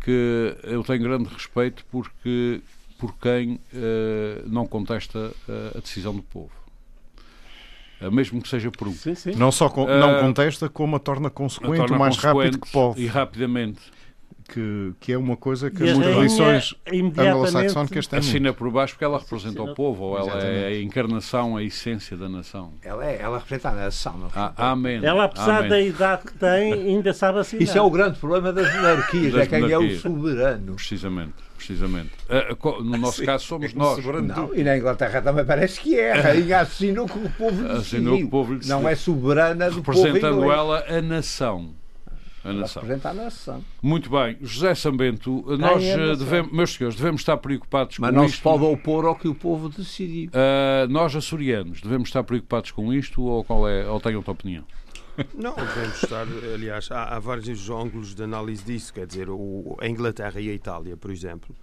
que 0.00 0.56
eu 0.64 0.82
tenho 0.82 1.02
grande 1.02 1.28
respeito 1.32 1.84
porque 1.92 2.60
por 2.98 3.14
quem 3.18 3.60
uh, 3.74 4.42
não 4.46 4.66
contesta 4.66 5.18
uh, 5.18 5.76
a 5.76 5.80
decisão 5.80 6.14
do 6.14 6.22
povo. 6.22 6.61
Eh, 8.02 8.10
mesmo 8.10 8.42
que 8.42 8.48
seja 8.48 8.70
por 8.70 8.88
um. 8.88 8.92
Sim, 8.92 9.14
sim. 9.14 9.32
Não 9.36 9.52
só 9.52 9.68
con 9.68 9.86
não 9.86 10.20
contesta, 10.20 10.68
como 10.68 10.96
a 10.96 10.98
torna 10.98 11.30
consequente 11.30 11.74
a 11.74 11.76
torna 11.78 11.96
o 11.96 11.98
mais 12.00 12.16
rápido 12.16 12.58
que 12.58 12.70
pode. 12.70 13.00
E 13.00 13.06
rapidamente. 13.06 13.80
Que, 14.52 14.92
que 15.00 15.12
é 15.14 15.16
uma 15.16 15.34
coisa 15.34 15.70
que 15.70 15.82
as 15.82 15.96
tradições 15.96 16.74
anglo-saxónicas 16.86 18.06
têm. 18.06 18.18
Assina 18.18 18.52
por 18.52 18.70
baixo 18.70 18.92
porque 18.92 19.04
ela 19.04 19.18
representa 19.18 19.62
o 19.62 19.74
povo, 19.74 20.04
ou 20.04 20.18
ela 20.18 20.26
Exatamente. 20.26 20.64
é 20.64 20.66
a 20.66 20.82
encarnação, 20.82 21.56
a 21.56 21.62
essência 21.62 22.18
da 22.18 22.28
nação. 22.28 22.74
Ela, 22.82 23.06
é, 23.06 23.18
ela 23.18 23.38
representa 23.38 23.70
a 23.70 23.72
nação. 23.72 24.30
Ah, 24.36 24.52
amém. 24.72 25.00
Ela, 25.02 25.24
apesar 25.24 25.60
amém. 25.60 25.70
da 25.70 25.80
idade 25.80 26.24
que 26.26 26.34
tem, 26.34 26.72
ainda 26.74 27.14
sabe 27.14 27.38
assinar. 27.38 27.62
Isso 27.62 27.78
é 27.78 27.80
o 27.80 27.88
grande 27.88 28.18
problema 28.18 28.52
das 28.52 28.70
monarquias, 28.74 29.32
das 29.32 29.44
é 29.44 29.46
quem 29.46 29.70
é 29.70 29.78
o 29.78 29.98
soberano. 29.98 30.74
Precisamente 30.74 31.32
precisamente. 31.62 32.10
Uh, 32.28 32.82
no 32.82 32.98
nosso 32.98 33.24
caso 33.24 33.44
somos 33.44 33.72
nós. 33.72 34.04
Não, 34.04 34.52
e 34.52 34.64
na 34.64 34.76
Inglaterra 34.76 35.22
também 35.22 35.44
parece 35.44 35.80
que 35.80 35.98
é. 35.98 36.12
A 36.12 36.20
rainha 36.20 36.60
assinou 36.60 37.06
que 37.06 37.18
o 37.18 37.30
povo 37.30 37.62
lhe 37.62 37.70
assinou 37.70 38.16
que 38.16 38.24
o 38.24 38.28
povo 38.28 38.54
lhe 38.54 38.66
Não 38.66 38.88
é 38.88 38.96
soberana 38.96 39.70
do 39.70 39.76
Representando 39.76 40.40
povo 40.40 40.52
ela 40.52 40.84
a 40.88 41.00
nação. 41.00 41.70
A 42.44 42.52
nação. 42.52 42.82
Representa 42.82 43.10
a 43.10 43.14
nação. 43.14 43.64
Muito 43.80 44.10
bem. 44.10 44.36
José 44.40 44.74
Sambento, 44.74 45.44
nós 45.58 45.82
é 45.84 46.16
devemos, 46.16 46.52
meus 46.52 46.74
senhores, 46.74 46.96
devemos 46.96 47.20
estar 47.20 47.36
preocupados 47.36 47.98
Mas 47.98 48.10
com 48.10 48.16
não 48.16 48.24
isto. 48.24 48.36
se 48.36 48.42
pode 48.42 48.64
opor 48.64 49.04
ao 49.04 49.14
que 49.14 49.28
o 49.28 49.34
povo 49.34 49.68
decidiu. 49.68 50.30
Uh, 50.30 50.88
nós, 50.88 51.14
açorianos, 51.14 51.80
devemos 51.80 52.08
estar 52.08 52.24
preocupados 52.24 52.70
com 52.72 52.92
isto 52.92 53.22
ou, 53.22 53.44
qual 53.44 53.68
é, 53.68 53.88
ou 53.88 54.00
têm 54.00 54.16
outra 54.16 54.32
opinião? 54.32 54.64
Não, 55.34 55.54
devemos 55.54 56.02
estar, 56.02 56.26
aliás, 56.54 56.90
há, 56.90 57.16
há, 57.16 57.18
vários 57.18 57.68
ângulos 57.68 58.14
de 58.14 58.22
análise 58.22 58.64
disso, 58.64 58.92
quer 58.94 59.06
dizer, 59.06 59.28
o, 59.28 59.76
a 59.80 59.86
Inglaterra 59.86 60.40
e 60.40 60.48
a 60.48 60.54
Itália, 60.54 60.96
por 60.96 61.10
exemplo, 61.10 61.54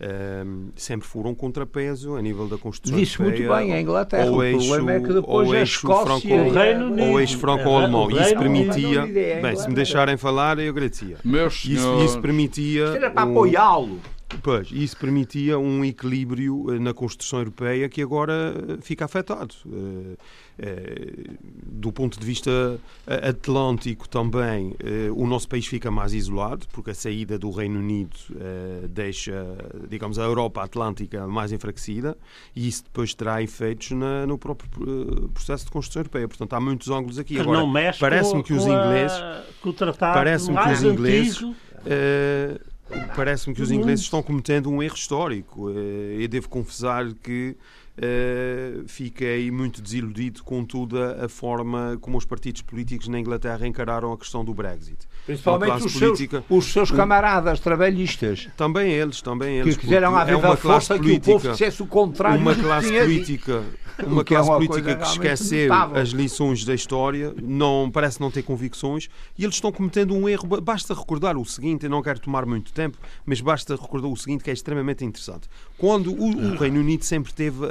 um, 0.00 0.70
sempre 0.76 1.06
foram 1.06 1.30
um 1.30 1.34
contrapeso 1.34 2.16
a 2.16 2.22
nível 2.22 2.48
da 2.48 2.56
Constituição 2.56 2.98
Disse 2.98 3.20
muito 3.20 3.54
bem, 3.54 3.72
a 3.74 3.80
Inglaterra, 3.80 4.30
o 4.30 4.42
eixo, 4.42 4.68
problema 4.68 4.92
é 4.92 5.00
que 5.00 5.12
depois 5.12 5.52
a 5.52 5.62
Escócia 5.62 6.34
o 6.34 6.52
Reino 6.52 6.86
Unido, 6.86 7.08
ou 7.10 7.20
eixo 7.20 7.38
franco-alemão, 7.38 8.10
isso 8.10 8.36
permitia, 8.36 9.06
bem, 9.06 9.56
se 9.56 9.68
me 9.68 9.74
deixarem 9.74 10.16
falar, 10.16 10.58
eu 10.58 10.70
agradecia. 10.70 11.18
Meus 11.22 11.64
isso, 11.64 12.04
isso 12.04 12.20
permitia... 12.20 12.84
Isso 12.84 12.96
era 12.96 13.10
para 13.10 13.22
apoiá-lo. 13.22 14.00
Pois, 14.42 14.68
isso 14.72 14.96
permitia 14.96 15.58
um 15.58 15.84
equilíbrio 15.84 16.72
eh, 16.72 16.78
na 16.78 16.94
Constituição 16.94 17.40
Europeia 17.40 17.88
que 17.88 18.00
agora 18.00 18.54
eh, 18.56 18.78
fica 18.80 19.04
afetado. 19.04 19.54
Eh, 20.58 21.36
do 21.62 21.92
ponto 21.92 22.18
de 22.18 22.26
vista 22.26 22.78
atlântico 23.06 24.06
também, 24.06 24.74
o 25.14 25.26
nosso 25.26 25.48
país 25.48 25.66
fica 25.66 25.90
mais 25.90 26.12
isolado, 26.12 26.66
porque 26.70 26.90
a 26.90 26.94
saída 26.94 27.38
do 27.38 27.50
Reino 27.50 27.78
Unido 27.80 28.14
deixa, 28.90 29.56
digamos, 29.88 30.18
a 30.18 30.22
Europa 30.22 30.62
Atlântica 30.62 31.26
mais 31.26 31.50
enfraquecida 31.50 32.14
e 32.54 32.68
isso 32.68 32.84
depois 32.84 33.14
terá 33.14 33.42
efeitos 33.42 33.92
na, 33.92 34.26
no 34.26 34.36
próprio 34.36 35.30
processo 35.32 35.64
de 35.64 35.70
Constituição 35.70 36.00
Europeia. 36.00 36.28
Portanto, 36.28 36.52
há 36.52 36.60
muitos 36.60 36.90
ângulos 36.90 37.18
aqui. 37.18 37.36
Que 37.36 37.40
agora, 37.40 37.94
parece-me 37.98 38.42
que 38.42 38.52
os 38.52 38.64
ingleses... 38.66 39.18
Parece-me 39.98 40.58
que 40.58 40.72
os 40.72 40.82
ingleses... 40.82 41.44
Parece-me 43.14 43.54
que 43.54 43.62
os 43.62 43.70
ingleses 43.70 44.04
estão 44.04 44.22
cometendo 44.22 44.70
um 44.70 44.82
erro 44.82 44.94
histórico. 44.94 45.70
Eh, 45.70 46.22
eu 46.24 46.28
devo 46.28 46.48
confessar 46.48 47.12
que 47.22 47.56
Uh, 48.00 48.88
fiquei 48.88 49.50
muito 49.50 49.82
desiludido 49.82 50.42
com 50.42 50.64
toda 50.64 51.22
a 51.22 51.28
forma 51.28 51.98
como 52.00 52.16
os 52.16 52.24
partidos 52.24 52.62
políticos 52.62 53.08
na 53.08 53.20
Inglaterra 53.20 53.66
encararam 53.66 54.10
a 54.10 54.16
questão 54.16 54.42
do 54.42 54.54
Brexit. 54.54 55.06
Principalmente 55.26 55.84
os, 55.84 55.92
política, 55.92 56.42
seus, 56.48 56.64
os 56.64 56.72
seus 56.72 56.90
camaradas 56.90 57.60
trabalhistas. 57.60 58.48
Também 58.56 58.90
eles, 58.90 59.20
também 59.20 59.58
eles. 59.58 59.76
Que 59.76 59.82
quiseram 59.82 60.16
haver 60.16 60.32
é 60.32 60.36
uma 60.36 60.56
força 60.56 60.96
política, 60.96 61.20
que 61.20 61.30
o 61.30 61.34
povo 61.34 61.50
dissesse 61.50 61.82
o 61.82 61.86
contrário 61.86 62.40
Uma 62.40 62.54
classe 62.54 62.90
política 62.90 63.62
uma 64.06 64.24
classe 64.24 64.48
é 64.48 64.52
uma 64.52 64.66
política 64.66 64.96
que 64.96 65.06
esqueceu 65.06 65.68
notável. 65.68 66.00
as 66.00 66.08
lições 66.10 66.64
da 66.64 66.74
história, 66.74 67.34
não, 67.42 67.90
parece 67.92 68.20
não 68.20 68.30
ter 68.30 68.42
convicções, 68.42 69.08
e 69.38 69.44
eles 69.44 69.56
estão 69.56 69.72
cometendo 69.72 70.14
um 70.14 70.28
erro. 70.28 70.46
Basta 70.60 70.94
recordar 70.94 71.36
o 71.36 71.44
seguinte, 71.44 71.84
eu 71.84 71.90
não 71.90 72.02
quero 72.02 72.20
tomar 72.20 72.46
muito 72.46 72.72
tempo, 72.72 72.98
mas 73.24 73.40
basta 73.40 73.74
recordar 73.74 74.10
o 74.10 74.16
seguinte 74.16 74.44
que 74.44 74.50
é 74.50 74.52
extremamente 74.52 75.04
interessante. 75.04 75.48
Quando 75.76 76.12
o, 76.12 76.52
o 76.52 76.56
Reino 76.56 76.80
Unido 76.80 77.04
sempre 77.04 77.32
teve 77.32 77.64
a, 77.66 77.68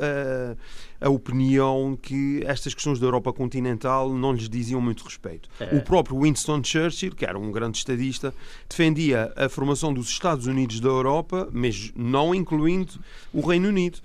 a 1.01 1.09
opinião 1.09 1.97
que 2.01 2.43
estas 2.45 2.73
questões 2.73 2.99
da 2.99 3.05
Europa 3.05 3.31
continental 3.31 4.13
não 4.13 4.33
lhes 4.33 4.49
diziam 4.49 4.81
muito 4.81 5.03
respeito. 5.03 5.49
É. 5.59 5.75
O 5.75 5.81
próprio 5.81 6.21
Winston 6.21 6.61
Churchill, 6.63 7.15
que 7.15 7.25
era 7.25 7.37
um 7.37 7.51
grande 7.51 7.77
estadista, 7.77 8.33
defendia 8.67 9.31
a 9.35 9.47
formação 9.47 9.93
dos 9.93 10.09
Estados 10.09 10.45
Unidos 10.47 10.79
da 10.79 10.89
Europa, 10.89 11.47
mas 11.51 11.91
não 11.95 12.35
incluindo 12.35 12.93
o 13.33 13.41
Reino 13.41 13.69
Unido 13.69 13.99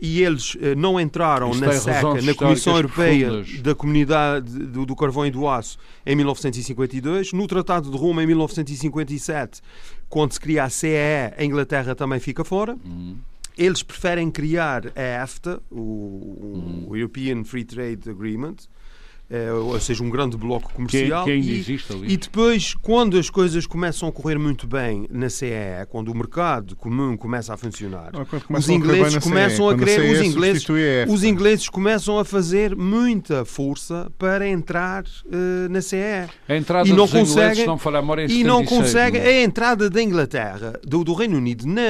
e 0.00 0.22
eles 0.22 0.56
eh, 0.60 0.74
não 0.74 1.00
entraram 1.00 1.50
Isto 1.50 1.64
na 1.64 1.72
SECA, 1.72 2.22
na 2.22 2.34
Comissão 2.34 2.76
Europeia 2.76 3.28
profundas. 3.28 3.62
da 3.62 3.74
Comunidade 3.74 4.58
do, 4.66 4.84
do, 4.84 4.94
Carvão 4.94 5.24
e 5.26 5.30
do 5.30 5.48
Aço, 5.48 5.78
em 6.04 6.14
1952. 6.14 7.32
No 7.32 7.46
Tratado 7.46 7.90
de 7.90 7.96
Roma, 7.96 8.22
em 8.22 8.26
1957, 8.26 9.62
quando 10.08 10.32
se 10.32 10.40
cria 10.40 10.64
a 10.64 10.70
CEE, 10.70 11.32
a 11.36 11.44
Inglaterra 11.44 11.94
também 11.94 12.20
fica 12.20 12.44
fora. 12.44 12.76
Uhum. 12.84 13.16
Eles 13.56 13.82
preferem 13.82 14.30
criar 14.30 14.92
a 14.94 15.22
EFTA, 15.22 15.62
o, 15.70 15.80
uhum. 15.80 16.86
o 16.88 16.96
European 16.96 17.42
Free 17.44 17.64
Trade 17.64 18.10
Agreement, 18.10 18.56
é, 19.28 19.52
ou 19.52 19.78
seja, 19.80 20.04
um 20.04 20.10
grande 20.10 20.36
bloco 20.36 20.72
comercial. 20.72 21.24
Que, 21.24 21.40
que 21.40 21.48
e, 21.48 21.58
existe 21.58 21.92
ali. 21.92 22.12
e 22.12 22.16
depois, 22.16 22.74
quando 22.74 23.18
as 23.18 23.28
coisas 23.28 23.66
começam 23.66 24.08
a 24.08 24.12
correr 24.12 24.38
muito 24.38 24.66
bem 24.66 25.06
na 25.10 25.28
CE, 25.28 25.46
quando 25.88 26.12
o 26.12 26.14
mercado 26.14 26.76
comum 26.76 27.16
começa 27.16 27.52
a 27.52 27.56
funcionar, 27.56 28.12
os 28.48 28.68
ingleses 28.68 29.16
a 29.16 29.20
começam 29.20 29.68
a, 29.68 29.72
a 29.72 29.76
querer, 29.76 30.12
os 30.12 30.20
ingleses, 30.20 30.66
os 31.08 31.24
ingleses 31.24 31.68
começam 31.68 32.18
a 32.18 32.24
fazer 32.24 32.76
muita 32.76 33.44
força 33.44 34.10
para 34.16 34.48
entrar 34.48 35.02
uh, 35.02 35.68
na 35.70 35.82
CE. 35.82 35.96
A 36.48 36.56
entrada 36.56 36.88
e 36.88 36.92
não 36.92 37.08
conseguem, 37.08 37.66
não 37.66 37.78
falar 37.78 38.02
memória, 38.02 38.26
e 38.30 38.44
não 38.44 38.64
conseguem 38.64 39.20
a 39.20 39.42
entrada 39.42 39.90
da 39.90 40.00
Inglaterra, 40.00 40.78
do, 40.84 41.02
do 41.02 41.14
Reino 41.14 41.36
Unido, 41.36 41.66
na, 41.66 41.82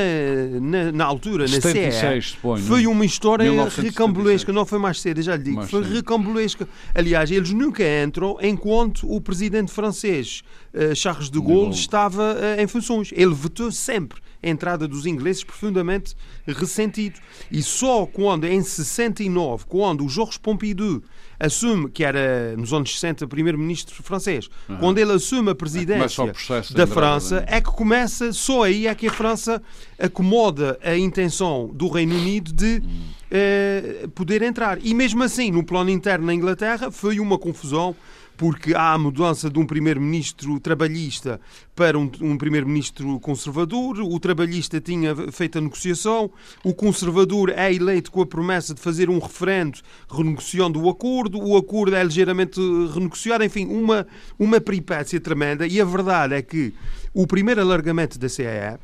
na, 0.60 0.92
na 0.92 1.04
altura, 1.04 1.44
na 1.44 1.60
76, 1.60 2.24
CE, 2.24 2.30
suponho, 2.30 2.64
foi 2.64 2.86
uma 2.86 3.04
história 3.04 3.50
recambulesca, 3.68 4.52
não 4.54 4.64
foi 4.64 4.78
mais 4.78 5.02
cedo, 5.02 5.20
já 5.20 5.36
lhe 5.36 5.42
digo, 5.42 5.56
mais 5.56 5.70
foi 5.70 5.82
recambulesca. 5.82 6.66
Aliás, 6.94 7.25
Aliás, 7.26 7.30
eles 7.30 7.52
nunca 7.52 7.82
entram 8.04 8.38
enquanto 8.40 9.10
o 9.10 9.20
presidente 9.20 9.72
francês 9.72 10.42
uh, 10.72 10.94
Charles 10.94 11.28
de 11.28 11.40
Gaulle 11.40 11.74
estava 11.74 12.34
uh, 12.34 12.60
em 12.60 12.66
funções. 12.66 13.10
Ele 13.12 13.34
vetou 13.34 13.72
sempre 13.72 14.20
a 14.42 14.48
entrada 14.48 14.86
dos 14.86 15.06
ingleses 15.06 15.42
profundamente 15.42 16.14
ressentido. 16.46 17.18
E 17.50 17.62
só 17.62 18.06
quando, 18.06 18.44
em 18.44 18.62
69, 18.62 19.64
quando 19.66 20.04
o 20.04 20.08
Georges 20.08 20.38
Pompidou 20.38 21.02
assume, 21.38 21.90
que 21.90 22.04
era 22.04 22.56
nos 22.56 22.72
anos 22.72 22.92
60 22.94 23.26
primeiro-ministro 23.26 24.02
francês, 24.02 24.48
uhum. 24.68 24.76
quando 24.76 24.98
ele 24.98 25.12
assume 25.12 25.50
a 25.50 25.54
presidência 25.54 26.22
é 26.22 26.74
da 26.74 26.86
França, 26.86 27.44
é 27.48 27.60
que 27.60 27.70
começa, 27.70 28.32
só 28.32 28.62
aí 28.62 28.86
é 28.86 28.94
que 28.94 29.08
a 29.08 29.12
França 29.12 29.60
acomoda 29.98 30.78
a 30.82 30.96
intenção 30.96 31.70
do 31.74 31.88
Reino 31.88 32.14
Unido 32.14 32.52
de 32.52 32.82
uh, 33.30 34.08
poder 34.10 34.42
entrar. 34.42 34.78
E 34.82 34.94
mesmo 34.94 35.22
assim, 35.22 35.50
no 35.50 35.64
plano 35.64 35.90
interno 35.90 36.26
na 36.26 36.34
Inglaterra, 36.34 36.90
foi 36.90 37.20
uma 37.20 37.38
confusão 37.38 37.94
porque 38.36 38.74
há 38.74 38.92
a 38.92 38.98
mudança 38.98 39.48
de 39.48 39.58
um 39.58 39.66
primeiro-ministro 39.66 40.60
trabalhista 40.60 41.40
para 41.74 41.98
um, 41.98 42.10
um 42.20 42.36
primeiro-ministro 42.36 43.18
conservador. 43.20 44.00
O 44.00 44.20
trabalhista 44.20 44.80
tinha 44.80 45.14
feito 45.32 45.58
a 45.58 45.60
negociação, 45.60 46.30
o 46.62 46.74
conservador 46.74 47.50
é 47.50 47.72
eleito 47.72 48.12
com 48.12 48.20
a 48.20 48.26
promessa 48.26 48.74
de 48.74 48.80
fazer 48.80 49.08
um 49.08 49.18
referendo 49.18 49.78
renegociando 50.10 50.82
o 50.82 50.90
acordo, 50.90 51.38
o 51.38 51.56
acordo 51.56 51.96
é 51.96 52.04
ligeiramente 52.04 52.60
renegociado, 52.92 53.42
enfim, 53.42 53.66
uma, 53.66 54.06
uma 54.38 54.60
peripécia 54.60 55.18
tremenda. 55.18 55.66
E 55.66 55.80
a 55.80 55.84
verdade 55.84 56.34
é 56.34 56.42
que 56.42 56.74
o 57.14 57.26
primeiro 57.26 57.60
alargamento 57.60 58.18
da 58.18 58.28
CEE 58.28 58.78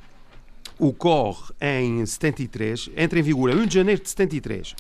ocorre 0.79 1.53
em 1.61 2.05
73, 2.05 2.91
entra 2.97 3.19
em 3.19 3.23
vigor 3.23 3.51
em 3.51 3.55
1 3.55 3.67
de 3.67 3.75
janeiro 3.75 4.03
de 4.03 4.09
73. 4.09 4.75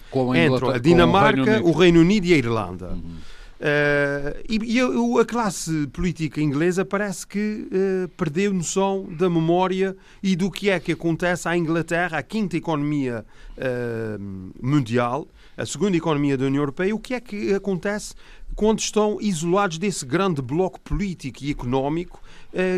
Entram 0.46 0.70
a 0.70 0.78
Dinamarca, 0.78 1.40
o 1.40 1.44
Reino, 1.44 1.66
o 1.68 1.72
Reino 1.72 2.00
Unido 2.00 2.26
e 2.26 2.35
a 2.35 2.37
Irlanda. 2.37 2.90
Uhum. 2.90 3.16
Uh, 3.62 4.42
e, 4.48 4.74
e 4.74 4.81
a, 4.81 5.20
a, 5.20 5.24
classe 5.24 5.87
política 5.92 6.40
inglesa 6.40 6.85
parece 6.85 7.24
que 7.24 7.68
uh, 7.70 8.09
perdeu 8.16 8.52
noção 8.52 9.07
da 9.16 9.31
memória 9.31 9.96
e 10.20 10.35
do 10.35 10.50
que 10.50 10.68
é 10.68 10.81
que 10.81 10.90
acontece 10.90 11.46
à 11.46 11.57
Inglaterra, 11.57 12.18
a 12.18 12.22
quinta 12.24 12.57
economia 12.57 13.24
uh, 13.57 14.20
mundial, 14.61 15.28
a 15.57 15.64
segunda 15.64 15.96
economia 15.96 16.37
da 16.37 16.46
União 16.46 16.61
Europeia, 16.61 16.92
o 16.92 16.98
que 16.98 17.14
é 17.14 17.20
que 17.20 17.55
acontece 17.55 18.14
quando 18.57 18.81
estão 18.81 19.18
isolados 19.20 19.78
desse 19.78 20.05
grande 20.05 20.42
bloco 20.42 20.81
político 20.81 21.44
e 21.44 21.50
económico 21.52 22.20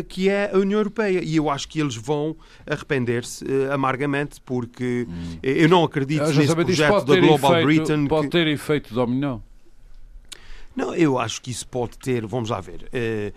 que 0.07 0.29
é 0.29 0.51
a 0.53 0.57
União 0.57 0.79
Europeia. 0.79 1.21
E 1.23 1.35
eu 1.35 1.49
acho 1.49 1.67
que 1.67 1.79
eles 1.79 1.95
vão 1.95 2.35
arrepender-se 2.65 3.45
amargamente, 3.71 4.39
porque 4.41 5.07
hum. 5.09 5.37
eu 5.43 5.67
não 5.67 5.83
acredito 5.83 6.23
eu 6.23 6.33
nesse 6.33 6.55
projeto 6.55 7.05
da 7.05 7.19
Global 7.19 7.51
efeito, 7.59 7.65
Britain. 7.65 8.07
Pode 8.07 8.27
que... 8.27 8.31
ter 8.31 8.47
efeito 8.47 8.93
dominó. 8.93 9.39
Não, 10.75 10.93
eu 10.93 11.17
acho 11.17 11.41
que 11.41 11.49
isso 11.49 11.67
pode 11.67 11.97
ter, 11.97 12.25
vamos 12.25 12.49
lá 12.49 12.59
ver. 12.59 12.89
Uh, 12.93 13.33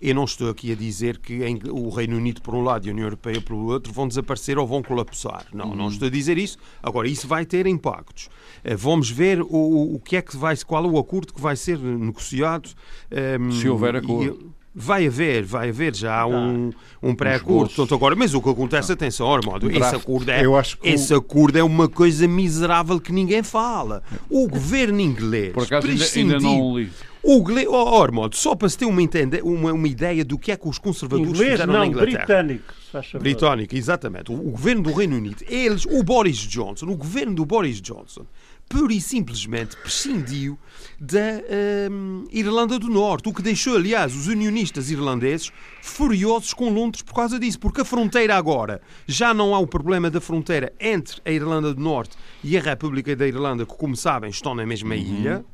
eu 0.00 0.14
não 0.16 0.24
estou 0.24 0.50
aqui 0.50 0.72
a 0.72 0.74
dizer 0.74 1.18
que 1.18 1.40
o 1.70 1.88
Reino 1.88 2.16
Unido 2.16 2.42
por 2.42 2.56
um 2.56 2.62
lado 2.62 2.84
e 2.86 2.90
a 2.90 2.92
União 2.92 3.06
Europeia 3.06 3.40
por 3.40 3.54
outro 3.54 3.92
vão 3.92 4.08
desaparecer 4.08 4.58
ou 4.58 4.66
vão 4.66 4.82
colapsar. 4.82 5.46
Não, 5.54 5.70
uhum. 5.70 5.76
não 5.76 5.88
estou 5.88 6.08
a 6.08 6.10
dizer 6.10 6.36
isso. 6.38 6.58
Agora, 6.82 7.06
isso 7.06 7.28
vai 7.28 7.46
ter 7.46 7.68
impactos. 7.68 8.28
Vamos 8.76 9.08
ver 9.08 9.40
o, 9.40 9.94
o 9.94 10.00
que 10.00 10.16
é 10.16 10.22
que 10.22 10.36
vai, 10.36 10.56
qual 10.56 10.84
é 10.84 10.88
o 10.88 10.98
acordo 10.98 11.32
que 11.32 11.40
vai 11.40 11.54
ser 11.54 11.78
negociado. 11.78 12.68
Um, 13.10 13.16
ehm, 13.16 13.50
Se 13.52 13.68
houver 13.68 13.94
acordo. 13.94 14.52
Vai 14.74 15.06
haver, 15.06 15.42
vai 15.44 15.68
haver 15.68 15.94
já 15.94 16.26
um, 16.26 16.70
um 17.02 17.14
pré-acordo. 17.14 17.94
agora, 17.94 18.16
mas 18.16 18.32
o 18.32 18.40
que 18.40 18.48
acontece, 18.48 18.90
atenção, 18.90 19.32
Armando, 19.32 19.70
esse 19.70 19.94
acordo, 19.94 20.30
é, 20.30 20.42
esse 20.82 21.12
acordo 21.12 21.58
é 21.58 21.62
uma 21.62 21.88
coisa 21.88 22.26
miserável 22.26 22.98
que 22.98 23.12
ninguém 23.12 23.42
fala. 23.42 24.02
O 24.30 24.48
governo 24.48 24.98
inglês. 24.98 25.52
Por 25.52 25.64
acaso 25.64 25.86
ainda, 25.86 26.04
ainda 26.04 26.40
não 26.40 26.78
li. 26.78 26.90
O 27.22 27.40
oh, 27.70 28.02
Armando, 28.02 28.34
só 28.34 28.54
para 28.56 28.68
se 28.68 28.76
ter 28.76 28.84
uma, 28.84 29.00
uma, 29.44 29.72
uma, 29.72 29.88
ideia 29.88 30.24
do 30.24 30.36
que 30.36 30.50
é 30.50 30.56
que 30.56 30.68
os 30.68 30.76
conservadores 30.76 31.30
Inglês, 31.30 31.52
fizeram 31.52 31.72
não, 31.72 31.80
na 31.80 31.86
Inglaterra. 31.86 32.18
Britânico. 32.18 32.74
Britânico, 33.20 33.76
exatamente. 33.76 34.32
O, 34.32 34.34
o 34.34 34.50
governo 34.50 34.82
do 34.82 34.92
Reino 34.92 35.16
Unido, 35.16 35.44
eles, 35.48 35.86
o 35.86 36.02
Boris 36.02 36.38
Johnson, 36.38 36.86
o 36.86 36.96
governo 36.96 37.34
do 37.34 37.46
Boris 37.46 37.80
Johnson, 37.80 38.26
pura 38.72 38.94
e 38.94 39.02
simplesmente 39.02 39.76
prescindiu 39.76 40.58
da 40.98 41.90
um, 41.90 42.24
Irlanda 42.32 42.78
do 42.78 42.88
Norte, 42.88 43.28
o 43.28 43.32
que 43.34 43.42
deixou, 43.42 43.76
aliás, 43.76 44.16
os 44.16 44.28
unionistas 44.28 44.90
irlandeses 44.90 45.52
furiosos 45.82 46.54
com 46.54 46.70
Londres 46.70 47.02
por 47.02 47.12
causa 47.12 47.38
disso, 47.38 47.60
porque 47.60 47.82
a 47.82 47.84
fronteira 47.84 48.34
agora 48.34 48.80
já 49.06 49.34
não 49.34 49.54
há 49.54 49.58
o 49.58 49.66
problema 49.66 50.10
da 50.10 50.22
fronteira 50.22 50.72
entre 50.80 51.20
a 51.22 51.30
Irlanda 51.30 51.74
do 51.74 51.82
Norte 51.82 52.16
e 52.42 52.56
a 52.56 52.62
República 52.62 53.14
da 53.14 53.28
Irlanda, 53.28 53.66
que, 53.66 53.74
como 53.74 53.94
sabem, 53.94 54.30
estão 54.30 54.54
na 54.54 54.64
mesma 54.64 54.94
uhum. 54.94 55.00
ilha. 55.00 55.44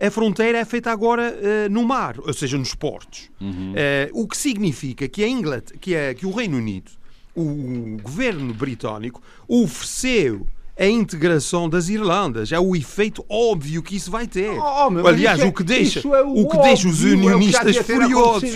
A 0.00 0.08
fronteira 0.08 0.58
é 0.58 0.64
feita 0.64 0.92
agora 0.92 1.34
uh, 1.34 1.68
no 1.68 1.84
mar, 1.84 2.20
ou 2.20 2.32
seja, 2.32 2.56
nos 2.56 2.72
portos. 2.72 3.30
Uhum. 3.40 3.72
Uh, 3.72 4.22
o 4.22 4.28
que 4.28 4.36
significa 4.36 5.08
que, 5.08 5.24
a 5.24 5.28
Inglaterra, 5.28 5.76
que, 5.80 5.96
a, 5.96 6.14
que 6.14 6.24
o 6.24 6.30
Reino 6.30 6.56
Unido, 6.56 6.92
o 7.34 7.96
governo 8.00 8.54
britânico, 8.54 9.20
ofereceu 9.48 10.46
a 10.80 10.86
integração 10.86 11.68
das 11.68 11.90
Irlandas. 11.90 12.50
É 12.50 12.58
o 12.58 12.74
efeito 12.74 13.22
óbvio 13.28 13.82
que 13.82 13.96
isso 13.96 14.10
vai 14.10 14.26
ter. 14.26 14.48
Oh, 14.58 14.88
oh 14.88 15.06
Aliás, 15.06 15.40
é, 15.40 15.44
o 15.44 15.52
que 15.52 15.62
deixa, 15.62 16.00
é 16.00 16.22
o, 16.22 16.40
o 16.40 16.48
que 16.48 16.56
deixa 16.58 16.88
os 16.88 17.02
unionistas 17.02 17.76
é 17.76 17.82
furiosos. 17.82 18.50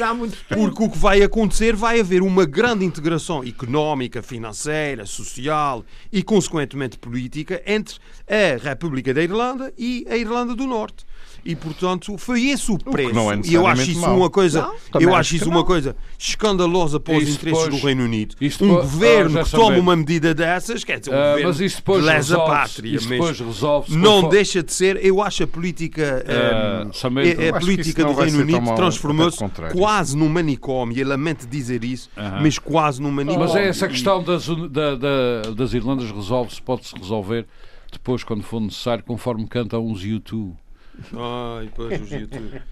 Porque 0.49 0.83
o 0.83 0.89
que 0.89 0.97
vai 0.99 1.23
acontecer 1.23 1.77
vai 1.77 2.01
haver 2.01 2.23
uma 2.23 2.47
grande 2.47 2.83
integração 2.83 3.45
económica, 3.45 4.23
financeira, 4.23 5.05
social 5.05 5.85
e, 6.11 6.23
consequentemente, 6.23 6.97
política 6.97 7.63
entre 7.67 7.97
a 8.27 8.71
República 8.71 9.13
da 9.13 9.23
Irlanda 9.23 9.71
e 9.77 10.07
a 10.09 10.17
Irlanda 10.17 10.55
do 10.55 10.67
Norte 10.67 11.05
e 11.45 11.55
portanto 11.55 12.17
foi 12.17 12.47
esse 12.47 12.71
o 12.73 12.79
preço. 12.79 13.19
O 13.21 13.33
é 13.33 13.41
e 13.45 13.55
eu 13.55 13.67
acho 13.67 13.91
isso 13.91 14.01
mal. 14.01 14.17
uma 14.17 14.31
coisa, 14.31 14.63
não, 14.93 15.01
eu 15.01 15.15
acho 15.15 15.37
isso 15.37 15.49
uma 15.49 15.65
coisa 15.65 15.95
escandalosa 16.19 16.99
para 16.99 17.17
os 17.17 17.23
interesses 17.29 17.65
depois, 17.65 17.69
do 17.69 17.87
Reino 17.87 18.05
Unido. 18.05 18.35
um 18.41 18.49
depois, 18.49 18.69
governo 18.69 19.41
ah, 19.41 19.45
que 19.45 19.51
toma 19.51 19.79
uma 19.79 19.95
medida 19.95 20.35
dessas, 20.35 20.83
quer 20.85 20.99
dizer, 21.01 21.13
um 21.13 21.15
uh, 21.15 21.19
governo 21.19 21.49
mas 21.49 21.61
isso 21.61 21.77
depois 21.77 22.05
lesa 22.05 22.37
a 22.37 22.41
pátria, 22.47 23.01
mas 23.09 23.89
não 23.91 24.29
deixa 24.29 24.63
de 24.63 24.73
ser, 24.73 25.05
eu 25.05 25.23
acho 25.23 25.45
a 25.45 25.47
política, 25.47 26.25
uh, 26.25 26.87
um, 26.87 27.53
a, 27.53 27.57
a 27.57 27.61
política 27.61 28.05
do 28.05 28.15
Reino 28.15 28.41
Unido 28.41 28.75
transformou-se 28.75 29.39
quase 29.73 30.17
num 30.17 30.29
manicômio, 30.29 30.97
e 30.97 31.05
lamento 31.05 31.47
dizer 31.47 31.85
isso, 31.85 32.09
uh 32.17 32.21
-huh. 32.21 32.43
mas 32.43 32.59
quase 32.59 33.03
num 33.03 33.11
manicômio. 33.11 33.47
Mas 33.47 33.57
é 33.57 33.69
essa 33.69 33.87
questão 33.87 34.23
das, 34.23 34.47
da, 34.47 34.95
da, 34.95 35.43
das 35.55 35.75
Irlandas 35.75 36.11
resolve-se, 36.11 36.63
pode-se 36.63 36.95
resolver 36.97 37.47
depois 37.93 38.25
quando 38.25 38.43
for 38.43 38.61
necessário, 38.61 39.05
conforme 39.05 39.47
canta 39.47 39.79
uns 39.79 40.05
YouTube. 40.05 40.57
Ai, 41.13 41.71
pois. 41.75 42.01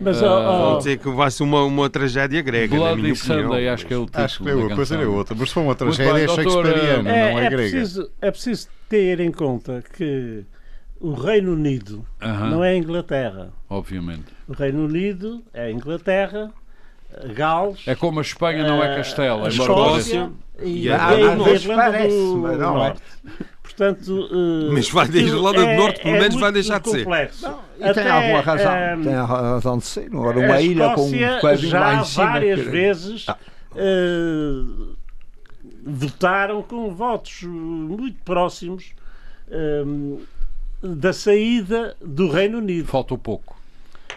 Mas, 0.01 0.23
uh, 0.23 0.25
Vão 0.25 0.79
dizer 0.79 0.99
que 0.99 1.09
vai 1.11 1.31
ser 1.31 1.43
uma, 1.43 1.65
uma 1.65 1.91
tragédia 1.91 2.41
grega. 2.43 2.77
Bloody 2.77 2.97
na 2.97 3.03
minha 3.03 3.15
Sunday, 3.15 3.69
acho 3.69 3.87
que 3.87 3.95
é 3.95 3.97
o 3.97 4.07
título. 4.07 4.25
Acho 4.25 4.43
que 4.43 4.49
é 4.49 4.55
outra, 4.55 4.77
coisa 4.77 4.97
é 4.97 5.07
outra. 5.07 5.35
Mas 5.39 5.49
se 5.49 5.55
for 5.55 5.61
uma 5.63 5.75
tragédia, 5.75 6.15
bem, 6.15 6.25
é 6.25 6.29
shakespeariana, 6.29 7.11
é, 7.11 7.33
não 7.33 7.39
é, 7.39 7.47
é 7.47 7.51
grega. 7.51 7.71
Preciso, 7.71 8.11
é 8.21 8.31
preciso 8.31 8.69
ter 8.89 9.21
em 9.21 9.33
conta 9.33 9.83
que 9.97 10.45
o 11.01 11.13
Reino 11.15 11.53
Unido, 11.53 12.07
não 12.21 12.63
é 12.63 12.71
a 12.71 12.77
Inglaterra. 12.77 13.53
Obviamente. 13.69 14.27
O 14.47 14.53
Reino 14.53 14.85
Unido 14.85 15.43
é 15.53 15.65
a 15.65 15.71
Inglaterra, 15.71 16.53
Gales. 17.35 17.83
É 17.87 17.95
como 17.95 18.21
a 18.21 18.23
Espanha 18.23 18.67
não 18.67 18.83
é 18.83 18.97
Castelo, 18.97 19.45
é 19.45 19.49
Escócia 19.49 20.31
e, 20.63 20.85
e 20.85 20.91
a, 20.91 21.09
a 21.09 21.21
Irlanda 21.21 22.09
do, 22.09 22.43
do 22.43 22.59
Norte. 22.59 23.03
Portanto, 23.77 24.29
uh, 24.31 24.73
mas 24.73 24.91
vai 24.91 25.09
da 25.09 25.19
Irlanda 25.19 25.61
do 25.61 25.73
Norte, 25.73 26.03
pelo 26.03 26.17
é 26.17 26.21
menos 26.21 26.37
vai 26.37 26.53
deixar 26.53 26.81
de 26.81 26.91
ser. 26.91 27.07
Não, 27.07 27.61
e 27.79 27.85
Até, 27.85 28.03
tem 28.03 28.11
alguma 28.11 28.41
razão. 28.41 28.73
Um, 28.73 29.03
tem 29.03 29.13
razão 29.13 29.79
de 29.79 29.85
ser. 29.85 30.11
Não 30.11 30.29
era 30.29 30.39
uma 30.39 30.61
ilha 30.61 30.95
com 30.95 31.07
um 31.07 31.41
quadrinho 31.41 31.71
já 31.71 31.81
lá 31.81 31.95
em 31.95 32.05
cima. 32.05 32.27
várias 32.27 32.61
vezes 32.61 33.27
ah. 33.29 33.39
uh, 33.73 34.97
votaram 35.85 36.63
com 36.63 36.95
votos 36.95 37.43
muito 37.43 38.23
próximos 38.23 38.93
um, 39.51 40.21
da 40.83 41.13
saída 41.13 41.97
do 42.01 42.29
Reino 42.29 42.59
Unido. 42.59 42.87
Faltou 42.87 43.17
pouco. 43.17 43.57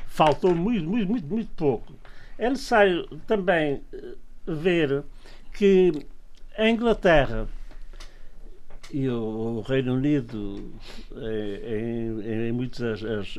Faltou 0.08 0.54
muito, 0.54 0.88
muito, 0.88 1.10
muito, 1.10 1.28
muito 1.28 1.52
pouco. 1.56 1.94
É 2.38 2.50
necessário 2.50 3.06
também 3.26 3.82
eh, 3.94 4.14
ver 4.46 5.04
que 5.54 6.06
a 6.58 6.70
Inglaterra 6.70 7.48
e 8.92 9.10
o, 9.10 9.62
Reino 9.62 9.96
Unido, 9.96 10.74
em, 11.16 12.48
em 12.48 12.52
muitos 12.52 12.82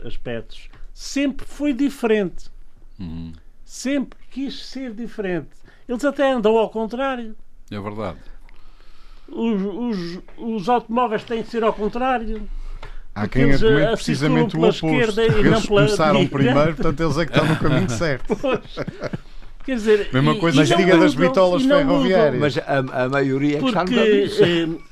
aspectos, 0.04 0.68
sempre 0.92 1.46
foi 1.46 1.72
diferente. 1.72 2.50
Uhum. 2.98 3.32
Sempre 3.64 4.18
quis 4.30 4.66
ser 4.66 4.92
diferente. 4.94 5.50
Eles 5.88 6.04
até 6.04 6.32
andam 6.32 6.56
ao 6.56 6.70
contrário. 6.70 7.36
É 7.70 7.80
verdade. 7.80 8.18
Os, 9.28 9.62
os, 9.62 10.18
os 10.38 10.68
automóveis 10.68 11.24
têm 11.24 11.42
de 11.42 11.48
ser 11.48 11.64
ao 11.64 11.72
contrário. 11.72 12.48
Há 13.14 13.26
quem 13.26 13.42
eles 13.42 13.62
argumente 13.62 13.92
precisamente 13.92 14.56
o 14.56 14.60
oposto. 14.60 14.86
Eles 14.86 15.66
começaram 15.66 16.26
primeiro, 16.26 16.74
portanto 16.74 17.00
eles 17.02 17.18
é 17.18 17.26
que 17.26 17.32
estão 17.32 17.48
no 17.48 17.56
caminho 17.56 17.88
certo. 17.90 18.36
Pois. 18.36 18.60
Quer 19.66 19.74
dizer, 19.74 20.08
Mesma 20.12 20.32
e, 20.32 20.38
coisa 20.38 20.62
e 20.62 20.76
diga 20.76 20.96
das 20.96 21.16
bitolas 21.16 21.64
ferroviárias. 21.64 22.40
Mas 22.40 22.56
a, 22.58 23.04
a 23.04 23.08
maioria 23.08 23.56
é 23.56 23.60
Porque 23.60 24.30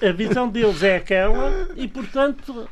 eh, 0.01 0.09
a 0.09 0.13
visão 0.13 0.49
deles 0.49 0.83
é 0.83 0.97
aquela 0.97 1.69
e, 1.77 1.87
portanto, 1.87 2.69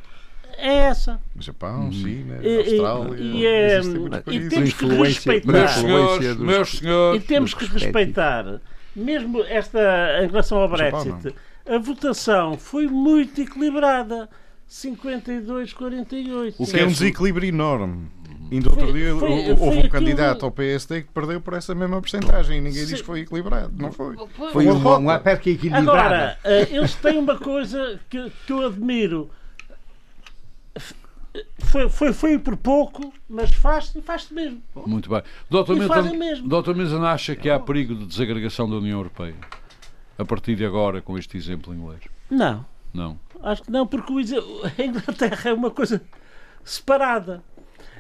é 0.59 0.75
essa. 0.79 1.21
Japão, 1.39 1.87
hum. 1.87 1.93
China, 1.93 2.41
Austrália. 2.59 3.17
E, 3.21 3.47
é, 3.47 3.81
e 4.27 4.49
temos 4.49 4.73
que 4.73 4.87
respeitar. 4.87 5.53
Meus 5.53 5.71
senhores, 5.71 6.37
meus 6.39 6.71
senhores, 6.71 7.23
e 7.23 7.25
temos 7.25 7.55
que 7.55 7.65
respeitar, 7.67 8.61
mesmo 8.97 9.41
esta 9.45 10.25
em 10.25 10.27
relação 10.27 10.59
ao 10.59 10.69
Brexit, 10.69 11.09
Japão, 11.09 11.33
a 11.67 11.79
votação 11.79 12.59
foi 12.59 12.89
muito 12.89 13.41
equilibrada. 13.41 14.29
52-48. 14.73 16.55
O 16.59 16.67
que 16.67 16.79
é 16.79 16.85
um 16.85 16.89
desequilíbrio 16.89 17.47
enorme. 17.47 18.09
Ainda 18.51 18.71
outro 18.71 18.87
foi, 18.87 18.93
dia 18.93 19.15
foi, 19.17 19.31
houve 19.31 19.57
foi 19.57 19.67
um 19.67 19.71
aquilo... 19.71 19.89
candidato 19.91 20.45
ao 20.45 20.51
PSD 20.51 21.03
que 21.03 21.09
perdeu 21.09 21.41
por 21.41 21.55
essa 21.55 21.75
mesma 21.75 22.01
porcentagem 22.01 22.59
e 22.59 22.61
ninguém 22.61 22.87
diz 22.87 23.01
que 23.01 23.07
foi 23.07 23.21
equilibrado. 23.21 23.73
Não 23.77 23.93
foi. 23.93 24.17
Foi 24.53 24.67
uma, 24.67 24.97
uma 24.97 25.19
perca 25.19 25.49
equilibrada. 25.51 25.91
Agora, 25.91 26.39
uh, 26.45 26.75
eles 26.75 26.95
têm 26.97 27.19
uma 27.19 27.39
coisa 27.39 28.01
que, 28.09 28.31
que 28.47 28.53
eu 28.53 28.67
admiro. 28.67 29.31
Foi, 31.59 31.89
foi, 31.89 32.13
foi 32.13 32.39
por 32.39 32.57
pouco, 32.57 33.13
mas 33.29 33.51
faz-se 33.55 33.99
e 33.99 34.03
faz-se 34.03 34.35
mesmo. 34.35 34.63
Muito 34.87 35.09
bem. 35.09 35.23
Doutor 35.49 35.77
Milton, 35.77 36.47
Doutor 36.47 36.75
Milton 36.75 37.05
acha 37.05 37.35
que 37.35 37.49
há 37.49 37.59
perigo 37.59 37.95
de 37.95 38.07
desagregação 38.07 38.69
da 38.69 38.77
União 38.77 38.99
Europeia? 38.99 39.37
A 40.19 40.25
partir 40.27 40.57
de 40.57 40.65
agora, 40.65 41.01
com 41.01 41.17
este 41.17 41.39
exemplo 41.39 41.75
inglês? 41.75 42.03
Não. 42.31 42.67
Não. 42.93 43.19
Acho 43.43 43.63
que 43.63 43.71
não, 43.71 43.87
porque 43.87 44.13
a 44.79 44.83
Inglaterra 44.83 45.51
é 45.51 45.53
uma 45.53 45.71
coisa 45.71 46.01
separada. 46.65 47.43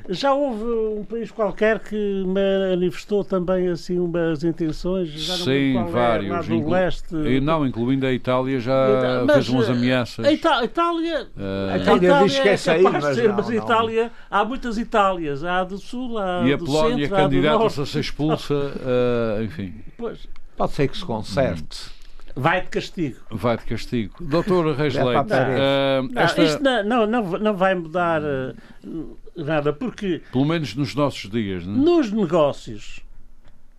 Já 0.08 0.34
houve 0.34 0.64
um 0.64 1.04
país 1.04 1.30
qualquer 1.30 1.78
que 1.78 2.24
manifestou 2.26 3.22
também 3.22 3.68
assim 3.68 3.98
umas 3.98 4.42
intenções? 4.42 5.08
Já 5.10 5.36
Sim, 5.36 5.78
é, 5.78 5.84
vários. 5.84 6.50
É, 6.50 6.54
inclu... 6.54 6.70
leste. 6.70 7.14
E 7.14 7.40
não, 7.40 7.64
incluindo 7.64 8.04
a 8.06 8.12
Itália, 8.12 8.58
já 8.58 9.22
mas, 9.24 9.34
fez 9.34 9.48
umas 9.48 9.68
eh, 9.68 9.72
ameaças. 9.72 10.24
A, 10.24 10.32
Ita 10.32 10.64
Itália, 10.64 11.28
uh... 11.36 11.72
a 11.72 11.78
Itália 11.78 12.24
diz 12.24 12.38
que 12.38 12.48
é 12.48 12.56
sair, 12.56 12.82
mas, 12.82 13.14
ser, 13.14 13.28
não, 13.28 13.36
mas 13.36 13.50
a 13.50 13.54
Itália, 13.54 14.10
há 14.28 14.44
muitas 14.44 14.76
Itálias. 14.76 15.44
Há 15.44 15.60
a 15.60 15.64
do 15.64 15.78
Sul, 15.78 16.18
há 16.18 16.42
E 16.46 16.52
a 16.52 16.56
do 16.56 16.64
Polónia 16.64 17.08
candidata-se 17.08 17.80
a 17.80 17.86
ser 17.86 18.00
expulsa, 18.00 18.54
uh, 18.54 19.42
enfim. 19.44 19.74
Pois. 19.96 20.26
Pode 20.56 20.72
ser 20.72 20.88
que 20.88 20.96
se 20.96 21.04
conserte. 21.04 22.01
Vai 22.34 22.62
de 22.62 22.68
castigo. 22.68 23.16
Vai 23.30 23.56
de 23.56 23.64
castigo. 23.64 24.14
Doutor 24.20 24.74
Reis 24.74 24.94
Leite, 24.94 25.32
uh, 25.32 26.18
esta... 26.18 26.42
isto 26.42 26.62
não, 26.62 27.06
não, 27.06 27.38
não, 27.38 27.56
vai 27.56 27.74
mudar 27.74 28.22
uh, 28.22 29.16
nada, 29.36 29.72
porque... 29.72 30.22
Pelo 30.32 30.44
menos 30.44 30.74
nos 30.74 30.94
nossos 30.94 31.30
dias. 31.30 31.66
Não? 31.66 31.74
É? 31.74 31.78
Nos 31.78 32.10
negócios, 32.10 33.00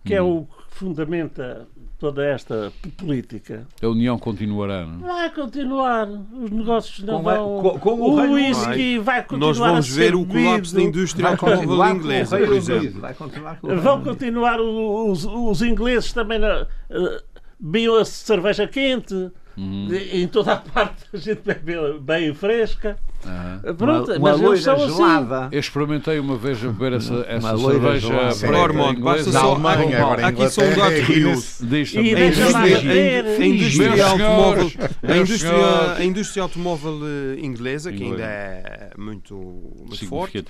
que 0.04 0.14
hum. 0.14 0.16
é 0.16 0.22
o 0.22 0.42
que 0.44 0.76
fundamenta 0.76 1.66
toda 1.98 2.24
esta 2.24 2.72
política. 2.98 3.66
A 3.82 3.86
União 3.86 4.18
continuará, 4.18 4.86
não? 4.86 5.08
É? 5.08 5.12
Vai 5.12 5.30
continuar. 5.30 6.06
Os 6.08 6.50
negócios 6.50 7.00
não 7.00 7.18
com, 7.18 7.22
vão. 7.22 7.62
Com, 7.62 7.78
com 7.78 7.90
o, 7.90 8.10
o 8.10 8.32
whisky 8.34 8.98
vai. 8.98 9.20
vai 9.20 9.22
continuar. 9.22 9.48
Nós 9.48 9.58
vamos 9.58 9.88
ver 9.88 10.14
o 10.14 10.26
colapso 10.26 10.74
da 10.74 10.82
indústria 10.82 11.28
automóvel 11.28 11.96
inglesa, 11.96 12.36
por 12.36 12.52
exemplo. 12.52 13.00
Vai 13.00 13.14
continuar 13.14 13.58
vão 13.62 14.02
continuar 14.02 14.60
os, 14.60 15.24
os 15.24 15.62
ingleses 15.62 16.12
também. 16.12 16.38
Na, 16.38 16.62
uh, 16.62 17.33
bebiam 17.58 17.96
a 17.96 18.04
cerveja 18.04 18.66
quente. 18.66 19.30
Uhum. 19.56 19.88
Em 20.12 20.26
toda 20.26 20.54
a 20.54 20.56
parte 20.56 21.04
a 21.12 21.16
gente 21.16 21.42
bebe 21.42 21.98
bem 22.00 22.34
fresca. 22.34 22.98
Uhum. 23.24 23.74
Pronto, 23.76 24.12
uma, 24.12 24.34
uma 24.34 24.48
mas 24.50 24.62
são 24.62 24.74
assim. 24.74 24.96
gelada. 24.96 25.48
Eu 25.50 25.60
experimentei 25.60 26.18
uma 26.18 26.36
vez 26.36 26.62
a 26.62 26.66
beber 26.66 26.94
essa, 26.94 27.24
essa 27.28 27.56
cerveja 27.56 28.50
Norman, 28.50 28.94
basta 29.00 29.32
só. 29.32 29.52
Alemanha, 29.52 29.98
agora 29.98 30.26
aqui 30.26 30.50
são 30.50 30.64
um 30.64 30.76
dado 30.76 31.06
curioso. 31.06 31.66
E 31.94 32.14
a 32.14 33.46
indústria 33.46 34.06
automóvel, 34.06 34.72
a 35.02 35.16
indústria, 35.16 35.92
a 35.96 36.04
indústria 36.04 36.42
automóvel 36.42 37.00
inglesa, 37.38 37.92
que 37.92 38.02
ainda 38.02 38.24
é 38.24 38.90
muito, 38.98 39.34
muito 39.34 40.06
forte, 40.06 40.44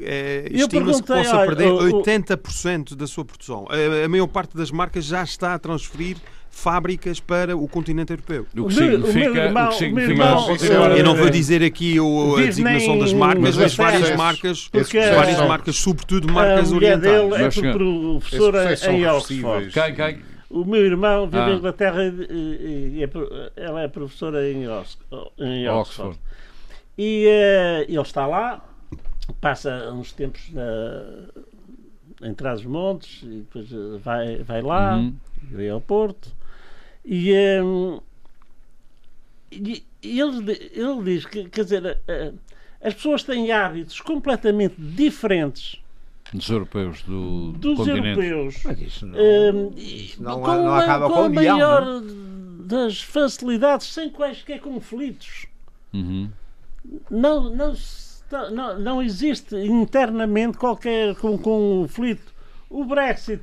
é, 0.00 0.48
estima-se 0.50 1.02
que 1.02 1.08
possa 1.08 1.46
perder 1.46 1.68
80% 1.68 2.96
da 2.96 3.06
sua 3.06 3.24
produção. 3.24 3.66
A, 3.68 4.04
a 4.04 4.08
maior 4.08 4.26
parte 4.26 4.56
das 4.56 4.70
marcas 4.70 5.04
já 5.04 5.22
está 5.22 5.54
a 5.54 5.58
transferir 5.58 6.16
fábricas 6.56 7.20
para 7.20 7.54
o 7.54 7.68
continente 7.68 8.12
europeu. 8.14 8.46
O 8.56 8.66
que 8.66 8.74
significa. 8.74 9.30
O, 9.30 9.68
que 9.68 9.74
significa 9.74 10.24
eu 10.96 11.04
não 11.04 11.14
vou 11.14 11.28
dizer 11.28 11.62
aqui 11.62 12.00
o, 12.00 12.36
a 12.36 12.40
designação 12.40 12.98
das 12.98 13.12
marcas, 13.12 13.56
mas 13.56 13.76
várias 13.76 14.16
marcas, 14.16 14.70
várias 15.14 15.38
marcas, 15.46 15.76
sobretudo 15.76 16.32
marcas 16.32 16.72
orientais. 16.72 17.02
Dele 17.02 17.34
é 17.34 17.72
professora 17.72 18.74
em 18.90 19.06
Oxford. 19.06 19.70
Quem, 19.70 19.94
quem? 19.94 20.18
O 20.48 20.64
meu 20.64 20.86
irmão 20.86 21.26
vive 21.26 21.42
ah. 21.42 21.50
em 21.50 21.56
Inglaterra 21.56 22.02
e, 22.04 23.04
é, 23.04 23.10
ela 23.62 23.82
é 23.82 23.88
professora 23.88 24.50
em, 24.50 24.62
em 24.62 24.68
Oxford. 24.68 25.68
Oxford. 25.68 26.18
E 26.96 27.26
uh, 27.26 27.82
ele 27.86 28.00
está 28.00 28.26
lá, 28.26 28.64
passa 29.42 29.92
uns 29.92 30.12
tempos 30.12 30.50
na, 30.52 32.28
em 32.28 32.32
Trás-os-Montes 32.32 33.22
e 33.24 33.40
depois 33.40 33.68
vai, 34.02 34.38
vai 34.38 34.62
lá, 34.62 34.96
uhum. 34.96 35.14
ao 35.70 35.80
Porto 35.82 36.35
e, 37.06 37.32
um, 37.62 38.00
e 39.52 39.84
ele, 40.02 40.70
ele 40.72 41.02
diz 41.04 41.24
que, 41.24 41.48
quer 41.48 41.62
dizer, 41.62 41.98
as 42.82 42.94
pessoas 42.94 43.22
têm 43.22 43.52
hábitos 43.52 44.00
completamente 44.00 44.74
diferentes 44.76 45.80
dos 46.32 46.48
europeus 46.48 47.02
do, 47.02 47.52
dos 47.52 47.78
continente. 47.78 48.20
europeus. 48.20 48.62
Mas 48.64 48.80
isso 48.80 49.06
não, 49.06 49.18
um, 49.18 49.72
isso 49.76 50.22
não, 50.22 50.40
com, 50.40 50.54
não 50.54 50.74
acaba 50.74 51.08
com, 51.08 51.14
com 51.14 51.22
a 51.22 51.28
maior 51.28 52.02
das 52.60 53.00
facilidades, 53.00 53.86
sem 53.86 54.10
quaisquer 54.10 54.60
conflitos. 54.60 55.46
Uhum. 55.94 56.28
Não, 57.10 57.50
não, 57.50 57.74
não, 58.50 58.78
não 58.78 59.02
existe 59.02 59.54
internamente 59.56 60.58
qualquer 60.58 61.14
conflito. 61.14 62.34
O 62.68 62.84
Brexit 62.84 63.42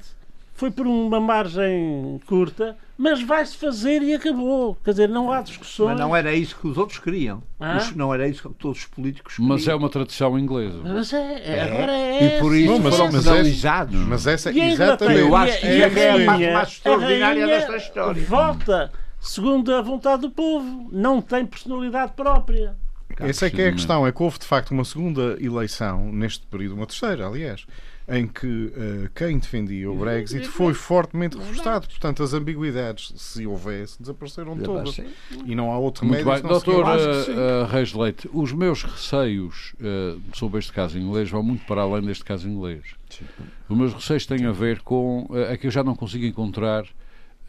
foi 0.53 0.71
por 0.71 0.85
uma 0.85 1.19
margem 1.19 2.19
curta, 2.25 2.77
mas 2.97 3.21
vai-se 3.21 3.57
fazer 3.57 4.01
e 4.01 4.13
acabou. 4.13 4.77
Quer 4.83 4.91
dizer, 4.91 5.09
não 5.09 5.31
há 5.31 5.41
discussões. 5.41 5.91
Mas 5.91 5.99
não 5.99 6.15
era 6.15 6.33
isso 6.33 6.55
que 6.59 6.67
os 6.67 6.77
outros 6.77 6.99
queriam. 6.99 7.41
Os, 7.59 7.95
não 7.95 8.13
era 8.13 8.27
isso 8.27 8.47
que 8.47 8.55
todos 8.55 8.79
os 8.79 8.85
políticos 8.85 9.35
queriam. 9.35 9.49
Mas 9.49 9.67
é 9.67 9.75
uma 9.75 9.89
tradição 9.89 10.37
inglesa. 10.37 10.79
Mas 10.83 11.11
é, 11.11 11.41
é, 11.43 11.61
agora 11.61 11.91
é 11.91 12.37
E 12.37 12.39
por 12.39 12.55
isso 12.55 12.79
não, 12.79 12.91
foram 12.91 13.11
mas, 13.11 13.23
penalizados. 13.23 13.95
É, 13.95 14.05
mas 14.05 14.27
essa, 14.27 14.51
exatamente. 14.51 15.19
Eu 15.19 15.35
acho 15.35 15.59
que 15.59 15.65
é, 15.65 15.79
é 15.79 15.85
a 15.85 16.25
parte 16.25 16.53
mais 16.53 16.67
extraordinária 16.69 17.47
desta 17.47 17.77
história. 17.77 18.23
Volta 18.23 18.91
segundo 19.23 19.73
a 19.73 19.81
vontade 19.81 20.21
do 20.21 20.29
povo. 20.29 20.89
Não 20.91 21.21
tem 21.21 21.45
personalidade 21.45 22.13
própria. 22.13 22.75
Essa 23.19 23.47
é 23.47 23.49
que 23.49 23.61
é 23.61 23.67
a 23.67 23.71
questão, 23.71 24.05
é 24.07 24.11
que 24.11 24.23
houve 24.23 24.39
de 24.39 24.45
facto 24.45 24.71
uma 24.71 24.83
segunda 24.83 25.37
eleição 25.39 26.11
neste 26.11 26.45
período, 26.47 26.75
uma 26.75 26.87
terceira, 26.87 27.27
aliás, 27.27 27.65
em 28.13 28.27
que 28.27 28.47
uh, 28.47 29.09
quem 29.15 29.39
defendia 29.39 29.89
o 29.89 29.95
Brexit 29.95 30.47
foi 30.47 30.73
fortemente 30.73 31.37
reforçado. 31.37 31.87
Portanto, 31.87 32.21
as 32.21 32.33
ambiguidades, 32.33 33.13
se 33.15 33.45
houvesse, 33.47 33.99
desapareceram 33.99 34.57
todas. 34.57 34.99
E 35.45 35.55
não 35.55 35.71
há 35.71 35.77
outro 35.77 36.05
Muito 36.05 36.23
bem. 36.23 36.41
Doutor 36.41 36.85
uh, 36.85 37.65
Reis 37.69 37.93
Leite, 37.93 38.29
os 38.31 38.53
meus 38.53 38.83
receios 38.83 39.73
uh, 39.79 40.21
sobre 40.33 40.59
este 40.59 40.71
caso 40.71 40.97
inglês 40.99 41.29
vão 41.29 41.41
muito 41.41 41.65
para 41.65 41.81
além 41.81 42.03
deste 42.03 42.23
caso 42.23 42.47
inglês. 42.47 42.83
Sim. 43.09 43.25
Os 43.67 43.77
meus 43.77 43.93
receios 43.93 44.25
têm 44.25 44.45
a 44.45 44.51
ver 44.51 44.81
com. 44.81 45.25
Uh, 45.29 45.37
é 45.49 45.57
que 45.57 45.67
eu 45.67 45.71
já 45.71 45.83
não 45.83 45.95
consigo 45.95 46.25
encontrar 46.25 46.85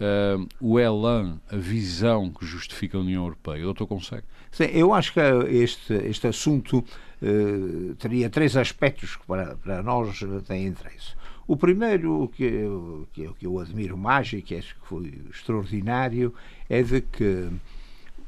uh, 0.00 0.46
o 0.60 0.78
elan, 0.78 1.40
a 1.50 1.56
visão 1.56 2.30
que 2.30 2.44
justifica 2.44 2.96
a 2.96 3.00
União 3.00 3.24
Europeia. 3.24 3.62
O 3.62 3.66
doutor 3.66 3.86
consegue? 3.86 4.24
Sim, 4.50 4.64
eu 4.64 4.92
acho 4.94 5.12
que 5.12 5.20
este, 5.20 5.94
este 5.94 6.26
assunto 6.26 6.78
uh, 6.78 7.94
teria 7.96 8.30
três 8.30 8.56
aspectos 8.56 9.16
que 9.16 9.26
para, 9.26 9.56
para 9.56 9.82
nós 9.82 10.20
têm 10.46 10.66
interesse. 10.66 11.14
O 11.46 11.56
primeiro, 11.56 12.30
que 12.34 12.44
eu, 12.44 13.08
que 13.12 13.22
eu, 13.22 13.34
que 13.34 13.46
eu 13.46 13.58
admiro 13.58 13.98
mais 13.98 14.32
e 14.32 14.40
que 14.40 14.54
acho 14.54 14.74
que 14.74 14.86
foi 14.86 15.12
extraordinário, 15.30 16.32
é 16.70 16.82
de 16.82 17.02
que 17.02 17.48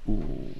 o, 0.06 0.50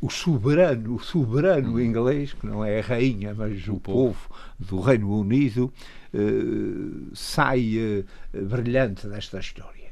o 0.00 0.10
soberano, 0.10 0.94
o 0.94 0.98
soberano 0.98 1.74
hum. 1.74 1.80
inglês, 1.80 2.32
que 2.32 2.46
não 2.46 2.64
é 2.64 2.78
a 2.78 2.82
rainha, 2.82 3.34
mas 3.34 3.66
o, 3.68 3.74
o 3.74 3.80
povo. 3.80 4.30
do 4.58 4.80
Reino 4.80 5.18
Unido, 5.18 5.72
eh, 6.14 7.10
sai 7.12 7.76
eh, 7.76 8.04
brilhante 8.42 9.06
desta 9.06 9.38
história. 9.38 9.90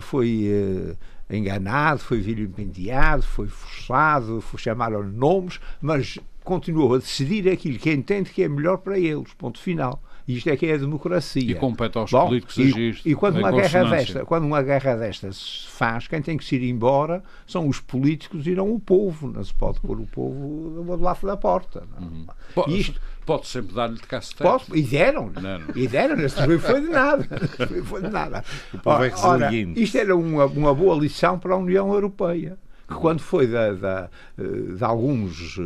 Foi 0.00 0.46
eh, 0.46 1.36
enganado, 1.36 2.00
foi 2.00 2.20
vilipendiado, 2.20 3.22
foi 3.22 3.48
forçado, 3.48 4.40
foi 4.40 4.60
chamaram 4.60 5.02
nomes, 5.02 5.60
mas 5.80 6.18
continuou 6.44 6.94
a 6.94 6.98
decidir 6.98 7.48
aquilo 7.48 7.78
que 7.78 7.92
entende 7.92 8.30
que 8.30 8.42
é 8.42 8.48
melhor 8.48 8.78
para 8.78 8.98
eles, 8.98 9.32
ponto 9.34 9.58
final. 9.58 10.02
Isto 10.26 10.50
é 10.50 10.56
que 10.56 10.66
é 10.66 10.74
a 10.74 10.78
democracia. 10.78 11.50
E 11.50 11.54
compete 11.54 11.98
aos 11.98 12.10
Bom, 12.10 12.26
políticos 12.26 12.58
agir. 12.58 13.00
E, 13.04 13.10
e 13.10 13.14
quando, 13.14 13.38
uma 13.38 13.52
guerra 13.52 13.84
desta, 13.84 14.24
quando 14.24 14.44
uma 14.44 14.62
guerra 14.62 14.96
destas 14.96 15.36
se 15.36 15.68
faz, 15.68 16.08
quem 16.08 16.22
tem 16.22 16.36
que 16.36 16.44
se 16.44 16.56
ir 16.56 16.68
embora 16.68 17.22
são 17.46 17.68
os 17.68 17.78
políticos 17.80 18.46
e 18.46 18.54
não 18.54 18.72
o 18.72 18.80
povo. 18.80 19.30
Não 19.30 19.44
se 19.44 19.52
pode 19.52 19.80
pôr 19.80 20.00
o 20.00 20.06
povo 20.06 20.82
do 20.84 20.96
lado 20.96 21.26
da 21.26 21.36
porta. 21.36 21.84
Uhum. 22.00 22.26
E 22.68 22.80
isto, 22.80 23.00
Pode 23.26 23.46
sempre 23.46 23.74
dar-lhe 23.74 23.94
de 23.94 24.02
cacete. 24.02 24.42
E 24.74 24.82
deram. 24.82 25.30
Não, 25.34 25.58
não. 25.58 25.66
E 25.74 25.88
deram. 25.88 26.20
Este 26.20 26.58
foi 26.58 26.80
de 26.80 26.88
nada. 26.88 27.26
foi 27.84 28.02
de 28.02 28.10
nada. 28.10 28.44
Ora, 28.84 29.12
ora, 29.22 29.54
isto 29.54 29.96
era 29.96 30.14
uma, 30.14 30.44
uma 30.44 30.74
boa 30.74 30.96
lição 30.96 31.38
para 31.38 31.54
a 31.54 31.56
União 31.56 31.92
Europeia. 31.92 32.58
Que 32.86 32.94
quando 32.94 33.20
foi 33.20 33.46
de, 33.46 33.52
de, 33.52 34.76
de 34.76 34.84
alguns 34.84 35.58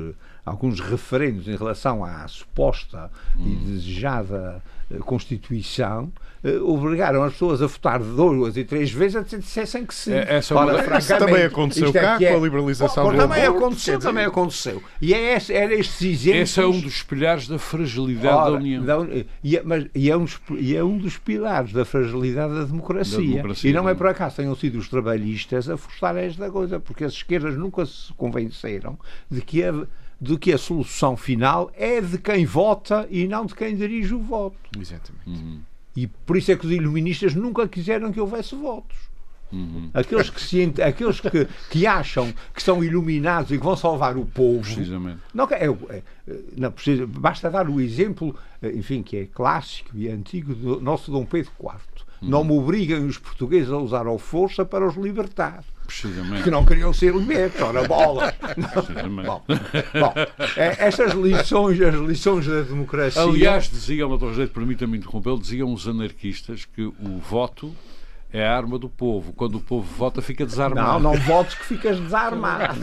alguns 0.48 0.80
referendos 0.80 1.46
em 1.46 1.56
relação 1.56 2.04
à 2.04 2.26
suposta 2.26 3.10
hum. 3.36 3.46
e 3.46 3.56
desejada 3.56 4.62
eh, 4.90 4.98
Constituição, 5.00 6.10
uh, 6.42 6.72
obrigaram 6.72 7.22
as 7.22 7.34
pessoas 7.34 7.60
a 7.60 7.66
votar 7.66 7.98
duas 7.98 8.56
e 8.56 8.64
três 8.64 8.90
vezes 8.90 9.16
a 9.16 9.22
que 9.22 9.36
dissessem 9.36 9.84
que 9.84 9.94
sim. 9.94 10.12
É, 10.12 10.36
essa 10.36 10.54
Ora, 10.54 10.98
isso 10.98 11.18
também 11.18 11.44
aconteceu 11.44 11.92
cá 11.92 12.16
é, 12.18 12.32
com 12.32 12.38
a 12.38 12.40
liberalização 12.40 13.04
bom, 13.04 13.12
do 13.12 13.18
também 13.18 13.44
aconteceu, 13.44 13.98
também 13.98 14.24
aconteceu. 14.24 14.82
E 15.00 15.12
é 15.12 15.36
esse, 15.36 15.52
era 15.52 15.74
estes 15.74 16.00
exemplos. 16.00 16.50
Esse 16.50 16.60
é 16.60 16.66
um 16.66 16.80
dos 16.80 17.02
pilares 17.02 17.46
da 17.48 17.58
fragilidade 17.58 18.34
Ora, 18.34 18.50
da 18.52 18.56
União. 18.56 18.84
Da, 18.84 18.96
e, 19.44 19.56
é, 19.58 19.62
mas, 19.62 19.86
e, 19.94 20.10
é 20.10 20.16
um, 20.16 20.26
e 20.58 20.74
é 20.74 20.82
um 20.82 20.96
dos 20.96 21.18
pilares 21.18 21.72
da 21.72 21.84
fragilidade 21.84 22.54
da 22.54 22.64
democracia. 22.64 23.18
Da 23.18 23.24
democracia 23.24 23.70
e 23.70 23.74
não 23.74 23.86
é 23.88 23.94
por 23.94 24.06
acaso 24.06 24.36
tenham 24.36 24.54
sido 24.54 24.78
os 24.78 24.88
trabalhistas 24.88 25.68
a 25.68 25.76
forçar 25.76 26.16
esta 26.16 26.50
coisa, 26.50 26.80
porque 26.80 27.04
as 27.04 27.12
esquerdas 27.12 27.56
nunca 27.56 27.84
se 27.84 28.10
convenceram 28.14 28.98
de 29.30 29.42
que 29.42 29.62
a 29.62 29.74
de 30.20 30.36
que 30.36 30.52
a 30.52 30.58
solução 30.58 31.16
final 31.16 31.70
é 31.74 32.00
de 32.00 32.18
quem 32.18 32.44
vota 32.44 33.06
e 33.10 33.28
não 33.28 33.46
de 33.46 33.54
quem 33.54 33.76
dirige 33.76 34.14
o 34.14 34.20
voto. 34.20 34.56
Exatamente. 34.78 35.28
Uhum. 35.28 35.60
E 35.94 36.06
por 36.06 36.36
isso 36.36 36.50
é 36.52 36.56
que 36.56 36.66
os 36.66 36.72
iluministas 36.72 37.34
nunca 37.34 37.66
quiseram 37.68 38.12
que 38.12 38.20
houvesse 38.20 38.54
votos. 38.54 38.96
Uhum. 39.50 39.90
Aqueles, 39.94 40.28
que, 40.28 40.40
se, 40.40 40.74
aqueles 40.82 41.20
que, 41.20 41.48
que 41.70 41.86
acham 41.86 42.32
que 42.54 42.62
são 42.62 42.84
iluminados 42.84 43.50
e 43.50 43.58
que 43.58 43.64
vão 43.64 43.76
salvar 43.76 44.16
o 44.16 44.26
povo. 44.26 44.62
Precisamente. 44.62 45.20
Não, 45.32 45.48
é, 45.50 45.66
é, 45.66 46.02
não 46.56 46.70
precisa, 46.70 47.06
basta 47.06 47.50
dar 47.50 47.68
o 47.68 47.80
exemplo, 47.80 48.36
enfim, 48.62 49.02
que 49.02 49.16
é 49.16 49.26
clássico 49.26 49.96
e 49.96 50.08
antigo 50.08 50.54
do 50.54 50.80
nosso 50.80 51.10
Dom 51.10 51.24
Pedro 51.24 51.50
IV. 51.58 52.07
Uhum. 52.20 52.28
Não 52.28 52.44
me 52.44 52.52
obriguem 52.52 53.06
os 53.06 53.18
portugueses 53.18 53.70
a 53.70 53.78
usar 53.78 54.06
a 54.06 54.18
força 54.18 54.64
para 54.64 54.86
os 54.86 54.96
libertar. 54.96 55.64
Precisamente. 55.86 56.42
Que 56.42 56.50
não 56.50 56.66
queriam 56.66 56.92
ser 56.92 57.14
libertos, 57.14 57.62
ora 57.62 57.88
bola. 57.88 58.34
bom, 59.24 59.42
bom 59.46 60.14
é, 60.56 60.86
estas 60.86 61.14
lições, 61.14 61.80
as 61.80 61.94
lições 61.94 62.46
da 62.46 62.60
democracia. 62.60 63.22
Aliás, 63.22 63.70
diziam, 63.70 64.14
Dr. 64.16 64.26
José, 64.26 64.46
permita-me 64.46 64.98
interrompê-lo, 64.98 65.40
diziam 65.40 65.72
os 65.72 65.88
anarquistas 65.88 66.66
que 66.66 66.82
o 66.82 67.18
voto 67.30 67.74
é 68.32 68.46
a 68.46 68.54
arma 68.54 68.78
do 68.78 68.88
povo. 68.88 69.32
Quando 69.32 69.56
o 69.56 69.60
povo 69.60 69.86
vota, 69.96 70.20
fica 70.20 70.44
desarmado. 70.44 71.02
Não, 71.02 71.12
não 71.12 71.20
votes 71.20 71.54
que 71.54 71.64
ficas 71.64 71.98
desarmado. 71.98 72.78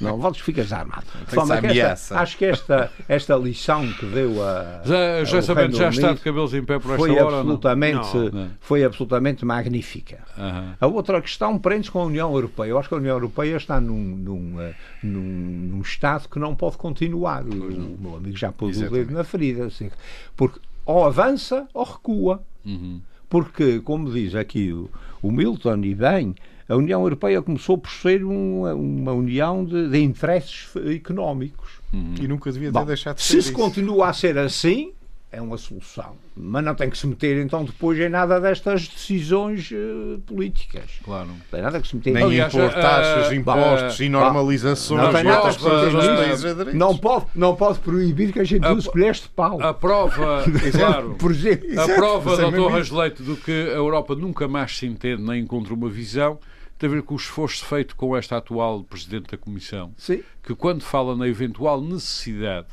não 0.00 0.18
votes 0.18 0.40
que 0.40 0.46
ficas 0.46 0.66
desarmado. 0.66 1.06
Forma 1.26 1.60
que 1.60 1.80
esta, 1.80 2.20
acho 2.20 2.36
que 2.36 2.44
esta, 2.44 2.90
esta 3.08 3.36
lição 3.36 3.90
que 3.94 4.06
deu 4.06 4.42
a. 4.44 4.82
Já, 4.84 5.24
já 5.24 5.42
sabendo, 5.42 5.76
já 5.76 5.88
está 5.88 6.12
de 6.12 6.20
cabelos 6.20 6.52
em 6.52 6.62
pé 6.62 6.78
por 6.78 6.92
esta 6.92 6.98
foi 6.98 7.18
hora. 7.18 7.36
Absolutamente, 7.38 8.16
não? 8.16 8.50
Foi 8.60 8.84
absolutamente 8.84 9.44
magnífica. 9.44 10.18
Uhum. 10.36 10.74
A 10.80 10.86
outra 10.86 11.22
questão 11.22 11.58
prende-se 11.58 11.90
com 11.90 12.00
a 12.00 12.04
União 12.04 12.32
Europeia. 12.34 12.70
Eu 12.70 12.78
acho 12.78 12.88
que 12.88 12.94
a 12.94 12.98
União 12.98 13.14
Europeia 13.14 13.56
está 13.56 13.80
num, 13.80 14.16
num, 14.16 14.60
eh, 14.60 14.74
num, 15.02 15.20
num 15.20 15.80
estado 15.80 16.28
que 16.28 16.38
não 16.38 16.54
pode 16.54 16.76
continuar. 16.76 17.44
O, 17.44 17.48
o 17.48 17.98
meu 17.98 18.16
amigo 18.16 18.36
já 18.36 18.52
pôs 18.52 18.80
o 18.80 18.90
dedo 18.90 19.12
na 19.12 19.24
ferida. 19.24 19.66
Assim, 19.66 19.90
porque 20.36 20.60
ou 20.84 21.04
avança 21.04 21.66
ou 21.72 21.84
recua. 21.84 22.42
Uhum. 22.64 23.00
Porque, 23.32 23.80
como 23.80 24.12
diz 24.12 24.34
aqui 24.34 24.74
o, 24.74 24.90
o 25.22 25.32
Milton, 25.32 25.78
e 25.84 25.94
bem, 25.94 26.34
a 26.68 26.76
União 26.76 27.00
Europeia 27.00 27.40
começou 27.40 27.78
por 27.78 27.90
ser 27.90 28.22
uma, 28.22 28.74
uma 28.74 29.12
união 29.12 29.64
de, 29.64 29.88
de 29.88 30.02
interesses 30.02 30.68
económicos. 30.76 31.80
Uhum. 31.94 32.14
E 32.20 32.28
nunca 32.28 32.52
devia 32.52 32.68
ter 32.68 32.78
Bom, 32.78 32.84
deixado 32.84 33.16
de 33.16 33.22
ser. 33.22 33.32
Se 33.32 33.48
isso. 33.48 33.52
continua 33.54 34.10
a 34.10 34.12
ser 34.12 34.36
assim, 34.36 34.92
é 35.32 35.40
uma 35.40 35.56
solução. 35.56 36.14
Mas 36.36 36.62
não 36.62 36.74
tem 36.74 36.90
que 36.90 36.98
se 36.98 37.06
meter 37.06 37.42
então 37.42 37.64
depois 37.64 37.98
em 37.98 38.08
nada 38.10 38.38
destas 38.38 38.86
decisões 38.86 39.70
uh, 39.70 40.20
políticas. 40.26 41.00
Claro. 41.02 41.28
Não 41.28 41.36
tem 41.50 41.62
nada 41.62 41.80
que 41.80 41.88
se 41.88 41.96
meter 41.96 42.12
Nem 42.12 42.24
Aliás, 42.24 42.54
impor 42.54 42.70
taxas, 42.70 43.28
uh, 43.28 43.34
impostos 43.34 43.98
uh, 43.98 44.02
e 44.02 44.08
normalizações. 44.10 45.02
Não, 45.02 45.12
tem 45.12 45.24
nada 45.24 45.48
que 45.48 45.60
se 45.60 46.76
não 46.76 46.96
pode, 46.96 47.26
não 47.34 47.56
pode 47.56 47.78
proibir 47.78 48.30
que 48.30 48.40
a 48.40 48.44
gente 48.44 48.66
use 48.68 48.88
colheres 48.90 49.22
de 49.22 49.30
pau. 49.30 49.60
A 49.62 49.72
prova, 49.72 50.44
claro, 50.70 51.14
Por 51.14 51.30
exemplo, 51.30 51.80
a 51.80 51.88
prova, 51.88 52.36
doutor 52.36 52.72
Rasleito, 52.72 53.22
do 53.22 53.36
que 53.36 53.50
a 53.50 53.76
Europa 53.76 54.14
nunca 54.14 54.46
mais 54.46 54.76
se 54.76 54.86
entende 54.86 55.22
nem 55.22 55.40
encontra 55.40 55.72
uma 55.72 55.88
visão 55.88 56.38
tem 56.78 56.90
a 56.90 56.94
ver 56.94 57.02
com 57.02 57.14
o 57.14 57.16
esforço 57.16 57.64
feito 57.64 57.94
com 57.94 58.16
esta 58.16 58.36
atual 58.36 58.82
Presidente 58.82 59.30
da 59.30 59.38
Comissão, 59.38 59.94
Sim. 59.96 60.20
que 60.42 60.52
quando 60.52 60.82
fala 60.82 61.14
na 61.14 61.28
eventual 61.28 61.80
necessidade 61.80 62.66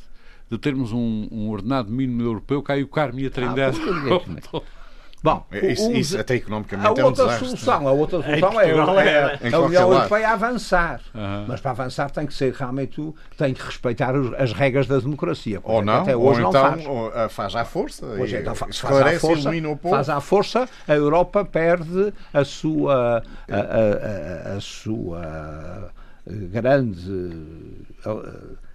de 0.50 0.58
termos 0.58 0.92
um, 0.92 1.28
um 1.30 1.48
ordenado 1.48 1.90
mínimo 1.90 2.22
europeu, 2.22 2.62
cai 2.62 2.82
o 2.82 2.88
Carme 2.88 3.22
e 3.22 3.26
a 3.26 3.30
Trindade. 3.30 3.78
Ah, 3.80 4.60
Bom, 5.22 5.44
é, 5.52 5.72
isso, 5.72 5.92
isso, 5.92 6.18
até 6.18 6.36
economicamente 6.36 6.86
a 6.86 7.02
é 7.02 7.04
um 7.04 7.08
outra 7.08 7.24
desastre. 7.26 7.48
Solução, 7.48 7.88
a 7.88 7.92
outra 7.92 8.22
solução 8.22 8.58
é, 8.58 9.38
é, 9.42 9.54
a 9.54 9.60
União 9.60 9.92
Europeia 9.92 10.30
avançar. 10.30 11.00
Uhum. 11.14 11.44
Mas 11.46 11.60
para 11.60 11.72
avançar 11.72 12.10
tem 12.10 12.26
que 12.26 12.32
ser 12.32 12.54
realmente 12.54 13.12
tem 13.36 13.52
que 13.52 13.62
respeitar 13.62 14.14
as 14.38 14.54
regras 14.54 14.86
da 14.86 14.98
democracia. 14.98 15.60
Ou 15.62 15.82
não, 15.82 16.00
até 16.00 16.16
hoje 16.16 16.42
ou 16.42 16.44
não 16.44 16.48
então 16.48 16.70
faz. 16.70 16.86
Ou, 16.86 17.12
ah, 17.14 17.28
faz 17.28 17.54
à 17.54 17.64
força. 17.66 18.06
Hoje, 18.06 18.38
então, 18.38 18.54
faz, 18.54 18.78
faz 18.78 19.02
à 19.02 19.20
força, 19.20 19.50
faz 19.82 20.08
à 20.08 20.20
força, 20.22 20.68
a 20.88 20.94
Europa 20.94 21.44
perde 21.44 22.14
a 22.32 22.42
sua 22.42 23.22
a, 23.46 23.56
a, 23.56 24.52
a, 24.52 24.56
a 24.56 24.60
sua 24.60 25.92
grande 26.26 27.30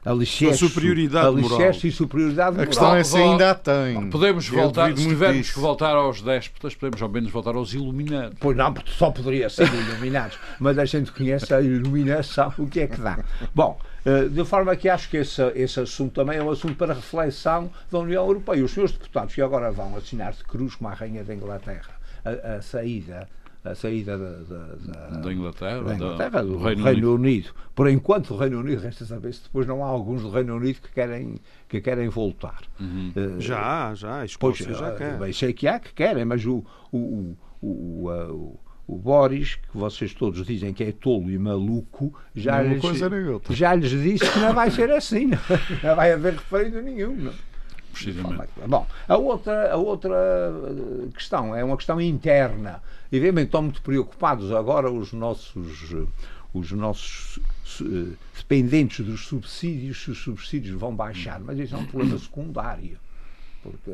alicerce, 0.06 0.68
superioridade 0.68 1.28
alicerce 1.28 1.88
e 1.88 1.92
superioridade 1.92 2.52
moral. 2.52 2.64
A 2.64 2.68
questão 2.68 2.96
é 2.96 3.04
se 3.04 3.18
ainda 3.18 3.52
a 3.52 3.56
tem. 3.56 4.10
Podemos 4.10 4.48
voltar, 4.48 4.96
se 4.96 5.08
tivermos 5.08 5.52
que 5.52 5.60
voltar 5.60 5.96
aos 5.96 6.22
déspotas, 6.22 6.76
podemos 6.76 7.02
ao 7.02 7.10
menos 7.10 7.32
voltar 7.32 7.56
aos 7.56 7.74
iluminados. 7.74 8.38
Pois 8.40 8.56
não, 8.56 8.74
só 8.86 9.10
poderia 9.10 9.50
ser 9.50 9.68
iluminados, 9.68 10.38
mas 10.60 10.78
a 10.78 10.86
gente 10.86 11.12
conhece 11.12 11.54
a 11.54 11.62
iluminação, 11.62 12.54
o 12.58 12.68
que 12.68 12.82
é 12.82 12.88
que 12.88 13.02
dá. 13.02 13.20
Bom, 13.54 13.80
eh, 14.06 14.28
de 14.30 14.46
forma 14.46 14.76
que 14.76 14.88
acho 14.88 15.10
que 15.10 15.18
esse, 15.18 15.42
esse 15.56 15.80
assunto 15.80 16.14
também 16.14 16.38
é 16.38 16.44
um 16.44 16.52
assunto 16.52 16.76
para 16.76 16.94
reflexão 16.94 17.72
da 17.92 18.00
União 18.00 18.26
Europeia. 18.26 18.64
Os 18.64 18.72
senhores 18.72 18.94
deputados 18.94 19.34
que 19.34 19.42
agora 19.42 19.72
vão 19.72 19.98
assinar 19.98 20.34
de 20.34 20.44
cruz 20.44 20.76
com 20.76 20.88
a 20.88 20.94
Rainha 20.94 21.24
da 21.24 21.34
Inglaterra 21.34 21.96
a, 22.24 22.56
a 22.56 22.62
saída 22.62 23.28
a 23.66 23.76
saída 23.76 24.18
da, 24.18 24.32
da, 24.32 25.18
da 25.22 25.34
Inglaterra, 25.34 25.82
da 25.82 25.96
Inglaterra 25.96 26.44
do, 26.44 26.50
do, 26.50 26.58
Reino, 26.64 26.84
Reino 26.84 27.14
Unido. 27.14 27.14
Unido. 27.14 27.50
Por 27.74 27.90
enquanto, 27.90 28.34
o 28.34 28.38
Reino 28.38 28.60
Unido, 28.60 28.82
resta 28.82 29.06
saber 29.06 29.34
se 29.34 29.44
depois 29.44 29.66
não 29.66 29.84
há 29.84 29.88
alguns 29.88 30.22
do 30.22 30.30
Reino 30.30 30.56
Unido 30.56 30.80
que 30.82 30.92
querem, 30.92 31.36
que 31.68 31.82
querem 31.82 32.08
voltar. 32.08 32.62
Uhum. 32.80 33.12
Uh, 33.16 33.42
já, 33.42 33.94
já, 33.96 34.20
a 34.22 34.26
Escócia 34.26 34.66
pois, 34.68 34.78
já 34.78 34.94
uh, 34.94 34.98
quer. 34.98 35.18
Bem, 35.18 35.34
sei 35.34 35.52
que 35.52 35.68
há 35.68 35.80
que 35.80 35.94
querem, 35.94 36.24
mas 36.24 36.46
o, 36.46 36.64
o, 36.92 37.36
o, 37.62 38.08
o 38.10 38.60
o 38.88 38.98
Boris, 38.98 39.56
que 39.56 39.76
vocês 39.76 40.14
todos 40.14 40.46
dizem 40.46 40.72
que 40.72 40.84
é 40.84 40.92
tolo 40.92 41.32
e 41.32 41.40
maluco, 41.40 42.14
já, 42.36 42.62
lhes, 42.62 42.84
já 43.50 43.74
lhes 43.74 43.90
disse 43.90 44.32
que 44.32 44.40
não 44.40 44.54
vai 44.54 44.70
ser 44.70 44.92
assim, 44.92 45.26
não, 45.26 45.40
não 45.84 45.96
vai 45.96 46.12
haver 46.12 46.34
referendo 46.34 46.82
nenhum. 46.84 47.16
Não. 47.16 47.34
Precisamente. 47.96 48.50
Bom, 48.68 48.86
a 49.08 49.18
outra, 49.18 49.72
a 49.72 49.78
outra 49.78 50.14
eh, 50.14 51.08
questão 51.14 51.56
é 51.56 51.64
uma 51.64 51.78
questão 51.78 52.00
interna. 52.02 52.84
Evidentemente 53.16 53.48
estão 53.48 53.62
muito 53.62 53.82
preocupados 53.82 54.52
agora 54.52 54.92
os 54.92 55.14
nossos, 55.14 55.94
os 56.54 56.72
nossos 56.72 57.40
eh, 57.82 58.16
dependentes 58.38 59.06
dos 59.06 59.26
subsídios, 59.26 60.04
se 60.04 60.12
os 60.12 60.18
subsídios 60.18 60.80
vão 60.80 60.96
baixar, 60.96 61.40
mas 61.40 61.58
isso 61.60 61.76
é 61.76 61.78
um 61.78 61.86
problema 61.86 62.18
secundário. 62.18 62.98
Porque 63.64 63.92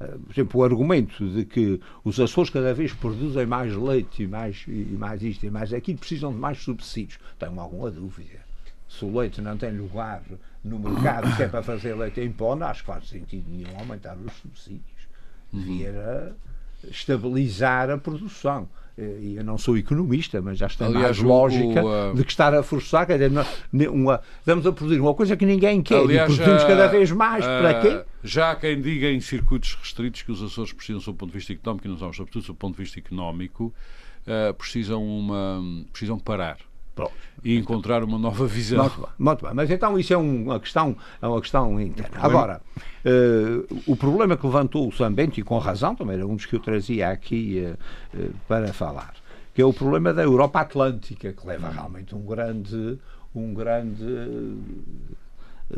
eh, 0.00 0.18
por 0.24 0.32
exemplo, 0.32 0.60
o 0.60 0.64
argumento 0.64 1.28
de 1.28 1.44
que 1.44 1.80
os 2.04 2.18
Açores 2.18 2.50
cada 2.50 2.74
vez 2.74 2.92
produzem 2.92 3.46
mais 3.46 3.74
leite 3.74 4.24
e 4.24 4.26
mais, 4.26 4.64
e 4.66 4.96
mais 4.98 5.22
isto 5.22 5.46
e 5.46 5.50
mais 5.50 5.72
aquilo, 5.72 5.98
precisam 5.98 6.32
de 6.32 6.38
mais 6.38 6.58
subsídios. 6.58 7.18
Tenho 7.38 7.58
alguma 7.60 7.90
dúvida. 7.90 8.40
Se 8.88 9.04
o 9.04 9.18
leite 9.18 9.40
não 9.40 9.56
tem 9.56 9.76
lugar 9.76 10.22
no 10.62 10.78
mercado, 10.78 11.34
que 11.36 11.42
é 11.42 11.48
para 11.48 11.62
fazer 11.62 11.94
leite 11.94 12.20
em 12.20 12.30
pó, 12.30 12.54
não 12.54 12.66
acho 12.66 12.80
que 12.80 12.86
faz 12.86 13.08
sentido 13.08 13.48
nenhum 13.48 13.76
aumentar 13.78 14.16
os 14.16 14.32
subsídios. 14.34 15.08
Devia 15.52 16.34
estabilizar 16.90 17.90
a 17.90 17.98
produção. 17.98 18.68
E 18.96 19.34
eu 19.36 19.42
não 19.42 19.58
sou 19.58 19.76
economista, 19.76 20.40
mas 20.40 20.56
já 20.56 20.68
está 20.68 20.86
Aliás, 20.86 21.18
mais 21.18 21.20
lógica 21.20 21.84
o, 21.84 22.12
uh... 22.12 22.14
de 22.14 22.24
que 22.24 22.30
estar 22.30 22.54
a 22.54 22.62
forçar, 22.62 23.04
quer 23.04 23.18
dizer, 23.18 23.32
uma, 23.90 24.20
estamos 24.38 24.64
a 24.64 24.72
produzir 24.72 25.00
uma 25.00 25.12
coisa 25.14 25.36
que 25.36 25.44
ninguém 25.44 25.82
quer 25.82 25.98
Aliás, 25.98 26.32
e 26.32 26.36
produzimos 26.36 26.62
cada 26.62 26.86
vez 26.86 27.10
mais. 27.10 27.44
Uh, 27.44 27.48
para 27.48 27.80
quê? 27.80 28.04
Já 28.22 28.52
há 28.52 28.56
quem 28.56 28.80
diga 28.80 29.10
em 29.10 29.20
circuitos 29.20 29.74
restritos 29.74 30.22
que 30.22 30.30
os 30.30 30.40
Açores 30.40 30.72
precisam, 30.72 31.00
sob 31.00 31.16
o 31.16 31.18
ponto 31.18 31.32
de 31.32 31.38
vista 31.38 31.52
económico, 31.52 31.88
e 31.88 31.90
não 31.90 31.98
são, 31.98 32.12
sobretudo, 32.12 32.44
sob 32.44 32.56
o 32.56 32.60
ponto 32.60 32.76
de 32.76 32.82
vista 32.84 33.00
económico, 33.00 33.74
uh, 34.28 34.54
precisam, 34.54 35.04
uma, 35.04 35.60
precisam 35.90 36.16
parar. 36.16 36.58
Pronto. 36.94 37.12
E 37.42 37.56
encontrar 37.56 38.04
uma 38.04 38.18
nova 38.18 38.46
visão. 38.46 38.84
Muito 38.84 39.00
bem, 39.00 39.10
muito 39.18 39.44
bem. 39.44 39.54
Mas 39.54 39.70
então 39.70 39.98
isso 39.98 40.12
é 40.12 40.16
uma 40.16 40.60
questão, 40.60 40.96
é 41.20 41.26
uma 41.26 41.40
questão 41.40 41.80
interna. 41.80 42.16
Agora, 42.20 42.60
uh, 43.04 43.82
o 43.86 43.96
problema 43.96 44.36
que 44.36 44.46
levantou 44.46 44.88
o 44.88 44.92
Sambento, 44.92 45.38
e 45.40 45.42
com 45.42 45.58
razão, 45.58 45.94
também 45.94 46.16
era 46.16 46.26
um 46.26 46.36
dos 46.36 46.46
que 46.46 46.54
eu 46.54 46.60
trazia 46.60 47.10
aqui 47.10 47.64
uh, 47.66 48.18
uh, 48.18 48.34
para 48.46 48.72
falar, 48.72 49.14
que 49.52 49.60
é 49.60 49.64
o 49.64 49.72
problema 49.72 50.14
da 50.14 50.22
Europa 50.22 50.60
Atlântica, 50.60 51.32
que 51.32 51.46
leva 51.46 51.68
realmente 51.68 52.14
um 52.14 52.24
grande, 52.24 52.98
um 53.34 53.52
grande 53.52 54.04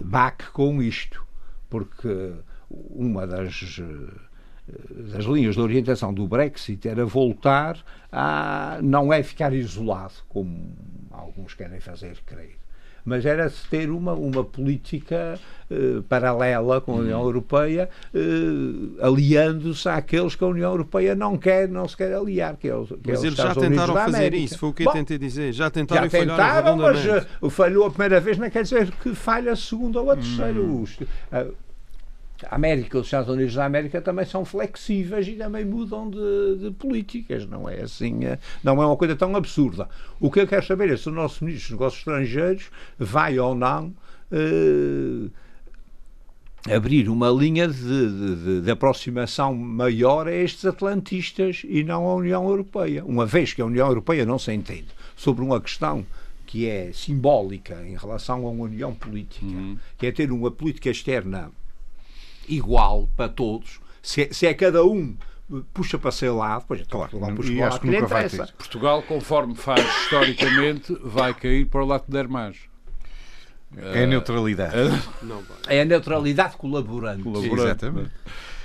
baque 0.02 0.50
com 0.50 0.82
isto. 0.82 1.24
Porque 1.68 2.32
uma 2.70 3.26
das 3.26 3.80
das 5.12 5.24
linhas 5.24 5.54
de 5.54 5.60
orientação 5.60 6.12
do 6.12 6.26
Brexit 6.26 6.88
era 6.88 7.06
voltar 7.06 7.78
a 8.10 8.78
não 8.82 9.12
é 9.12 9.22
ficar 9.22 9.52
isolado, 9.52 10.14
como 10.28 10.74
alguns 11.16 11.54
querem 11.54 11.80
fazer 11.80 12.16
crer, 12.24 12.56
mas 13.04 13.24
era 13.24 13.50
ter 13.70 13.90
uma, 13.90 14.12
uma 14.12 14.44
política 14.44 15.38
eh, 15.70 16.02
paralela 16.08 16.80
com 16.80 16.92
a 16.92 16.96
União 16.96 17.20
uhum. 17.20 17.26
Europeia, 17.26 17.88
eh, 18.12 18.18
aliando-se 19.00 19.88
àqueles 19.88 20.34
que 20.34 20.42
a 20.42 20.46
União 20.48 20.72
Europeia 20.72 21.14
não 21.14 21.38
quer, 21.38 21.68
não 21.68 21.86
se 21.88 21.96
quer 21.96 22.12
aliar, 22.12 22.56
que 22.56 22.68
é 22.68 22.74
os, 22.74 22.88
que 22.88 22.98
Mas 23.06 23.22
é 23.22 23.28
eles 23.28 23.38
já 23.38 23.54
tentaram 23.54 23.94
fazer 23.94 24.34
isso, 24.34 24.58
foi 24.58 24.68
o 24.70 24.72
que 24.72 24.86
eu 24.86 24.92
tentei 24.92 25.18
dizer, 25.18 25.52
já 25.52 25.70
tentaram 25.70 26.08
já 26.08 26.18
tentaram, 26.18 26.76
mas 26.76 26.98
uh, 27.40 27.48
falhou 27.48 27.86
a 27.86 27.90
primeira 27.90 28.20
vez, 28.20 28.38
não 28.38 28.50
quer 28.50 28.64
dizer 28.64 28.90
que 28.90 29.14
falha 29.14 29.52
a 29.52 29.56
segunda 29.56 30.00
ou 30.00 30.10
a 30.10 30.16
terceira. 30.16 30.60
Hum. 30.60 30.82
Uh, 30.82 30.96
a 31.32 31.65
América, 32.50 32.98
os 32.98 33.06
Estados 33.06 33.32
Unidos 33.32 33.54
da 33.54 33.64
América 33.64 34.00
também 34.00 34.24
são 34.26 34.44
flexíveis 34.44 35.26
e 35.26 35.32
também 35.32 35.64
mudam 35.64 36.10
de, 36.10 36.56
de, 36.56 36.70
políticas, 36.72 37.46
não 37.46 37.68
é 37.68 37.82
assim, 37.82 38.24
eh, 38.24 38.38
não 38.62 38.82
é 38.82 38.86
uma 38.86 38.96
coisa 38.96 39.16
tão 39.16 39.34
absurda. 39.34 39.88
O 40.20 40.30
que 40.30 40.40
eu 40.40 40.46
quero 40.46 40.66
saber 40.66 40.90
é 40.90 40.96
se 40.96 41.08
o 41.08 41.12
nosso 41.12 41.44
Ministro 41.44 41.70
dos 41.70 41.78
Negócios 41.78 42.00
Estrangeiros 42.00 42.70
vai 42.98 43.38
ou 43.38 43.54
não 43.54 43.94
eh, 44.30 45.30
abrir 46.74 47.08
uma 47.08 47.30
linha 47.30 47.68
de, 47.68 48.36
de, 48.36 48.60
de, 48.62 48.70
aproximação 48.70 49.54
maior 49.54 50.26
a 50.26 50.32
estes 50.32 50.64
atlantistas 50.64 51.62
e 51.64 51.84
não 51.84 52.06
à 52.08 52.14
União 52.16 52.48
Europeia, 52.48 53.04
uma 53.04 53.24
vez 53.24 53.52
que 53.54 53.62
a 53.62 53.66
União 53.66 53.86
Europeia 53.86 54.26
não 54.26 54.38
se 54.38 54.52
entende 54.52 54.88
sobre 55.16 55.44
uma 55.44 55.60
questão 55.60 56.04
que 56.44 56.66
é 56.66 56.90
simbólica 56.92 57.82
em 57.86 57.96
relação 57.96 58.46
a 58.46 58.50
uma 58.50 58.64
união 58.64 58.94
política, 58.94 59.44
uhum. 59.44 59.76
que 59.98 60.06
é 60.06 60.12
ter 60.12 60.30
uma 60.30 60.50
política 60.50 60.90
externa 60.90 61.50
igual 62.48 63.08
para 63.16 63.28
todos. 63.28 63.80
Se 64.02 64.22
é, 64.22 64.32
se 64.32 64.46
é 64.46 64.54
cada 64.54 64.84
um 64.84 65.16
puxa 65.72 65.98
para 65.98 66.10
seu 66.10 66.36
lado, 66.36 66.64
pois 66.66 66.82
claro, 66.82 67.10
Portugal 67.10 67.34
puxa 67.36 67.48
para 67.52 67.56
o 67.56 67.60
lado 67.60 67.80
que 67.80 67.88
lhe 67.88 67.98
interessa. 67.98 68.48
Portugal, 68.58 69.02
conforme 69.02 69.54
faz 69.54 69.84
historicamente, 70.02 70.96
vai 71.02 71.32
cair 71.34 71.66
para 71.66 71.82
o 71.82 71.86
lado 71.86 72.04
que 72.04 72.10
der 72.10 72.28
mais. 72.28 72.56
É 73.76 74.04
a 74.04 74.06
neutralidade. 74.06 74.74
É 75.68 75.80
a 75.82 75.84
neutralidade 75.84 76.56
colaborante. 76.56 77.22
colaborante. 77.22 77.84
Exatamente. 77.84 78.10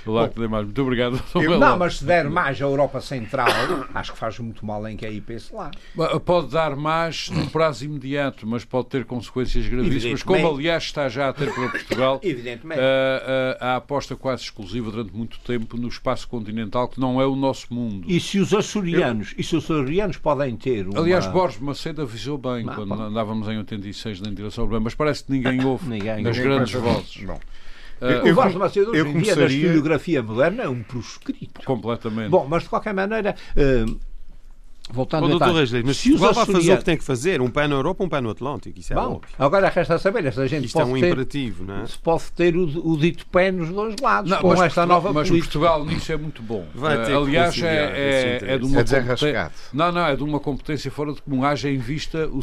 Lá 0.06 0.28
que 0.28 0.48
mais. 0.48 0.64
Muito 0.64 0.82
obrigado. 0.82 1.22
Eu, 1.34 1.58
não, 1.58 1.78
mas 1.78 1.98
se 1.98 2.04
der 2.04 2.28
mais 2.28 2.60
à 2.60 2.64
Europa 2.64 3.00
Central, 3.00 3.48
acho 3.94 4.12
que 4.12 4.18
faz 4.18 4.38
muito 4.38 4.64
mal 4.66 4.86
em 4.88 4.96
que 4.96 5.06
aí 5.06 5.20
pense 5.20 5.54
lá. 5.54 5.70
Pode 6.24 6.48
dar 6.48 6.76
mais 6.76 7.30
no 7.30 7.48
prazo 7.50 7.84
imediato, 7.84 8.46
mas 8.46 8.64
pode 8.64 8.88
ter 8.88 9.04
consequências 9.04 9.66
gravíssimas, 9.66 10.22
como 10.22 10.46
aliás 10.46 10.84
está 10.84 11.08
já 11.08 11.28
a 11.28 11.32
ter 11.32 11.52
para 11.52 11.68
Portugal. 11.68 12.20
Evidentemente. 12.22 12.80
A, 12.80 13.58
a, 13.60 13.72
a, 13.72 13.76
aposta 13.76 14.16
quase 14.16 14.42
exclusiva 14.42 14.90
durante 14.90 15.14
muito 15.14 15.38
tempo 15.40 15.76
no 15.76 15.88
espaço 15.88 16.28
continental, 16.28 16.88
que 16.88 17.00
não 17.00 17.20
é 17.20 17.26
o 17.26 17.36
nosso 17.36 17.72
mundo. 17.72 18.04
E 18.10 18.20
se 18.20 18.38
os 18.38 18.52
açorianos, 18.52 19.32
Eu... 19.32 19.40
e 19.40 19.44
se 19.44 19.56
os 19.56 19.64
açorianos 19.64 20.16
podem 20.16 20.56
ter 20.56 20.86
uma... 20.88 20.98
Aliás, 20.98 21.26
Borges 21.26 21.60
Macedo 21.60 22.02
avisou 22.02 22.38
bem 22.38 22.64
não, 22.64 22.74
quando 22.74 22.88
pode... 22.88 23.02
andávamos 23.02 23.48
em 23.48 23.58
86 23.58 24.20
na 24.20 24.30
integração 24.30 24.64
urbana, 24.64 24.84
mas 24.84 24.94
parece 24.94 25.24
que 25.24 25.32
ninguém 25.32 25.64
ouve 25.64 25.88
ninguém, 25.88 26.22
das 26.22 26.36
ninguém 26.36 26.42
grandes 26.42 26.72
vozes. 26.72 27.22
Não. 27.22 27.38
Uh, 28.02 28.30
o 28.30 28.34
Vasco 28.34 28.58
Macedo 28.58 28.90
hoje 28.90 29.00
em 29.00 29.20
dia, 29.20 29.36
na 29.36 29.46
historiografia 29.46 30.22
moderna, 30.22 30.64
é 30.64 30.68
um 30.68 30.82
proscrito. 30.82 31.64
Completamente. 31.64 32.30
Bom, 32.30 32.46
mas 32.48 32.64
de 32.64 32.68
qualquer 32.68 32.92
maneira. 32.92 33.36
Uh, 33.56 34.11
Voltando 34.92 35.22
Bom, 35.22 35.38
doutor 35.38 35.54
Reis, 35.54 35.72
mas 35.72 35.96
se 35.96 36.10
Portugal 36.10 36.34
vai 36.34 36.46
fazer 36.46 36.72
o 36.74 36.78
que 36.78 36.84
tem 36.84 36.96
que 36.96 37.04
fazer, 37.04 37.40
um 37.40 37.50
pé 37.50 37.66
na 37.66 37.74
Europa, 37.76 38.04
um 38.04 38.08
pé 38.08 38.20
no 38.20 38.30
Atlântico, 38.30 38.78
isso 38.78 38.92
é 38.92 38.96
Bom, 38.96 39.14
óbvio. 39.14 39.28
Agora 39.38 39.68
resta 39.68 39.98
saber 39.98 40.32
se 40.32 40.40
a 40.40 40.46
gente 40.46 40.66
Isto 40.66 40.78
é 40.78 40.82
pode 40.82 40.92
é 40.92 40.94
um 40.94 41.00
ter, 41.00 41.06
imperativo, 41.06 41.64
não 41.64 41.82
é? 41.82 41.86
Se 41.86 41.98
pode 41.98 42.24
ter 42.32 42.56
o, 42.56 42.64
o 42.64 42.96
dito 42.96 43.24
pé 43.26 43.50
nos 43.50 43.70
dois 43.70 43.96
lados, 44.00 44.30
não, 44.30 44.38
com 44.38 44.52
esta 44.52 44.62
Portugal, 44.62 44.86
nova 44.86 45.12
Mas 45.12 45.28
política. 45.28 45.52
Portugal 45.52 45.84
nisso 45.84 46.12
é 46.12 46.16
muito 46.16 46.42
bom. 46.42 46.66
Vai 46.74 47.04
ter 47.04 47.14
uh, 47.14 47.22
aliás, 47.22 47.62
é, 47.62 47.66
é, 47.66 48.54
é, 48.54 48.58
de 48.58 48.64
uma 48.64 48.80
é 48.80 48.84
competência, 48.84 49.52
não, 49.72 49.92
não, 49.92 50.06
é 50.06 50.16
de 50.16 50.22
uma 50.22 50.40
competência 50.40 50.90
fora 50.90 51.12
de 51.12 51.22
comum. 51.22 51.44
Haja 51.44 51.70
em 51.70 51.78
vista 51.78 52.28
o, 52.28 52.40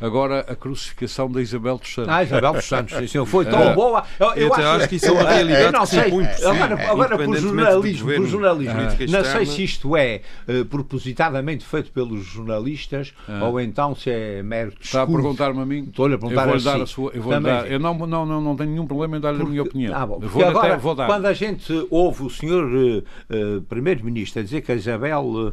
agora 0.00 0.40
a 0.48 0.54
crucificação 0.54 1.30
da 1.30 1.42
Isabel 1.42 1.78
dos 1.78 1.92
Santos. 1.92 2.12
Ah, 2.12 2.22
Isabel 2.22 2.52
dos 2.52 2.64
Santos, 2.64 3.10
sim, 3.10 3.26
foi 3.26 3.44
tão 3.44 3.72
uh, 3.72 3.74
boa. 3.74 4.04
Eu, 4.18 4.26
eu, 4.28 4.36
eu 4.48 4.54
acho, 4.54 4.62
acho, 4.62 4.88
que 4.88 4.96
isso 4.96 5.06
é 5.06 5.12
uma 5.12 5.28
realidade 5.28 5.64
eu 5.64 5.72
não 5.72 5.86
sei, 5.86 6.12
agora, 6.44 6.90
agora 6.90 7.18
por 7.18 7.36
jornalismo, 7.36 8.12
por 8.12 8.26
jornalismo 8.26 8.80
não 9.08 9.24
sei 9.24 9.46
se 9.46 9.64
isto 9.64 9.96
é 9.96 10.20
uh, 10.48 10.64
propositadamente 10.66 11.64
feito 11.64 11.79
pelos 11.88 12.24
jornalistas 12.24 13.14
ah. 13.28 13.44
ou 13.44 13.60
então 13.60 13.94
se 13.94 14.10
é 14.10 14.42
mero 14.42 14.70
discurso. 14.70 14.88
Está 14.88 15.02
a 15.02 15.06
perguntar-me 15.06 15.60
a 15.60 15.66
mim? 15.66 15.84
Estou-lhe 15.84 16.14
a 16.14 16.18
perguntar 16.18 16.42
eu 16.42 16.46
vou 16.46 16.56
assim. 16.56 16.64
dar 16.64 16.82
a 16.82 16.86
sua, 16.86 17.12
eu 17.14 17.22
vou 17.22 17.40
dar, 17.40 17.70
eu 17.70 17.78
não, 17.78 17.94
não, 17.94 18.26
não, 18.26 18.40
não 18.40 18.56
tenho 18.56 18.70
nenhum 18.70 18.86
problema 18.86 19.16
em 19.16 19.20
dar-lhe 19.20 19.42
a 19.42 19.44
minha 19.44 19.62
opinião. 19.62 19.94
Ah, 19.94 20.06
bom, 20.06 20.18
vou, 20.18 20.44
agora, 20.44 20.74
até, 20.74 20.76
vou 20.76 20.94
dar. 20.94 21.06
Quando 21.06 21.26
a 21.26 21.32
gente 21.32 21.86
ouve 21.90 22.24
o 22.24 22.30
senhor 22.30 22.64
uh, 22.64 22.98
uh, 22.98 23.62
Primeiro-Ministro 23.62 24.42
dizer 24.42 24.60
que 24.62 24.72
a 24.72 24.74
Isabel 24.74 25.24
uh, 25.24 25.52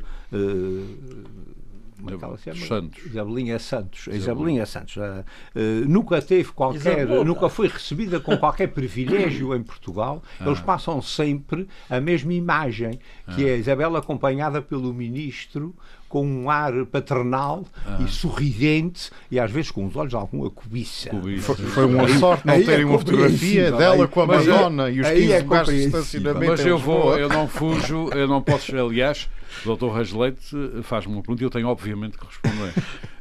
como 2.07 2.15
é 2.15 2.19
que 2.19 2.25
ela 2.25 2.37
se 2.37 2.43
chama? 2.43 2.81
Santos. 2.81 3.05
Isabelinha 3.05 3.59
Santos. 3.59 4.07
Isabelinha 4.07 4.65
Santos. 4.65 4.95
Uh, 4.97 5.01
uh, 5.01 5.87
nunca 5.87 6.21
teve 6.21 6.51
qualquer, 6.51 6.99
Isabela. 6.99 7.23
nunca 7.23 7.49
foi 7.49 7.67
recebida 7.67 8.19
com 8.19 8.37
qualquer 8.37 8.67
privilégio 8.67 9.55
em 9.55 9.63
Portugal. 9.63 10.23
Ah. 10.39 10.45
Eles 10.47 10.59
passam 10.59 11.01
sempre 11.01 11.67
a 11.89 11.99
mesma 11.99 12.33
imagem, 12.33 12.99
que 13.35 13.45
ah. 13.45 13.49
é 13.49 13.53
a 13.53 13.57
Isabel 13.57 13.95
acompanhada 13.95 14.61
pelo 14.61 14.93
ministro 14.93 15.75
com 16.07 16.25
um 16.25 16.49
ar 16.49 16.85
paternal 16.85 17.65
ah. 17.85 17.97
e 18.01 18.07
sorridente 18.07 19.11
e 19.29 19.39
às 19.39 19.51
vezes 19.51 19.71
com 19.71 19.85
os 19.85 19.95
olhos 19.95 20.13
alguma 20.13 20.49
cobiça. 20.49 21.09
cobiça. 21.09 21.53
Foi, 21.53 21.65
foi 21.65 21.85
uma 21.85 22.07
sorte 22.07 22.47
não 22.47 22.63
terem 22.63 22.83
é 22.83 22.85
uma 22.85 22.99
fotografia 22.99 23.71
dela 23.71 24.05
aí, 24.05 24.07
com 24.07 24.21
a 24.21 24.23
é- 24.23 24.27
Madonna 24.27 24.89
é, 24.89 24.93
e 24.93 25.01
os 25.01 25.07
15 25.07 25.31
é 25.31 25.39
lugares 25.39 25.69
de 25.69 25.85
estacionamento. 25.85 26.51
Mas 26.51 26.65
eu 26.65 26.77
vou, 26.77 27.17
eu 27.17 27.29
não 27.29 27.47
fujo, 27.47 28.09
eu 28.13 28.27
não 28.27 28.41
posso, 28.41 28.75
aliás, 28.75 29.29
o 29.65 29.75
Dr. 29.75 29.87
Reis 29.87 30.11
Leite 30.11 30.55
faz-me 30.83 31.13
uma 31.13 31.21
pergunta 31.21 31.43
e 31.43 31.45
eu 31.45 31.49
tenho 31.49 31.67
obviamente 31.67 32.17
que 32.17 32.25
responder. 32.25 32.73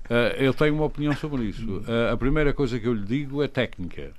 Uh, 0.09 0.37
eu 0.39 0.55
tenho 0.55 0.74
uma 0.74 0.85
opinião 0.85 1.14
sobre 1.16 1.45
isso. 1.45 1.79
Uh, 1.79 2.12
a 2.12 2.16
primeira 2.16 2.53
coisa 2.53 2.79
que 2.79 2.87
eu 2.87 2.95
lhe 2.95 3.05
digo 3.05 3.43
é 3.43 3.49
técnica 3.49 4.12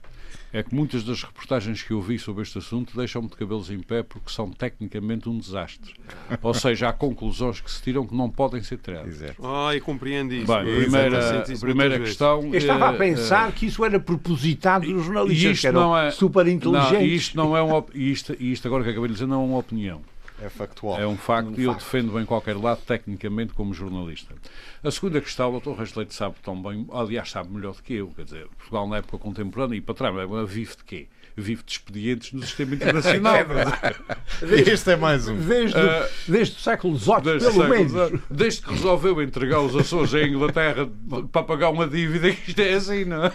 é 0.53 0.64
que 0.64 0.74
muitas 0.74 1.03
das 1.03 1.24
reportagens 1.24 1.84
que 1.84 1.91
eu 1.91 2.01
vi 2.01 2.18
sobre 2.18 2.41
este 2.41 2.58
assunto 2.58 2.95
deixam-me 2.95 3.28
de 3.28 3.36
cabelos 3.36 3.70
em 3.70 3.80
pé 3.80 4.01
porque 4.01 4.32
são 4.32 4.49
tecnicamente 4.49 5.28
um 5.28 5.38
desastre. 5.38 5.93
Ou 6.41 6.53
seja, 6.53 6.89
há 6.89 6.93
conclusões 6.93 7.60
que 7.60 7.70
se 7.70 7.82
tiram 7.82 8.05
que 8.05 8.16
não 8.16 8.30
podem 8.30 8.62
ser 8.64 8.78
tiradas. 8.78 9.22
Ai, 9.43 9.80
compreendo 9.80 10.34
isso. 10.34 10.47
Bem, 10.47 10.84
primeira, 10.84 11.43
primeira 11.60 11.99
questão. 11.99 12.43
Eu 12.45 12.55
estava 12.55 12.89
a 12.89 12.93
eh, 12.93 12.97
pensar 12.97 13.49
uh, 13.49 13.51
que 13.51 13.66
isso 13.66 13.84
era 13.84 13.99
propositado 13.99 14.88
dos 14.88 15.05
jornalistas, 15.05 15.60
que 15.60 15.68
eram 15.68 15.97
é, 15.97 16.12
super 16.12 16.47
inteligentes. 16.47 16.93
Não, 16.93 17.05
isto 17.05 17.38
não 17.38 17.58
é 17.58 17.62
uma, 17.62 17.86
isto, 17.93 18.36
isto 18.39 18.68
agora 18.68 18.84
que 18.84 18.91
acabei 18.91 19.08
de 19.08 19.14
dizer 19.14 19.28
não 19.28 19.41
é 19.41 19.45
uma 19.45 19.58
opinião. 19.58 20.01
É 20.41 20.49
factual. 20.49 20.99
É 20.99 21.07
um 21.07 21.17
facto 21.17 21.59
e 21.59 21.63
eu 21.63 21.73
defendo 21.73 22.13
bem 22.13 22.25
qualquer 22.25 22.55
lado, 22.55 22.81
tecnicamente, 22.85 23.53
como 23.53 23.73
jornalista. 23.73 24.35
A 24.83 24.91
segunda 24.91 25.19
questão, 25.19 25.55
o 25.55 25.59
Dr. 25.59 25.71
Reis 25.71 25.95
Leite 25.95 26.13
sabe 26.13 26.35
tão 26.43 26.61
bem, 26.61 26.88
aliás, 26.91 27.31
sabe 27.31 27.49
melhor 27.51 27.73
do 27.73 27.81
que 27.81 27.95
eu, 27.95 28.09
quer 28.15 28.25
dizer, 28.25 28.47
Portugal 28.57 28.88
na 28.88 28.97
época 28.97 29.17
contemporânea 29.17 29.77
e 29.77 29.81
para 29.81 29.95
trás, 29.95 30.15
vive 30.47 30.75
de 30.77 30.83
quê? 30.83 31.07
Vive 31.35 31.61
de 31.63 31.71
expedientes 31.71 32.33
no 32.33 32.41
sistema 32.41 32.75
internacional. 32.75 33.35
é 34.41 34.45
desde, 34.45 34.71
este 34.73 34.91
é 34.91 34.95
mais 34.95 35.27
um. 35.27 35.38
Desde, 35.38 35.77
uh, 35.77 36.09
desde 36.27 36.55
o 36.55 36.59
século 36.59 36.97
XVIII, 36.97 37.21
pelo 37.21 37.39
século 37.41 37.69
menos. 37.69 38.21
Desde 38.29 38.61
que 38.61 38.71
resolveu 38.71 39.21
entregar 39.21 39.61
os 39.61 39.75
Açores 39.75 40.15
à 40.15 40.23
Inglaterra 40.23 40.89
para 41.31 41.43
pagar 41.43 41.69
uma 41.69 41.88
dívida, 41.88 42.31
que 42.31 42.49
isto 42.49 42.59
é 42.59 42.73
assim, 42.73 43.05
não 43.05 43.25
é? 43.25 43.31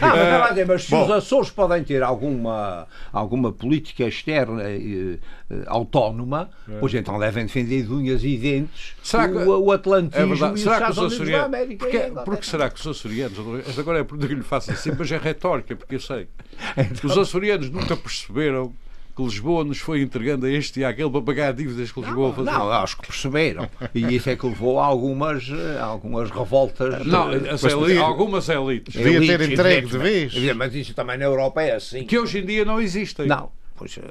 Ah, 0.00 0.48
mas, 0.48 0.58
é, 0.58 0.64
mas 0.64 0.84
se 0.84 0.90
Bom, 0.90 1.04
os 1.04 1.10
Açores 1.10 1.50
podem 1.50 1.84
ter 1.84 2.02
alguma, 2.02 2.86
alguma 3.12 3.52
política 3.52 4.04
externa 4.04 4.62
eh, 4.62 5.18
eh, 5.50 5.62
autónoma, 5.66 6.50
é. 6.68 6.78
pois 6.78 6.94
então 6.94 7.18
devem 7.18 7.46
defender 7.46 7.82
de 7.84 7.92
unhas 7.92 8.24
e 8.24 8.36
dentes 8.36 8.94
será 9.02 9.28
que, 9.28 9.36
o, 9.36 9.64
o 9.64 9.72
Atlantismo 9.72 10.44
é 10.44 10.48
e 10.48 10.52
os 10.52 10.60
Estados 10.60 10.98
Unidos 10.98 11.30
da 11.30 11.44
América. 11.44 11.84
Porque, 11.84 11.96
é, 11.96 12.10
porque 12.10 12.44
será 12.44 12.70
que 12.70 12.80
os 12.80 12.86
açorianos, 12.86 13.38
agora 13.78 14.00
é 14.00 14.04
por 14.04 14.18
que 14.18 14.26
lhe 14.26 14.42
faço 14.42 14.72
assim, 14.72 14.92
mas 14.98 15.10
é 15.10 15.18
retórica, 15.18 15.76
porque 15.76 15.94
eu 15.96 16.00
sei. 16.00 16.28
Então, 16.76 17.10
os 17.10 17.16
açorianos 17.16 17.70
nunca 17.70 17.96
perceberam 17.96 18.72
que 19.14 19.22
Lisboa 19.22 19.64
nos 19.64 19.78
foi 19.78 20.02
entregando 20.02 20.46
a 20.46 20.50
este 20.50 20.80
e 20.80 20.84
àquele 20.84 21.10
para 21.10 21.22
pagar 21.22 21.52
dívidas 21.52 21.90
que 21.92 22.00
Lisboa 22.00 22.32
fazia. 22.32 22.52
Não, 22.52 22.70
acho 22.70 22.96
que 22.96 23.06
perceberam. 23.06 23.68
E 23.94 24.14
isso 24.14 24.30
é 24.30 24.36
que 24.36 24.46
levou 24.46 24.78
a 24.78 24.84
algumas, 24.84 25.48
eh, 25.48 25.78
algumas 25.80 26.30
revoltas. 26.30 27.04
Não, 27.06 27.30
de... 27.30 27.98
algumas 27.98 28.48
elites. 28.48 28.94
Devia 28.94 29.38
ter 29.38 29.50
entregue 29.50 29.86
de 29.88 29.98
vez. 29.98 30.56
Mas 30.56 30.74
isso 30.74 30.94
também 30.94 31.18
na 31.18 31.24
Europa 31.24 31.62
é 31.62 31.74
assim. 31.74 32.04
Que 32.04 32.18
hoje 32.18 32.38
em 32.38 32.46
dia 32.46 32.64
não 32.64 32.80
existem. 32.80 33.26
Não. 33.26 33.50
Pois, 33.80 33.96
eh, 33.96 34.02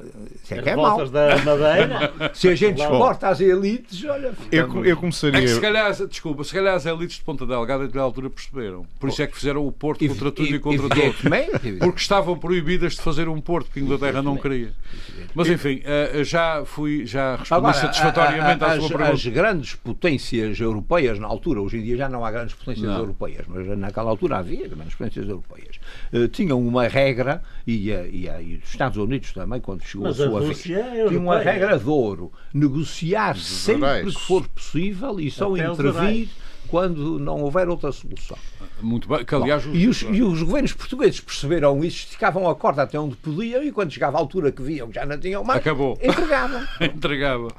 isso 0.44 0.54
é 0.56 0.62
que 0.64 0.70
é 0.70 0.76
mau. 0.76 1.08
Da 1.08 1.38
Madeira. 1.44 2.12
Se 2.34 2.48
a 2.48 2.56
gente 2.56 2.82
exporta 2.82 3.28
as 3.28 3.40
elites, 3.40 4.04
olha. 4.04 4.34
Eu, 4.52 4.84
eu 4.84 4.98
começaria. 4.98 5.38
É 5.38 5.42
que 5.44 5.48
se 5.48 5.62
calhar, 5.62 5.94
desculpa, 6.08 6.44
se 6.44 6.52
calhar 6.52 6.74
as 6.74 6.88
elites 6.88 7.18
de 7.18 7.24
Ponta 7.24 7.46
Delgada 7.46 7.88
na 7.94 8.02
altura 8.02 8.32
perceberam. 8.32 8.88
Por 9.00 9.10
isso 9.10 9.22
é 9.22 9.28
que 9.28 9.38
fizeram 9.38 9.68
o 9.68 9.72
Porto 9.72 10.08
contra 10.08 10.32
tudo 10.32 10.50
e, 10.50 10.56
e 10.56 10.60
contra 10.60 10.90
todos. 10.90 11.22
Porque 11.80 12.02
estavam 12.02 12.36
proibidas 12.36 12.94
de 12.94 13.02
fazer 13.02 13.30
um 13.30 13.40
Porto 13.40 13.70
que 13.72 13.80
a 13.80 13.84
Inglaterra 13.84 14.24
não 14.24 14.38
queria. 14.38 14.74
Mas 15.36 15.48
enfim, 15.48 15.82
eh, 15.84 16.24
já 16.24 16.66
fui, 16.66 17.06
já 17.06 17.36
respondi 17.36 17.54
Agora, 17.54 17.74
satisfatoriamente 17.74 18.64
à 18.64 18.80
sua 18.80 18.90
pergunta. 18.90 19.12
As 19.12 19.26
grandes 19.28 19.76
potências 19.76 20.60
europeias 20.60 21.20
na 21.20 21.28
altura, 21.28 21.62
hoje 21.62 21.78
em 21.78 21.84
dia 21.84 21.96
já 21.96 22.10
não 22.10 22.26
há 22.26 22.32
grandes 22.32 22.56
potências 22.56 22.88
não. 22.88 22.98
europeias, 22.98 23.46
mas 23.48 23.68
naquela 23.78 24.10
altura 24.10 24.38
havia 24.38 24.68
grandes 24.68 24.96
potências 24.96 25.30
europeias, 25.30 25.80
uh, 26.12 26.28
tinham 26.28 26.60
uma 26.60 26.88
regra, 26.88 27.44
e, 27.68 27.92
e, 27.92 28.26
e 28.26 28.62
os 28.64 28.70
Estados 28.70 28.98
Unidos 28.98 29.32
também 29.32 29.59
quando 29.60 29.84
chegou 29.84 30.08
Mas 30.08 30.20
a 30.20 30.28
sua 30.28 30.40
vez. 30.42 30.70
É 30.70 31.08
tinha 31.08 31.20
uma 31.20 31.40
regra 31.40 31.78
de 31.78 31.88
ouro: 31.88 32.32
negociar 32.54 33.38
sempre 33.38 34.06
que 34.06 34.20
for 34.20 34.48
possível 34.48 35.20
e 35.20 35.30
só 35.30 35.54
Até 35.54 35.68
intervir 35.68 36.30
quando 36.68 37.20
não 37.20 37.42
houver 37.42 37.68
outra 37.68 37.92
solução. 37.92 38.38
Muito 38.82 39.08
bem, 39.08 39.24
que 39.24 39.36
aliás... 39.36 39.66
Bom, 39.66 39.72
os... 39.72 39.78
E, 39.78 39.88
os, 39.88 40.02
e, 40.02 40.22
os, 40.22 40.44
governos 40.44 40.74
portugueses 40.74 41.20
perceberam 41.20 41.84
isso, 41.84 41.98
esticavam 42.06 42.50
a 42.50 42.56
corda 42.56 42.84
até 42.84 43.00
onde 43.00 43.16
podiam 43.16 43.64
e 43.64 43.72
quando 43.72 43.92
chegava 43.92 44.18
a 44.18 44.20
altura 44.20 44.52
que 44.52 44.62
viam 44.62 44.88
que 44.88 44.96
já 44.96 45.06
não 45.06 45.18
tinham 45.18 45.44
mais, 45.44 45.60
Acabou. 45.60 45.98
entregavam. 46.02 46.62
entregavam. 46.82 47.52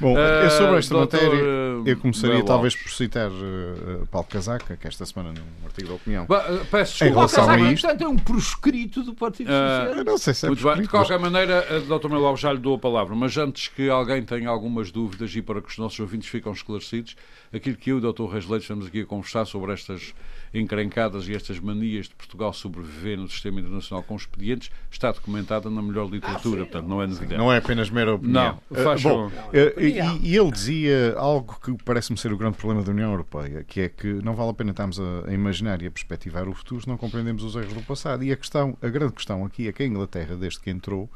Bom, 0.00 0.14
uh, 0.14 0.50
sobre 0.50 0.78
esta 0.78 0.94
doutor, 0.94 1.20
matéria, 1.20 1.44
eu 1.84 1.96
começaria 1.98 2.44
talvez 2.44 2.76
por 2.76 2.88
citar 2.88 3.30
uh, 3.30 4.06
Paulo 4.06 4.28
Casaca, 4.28 4.76
que 4.76 4.86
esta 4.86 5.04
semana 5.04 5.32
num 5.32 5.66
artigo 5.66 5.88
da 5.88 5.94
opinião. 5.94 6.24
Uh, 6.24 6.64
peço 6.66 6.92
desculpa. 6.92 7.14
Paulo 7.14 7.28
Casaca, 7.28 7.64
portanto, 7.64 8.02
é 8.02 8.08
um 8.08 8.16
proscrito 8.16 9.02
do 9.02 9.12
Partido 9.12 9.50
Socialista. 9.50 10.04
não 10.04 10.18
sei 10.18 10.34
se 10.34 10.46
é 10.46 10.48
Muito 10.48 10.62
bem. 10.62 10.82
De 10.82 10.88
qualquer 10.88 11.18
maneira, 11.18 11.66
uh, 11.68 11.98
Dr. 11.98 12.08
Melo 12.08 12.36
já 12.36 12.52
lhe 12.52 12.60
dou 12.60 12.76
a 12.76 12.78
palavra, 12.78 13.16
mas 13.16 13.36
antes 13.36 13.66
que 13.66 13.90
alguém 13.90 14.22
tenha 14.22 14.48
algumas 14.48 14.92
dúvidas 14.92 15.34
e 15.34 15.42
para 15.42 15.60
que 15.60 15.68
os 15.68 15.78
nossos 15.78 15.98
ouvintes 15.98 16.28
fiquem 16.28 16.52
esclarecidos, 16.52 17.16
aquilo 17.52 17.76
que 17.76 17.90
eu 17.90 17.98
e 17.98 18.04
o 18.04 18.12
Dr. 18.12 18.26
Reis 18.26 18.46
Leite 18.46 18.62
estamos 18.62 18.86
aqui 18.86 19.00
a 19.00 19.06
conversar 19.06 19.46
sobre 19.46 19.72
estas 19.72 20.14
encrencadas 20.52 21.28
e 21.28 21.34
estas 21.34 21.58
manias 21.58 22.08
de 22.08 22.14
Portugal 22.14 22.52
sobreviver 22.52 23.18
no 23.18 23.28
sistema 23.28 23.60
internacional 23.60 24.02
com 24.02 24.16
expedientes 24.16 24.70
está 24.90 25.12
documentada 25.12 25.68
na 25.70 25.82
melhor 25.82 26.08
literatura, 26.08 26.62
ah, 26.62 26.66
portanto 26.66 26.88
não 26.88 27.02
é 27.02 27.06
novidade. 27.06 27.36
Não 27.36 27.52
é 27.52 27.58
apenas 27.58 27.90
mera 27.90 28.14
opinião. 28.14 28.58
Não, 28.70 28.84
faz 28.84 29.04
uh, 29.04 29.08
bom, 29.08 29.26
uh, 29.26 29.80
e, 29.80 30.28
e, 30.28 30.36
ele 30.36 30.50
dizia 30.50 31.14
algo 31.16 31.58
que 31.62 31.76
parece-me 31.84 32.18
ser 32.18 32.32
o 32.32 32.36
grande 32.36 32.56
problema 32.56 32.82
da 32.82 32.90
União 32.90 33.10
Europeia, 33.10 33.64
que 33.64 33.80
é 33.80 33.88
que 33.88 34.06
não 34.06 34.34
vale 34.34 34.50
a 34.50 34.54
pena 34.54 34.70
estarmos 34.70 34.98
a, 34.98 35.28
a 35.28 35.32
imaginar 35.32 35.82
e 35.82 35.86
a 35.86 35.90
perspectivar 35.90 36.48
o 36.48 36.54
futuro 36.54 36.80
se 36.80 36.88
não 36.88 36.96
compreendemos 36.96 37.42
os 37.42 37.54
erros 37.54 37.72
do 37.72 37.82
passado. 37.82 38.24
E 38.24 38.32
a 38.32 38.36
questão, 38.36 38.76
a 38.80 38.88
grande 38.88 39.12
questão 39.12 39.44
aqui 39.44 39.68
é 39.68 39.72
que 39.72 39.82
a 39.82 39.86
Inglaterra, 39.86 40.36
desde 40.36 40.60
que 40.60 40.70
entrou, 40.70 41.10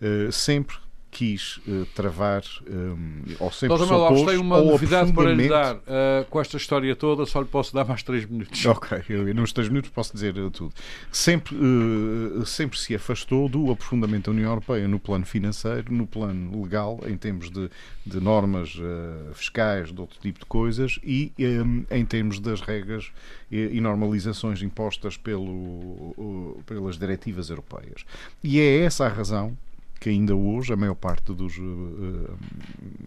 uh, 0.00 0.32
sempre 0.32 0.76
quis 1.12 1.58
uh, 1.68 1.84
travar 1.94 2.42
um, 2.66 3.30
eh, 3.30 3.36
ou 3.38 3.52
sempre 3.52 3.76
Doutor 3.76 3.86
Malau, 3.86 4.24
tem 4.24 4.38
uma 4.38 4.62
novidade 4.62 5.12
para 5.12 5.34
lhe 5.34 5.46
dar. 5.46 5.76
Uh, 5.76 6.24
com 6.30 6.40
esta 6.40 6.56
história 6.56 6.96
toda, 6.96 7.26
só 7.26 7.42
lhe 7.42 7.46
posso 7.46 7.74
dar 7.74 7.84
mais 7.84 8.02
três 8.02 8.24
minutos. 8.24 8.64
Ok, 8.72 9.02
eu, 9.10 9.34
nos 9.34 9.52
três 9.52 9.68
minutos 9.68 9.90
posso 9.90 10.14
dizer 10.14 10.32
tudo. 10.50 10.72
Sempre, 11.10 11.54
uh, 11.54 12.46
sempre 12.46 12.78
se 12.78 12.94
afastou 12.94 13.46
do 13.46 13.70
aprofundamento 13.70 14.24
da 14.24 14.30
União 14.32 14.48
Europeia 14.48 14.88
no 14.88 14.98
plano 14.98 15.26
financeiro, 15.26 15.92
no 15.92 16.06
plano 16.06 16.62
legal, 16.62 16.98
em 17.06 17.16
termos 17.18 17.50
de, 17.50 17.70
de 18.06 18.18
normas 18.18 18.78
fiscais, 19.34 19.92
de 19.92 20.00
outro 20.00 20.18
tipo 20.18 20.38
de 20.38 20.46
coisas, 20.46 20.98
e 21.04 21.30
um, 21.38 21.84
em 21.90 22.06
termos 22.06 22.40
das 22.40 22.62
regras 22.62 23.12
e, 23.50 23.76
e 23.76 23.80
normalizações 23.80 24.62
impostas 24.62 25.18
pelo, 25.18 26.58
pelas 26.64 26.96
diretivas 26.96 27.50
europeias. 27.50 28.06
E 28.42 28.58
é 28.58 28.78
essa 28.78 29.04
a 29.04 29.08
razão 29.08 29.54
que 30.02 30.10
ainda 30.10 30.34
hoje 30.34 30.72
a 30.72 30.76
maior 30.76 30.96
parte 30.96 31.32
dos 31.32 31.56
uh, 31.58 32.36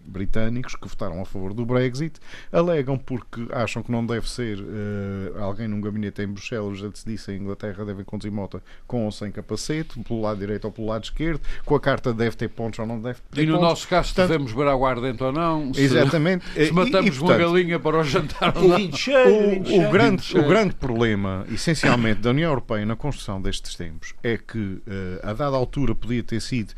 britânicos 0.06 0.74
que 0.74 0.88
votaram 0.88 1.20
a 1.20 1.26
favor 1.26 1.52
do 1.52 1.66
Brexit 1.66 2.18
alegam 2.50 2.96
porque 2.96 3.46
acham 3.52 3.82
que 3.82 3.92
não 3.92 4.06
deve 4.06 4.26
ser 4.30 4.58
uh, 4.58 5.42
alguém 5.42 5.68
num 5.68 5.78
gabinete 5.78 6.22
em 6.22 6.26
Bruxelas, 6.26 6.78
já 6.78 6.90
se 6.94 7.04
disse, 7.04 7.32
em 7.32 7.36
Inglaterra 7.42 7.84
deve 7.84 8.02
conduzir 8.02 8.32
moto 8.32 8.62
com 8.86 9.04
ou 9.04 9.12
sem 9.12 9.30
capacete, 9.30 10.02
pelo 10.04 10.22
lado 10.22 10.38
direito 10.38 10.64
ou 10.64 10.72
pelo 10.72 10.86
lado 10.86 11.04
esquerdo, 11.04 11.42
com 11.66 11.74
a 11.74 11.80
carta 11.80 12.14
deve 12.14 12.34
ter 12.34 12.48
pontos 12.48 12.78
ou 12.78 12.86
não 12.86 12.98
deve 12.98 13.20
ter 13.30 13.42
E 13.42 13.44
no 13.46 13.56
pontos. 13.56 13.68
nosso 13.68 13.88
caso, 13.88 14.14
Portanto, 14.14 14.28
devemos 14.28 14.52
beber 14.54 14.68
aguardente 14.70 15.22
ou 15.22 15.32
não? 15.32 15.74
Se, 15.74 15.82
exatamente. 15.82 16.46
Se 16.54 16.72
matamos 16.72 17.10
e, 17.10 17.14
e, 17.14 17.18
portanto, 17.18 17.20
uma 17.20 17.36
galinha 17.36 17.78
para 17.78 17.98
o 17.98 18.04
jantar 18.04 18.56
ou 18.56 18.68
não? 18.68 18.76
O, 18.78 19.86
o, 19.86 19.90
grande, 19.90 20.38
o 20.38 20.48
grande 20.48 20.74
problema, 20.74 21.44
essencialmente, 21.52 22.22
da 22.22 22.30
União 22.30 22.48
Europeia 22.48 22.86
na 22.86 22.96
construção 22.96 23.42
destes 23.42 23.74
tempos 23.74 24.14
é 24.22 24.38
que, 24.38 24.58
uh, 24.58 24.82
a 25.22 25.34
dada 25.34 25.54
altura, 25.54 25.94
podia 25.94 26.22
ter 26.22 26.40
sido 26.40 26.72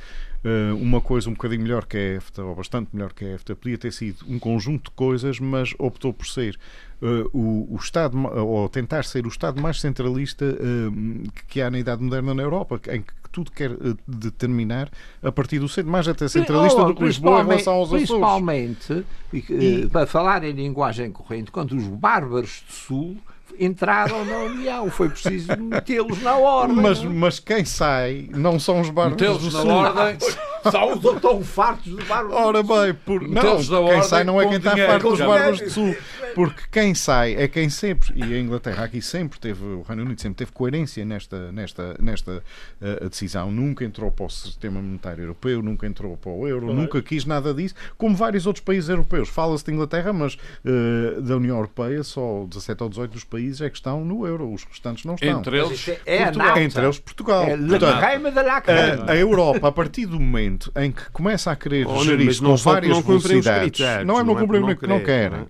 uh, 0.44 0.76
uma 0.76 1.00
coisa 1.00 1.28
um 1.28 1.32
bocadinho 1.32 1.62
melhor 1.62 1.84
que 1.86 1.96
a 1.96 2.16
EFTA, 2.16 2.44
ou 2.44 2.54
bastante 2.54 2.88
melhor 2.92 3.12
que 3.12 3.24
a 3.24 3.34
EFTA, 3.34 3.56
podia 3.56 3.78
ter 3.78 3.92
sido 3.92 4.24
um 4.28 4.38
conjunto 4.38 4.90
de 4.90 4.96
coisas, 4.96 5.40
mas 5.40 5.74
optou 5.78 6.12
por 6.12 6.26
ser 6.26 6.58
uh, 7.02 7.28
o, 7.32 7.74
o, 7.74 7.76
Estado, 7.76 8.18
ou 8.18 8.68
tentar 8.68 9.04
ser 9.04 9.26
o 9.26 9.28
Estado 9.28 9.60
mais 9.60 9.80
centralista 9.80 10.44
uh, 10.44 11.32
que 11.48 11.60
há 11.60 11.70
na 11.70 11.78
Idade 11.78 12.02
Moderna 12.02 12.34
na 12.34 12.42
Europa, 12.42 12.80
em 12.90 13.02
que 13.02 13.12
tudo 13.30 13.50
quer 13.52 13.70
determinar 14.06 14.90
a 15.22 15.30
partir 15.30 15.58
do 15.58 15.68
centro, 15.68 15.90
mais 15.90 16.08
até 16.08 16.26
centralista 16.28 16.82
oh, 16.82 16.86
do 16.86 16.94
que 16.94 17.04
Lisboa 17.04 17.42
em 17.42 17.46
relação 17.46 17.74
aos 17.74 17.88
Açores. 17.88 18.08
Principalmente, 18.08 19.04
e, 19.32 19.86
para 19.92 20.06
falar 20.06 20.42
em 20.44 20.52
linguagem 20.52 21.12
corrente, 21.12 21.50
quando 21.50 21.72
os 21.76 21.84
bárbaros 21.84 22.64
do 22.66 22.72
Sul 22.72 23.16
entraram 23.58 24.24
na 24.24 24.38
União. 24.38 24.90
Foi 24.90 25.08
preciso 25.08 25.56
metê-los 25.56 26.22
na 26.22 26.36
ordem. 26.36 26.76
Mas, 26.76 27.02
mas 27.02 27.40
quem 27.40 27.64
sai 27.64 28.28
não 28.30 28.58
são 28.58 28.80
os 28.80 28.90
Metê-los 28.90 29.52
na 29.52 29.62
ordem. 29.62 30.18
São 30.70 30.92
os 30.92 31.20
tão 31.20 31.42
fartos 31.42 31.92
dos 31.92 32.04
bárbaros 32.06 32.36
Ora 32.36 32.62
bem, 32.62 32.94
por... 32.94 33.22
não, 33.22 33.56
quem 33.56 34.02
sai 34.02 34.24
não 34.24 34.40
é 34.40 34.46
quem 34.46 34.56
está 34.56 34.76
farto 34.76 35.10
dos 35.10 35.18
bárbaros 35.18 35.60
do 35.60 35.70
Sul. 35.70 35.96
Porque 36.34 36.62
quem 36.70 36.94
sai 36.94 37.34
é 37.34 37.48
quem 37.48 37.68
sempre, 37.68 38.12
e 38.14 38.22
a 38.22 38.38
Inglaterra 38.38 38.84
aqui 38.84 39.02
sempre 39.02 39.38
teve, 39.40 39.64
o 39.64 39.82
Reino 39.82 40.04
Unido 40.04 40.20
sempre 40.20 40.36
teve 40.36 40.52
coerência 40.52 41.04
nesta, 41.04 41.50
nesta, 41.50 41.96
nesta 41.98 42.42
uh, 42.80 43.08
decisão. 43.08 43.50
Nunca 43.50 43.84
entrou 43.84 44.10
para 44.10 44.26
o 44.26 44.28
sistema 44.28 44.80
monetário 44.80 45.24
europeu, 45.24 45.62
nunca 45.62 45.86
entrou 45.86 46.16
para 46.16 46.30
o 46.30 46.46
euro, 46.46 46.72
nunca 46.72 47.02
quis 47.02 47.24
nada 47.24 47.52
disso, 47.52 47.74
como 47.96 48.14
vários 48.14 48.46
outros 48.46 48.64
países 48.64 48.88
europeus. 48.88 49.28
Fala-se 49.28 49.64
de 49.64 49.72
Inglaterra, 49.72 50.12
mas 50.12 50.34
uh, 50.34 51.20
da 51.22 51.36
União 51.36 51.56
Europeia, 51.56 52.02
só 52.02 52.44
17 52.48 52.82
ou 52.82 52.88
18 52.88 53.10
dos 53.10 53.24
países 53.24 53.60
é 53.60 53.70
que 53.70 53.76
estão 53.76 54.04
no 54.04 54.26
euro, 54.26 54.52
os 54.52 54.64
restantes 54.64 55.04
não 55.04 55.14
estão. 55.14 55.38
Entre 55.40 55.58
eles, 55.58 55.88
é 56.06 56.24
Portugal. 56.24 56.58
Entre 56.58 56.84
eles 56.84 56.98
Portugal. 56.98 57.42
É 57.44 57.56
Portanto, 57.56 59.08
a, 59.08 59.12
a 59.12 59.16
Europa, 59.16 59.68
a 59.68 59.72
partir 59.72 60.06
do 60.06 60.20
momento 60.20 60.47
em 60.76 60.92
que 60.92 61.10
começa 61.10 61.50
a 61.50 61.56
querer 61.56 61.86
oh, 61.86 62.02
gerir 62.04 62.28
isto 62.28 62.44
com 62.44 62.56
várias 62.56 62.98
velocidades, 62.98 63.80
não 64.04 64.18
é 64.18 64.24
não 64.24 64.34
cumprir 64.34 64.62
o 64.62 64.76
que 64.76 64.86
não 64.86 65.00
querem. 65.00 65.46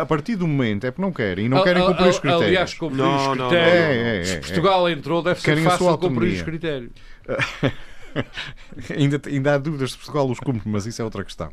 A 0.00 0.06
partir 0.06 0.36
do 0.36 0.46
momento 0.46 0.86
é 0.86 0.90
porque 0.90 1.02
não 1.02 1.12
querem 1.12 1.46
e 1.46 1.48
não 1.48 1.62
querem 1.62 1.84
cumprir 1.84 2.08
os 2.08 2.18
critérios. 2.18 2.48
Aliás, 2.48 2.74
cumprir 2.74 3.04
os 3.04 3.26
critérios. 3.28 4.28
Se 4.28 4.38
Portugal 4.38 4.88
entrou, 4.88 5.22
deve 5.22 5.40
ser 5.40 5.56
fácil 5.58 5.98
cumprir 5.98 6.34
os 6.34 6.42
critérios. 6.42 6.90
ainda, 8.96 9.20
ainda 9.26 9.54
há 9.54 9.58
dúvidas 9.58 9.92
se 9.92 9.98
Portugal 9.98 10.28
os 10.28 10.38
cumpre, 10.38 10.62
mas 10.66 10.86
isso 10.86 11.00
é 11.00 11.04
outra 11.04 11.24
questão. 11.24 11.50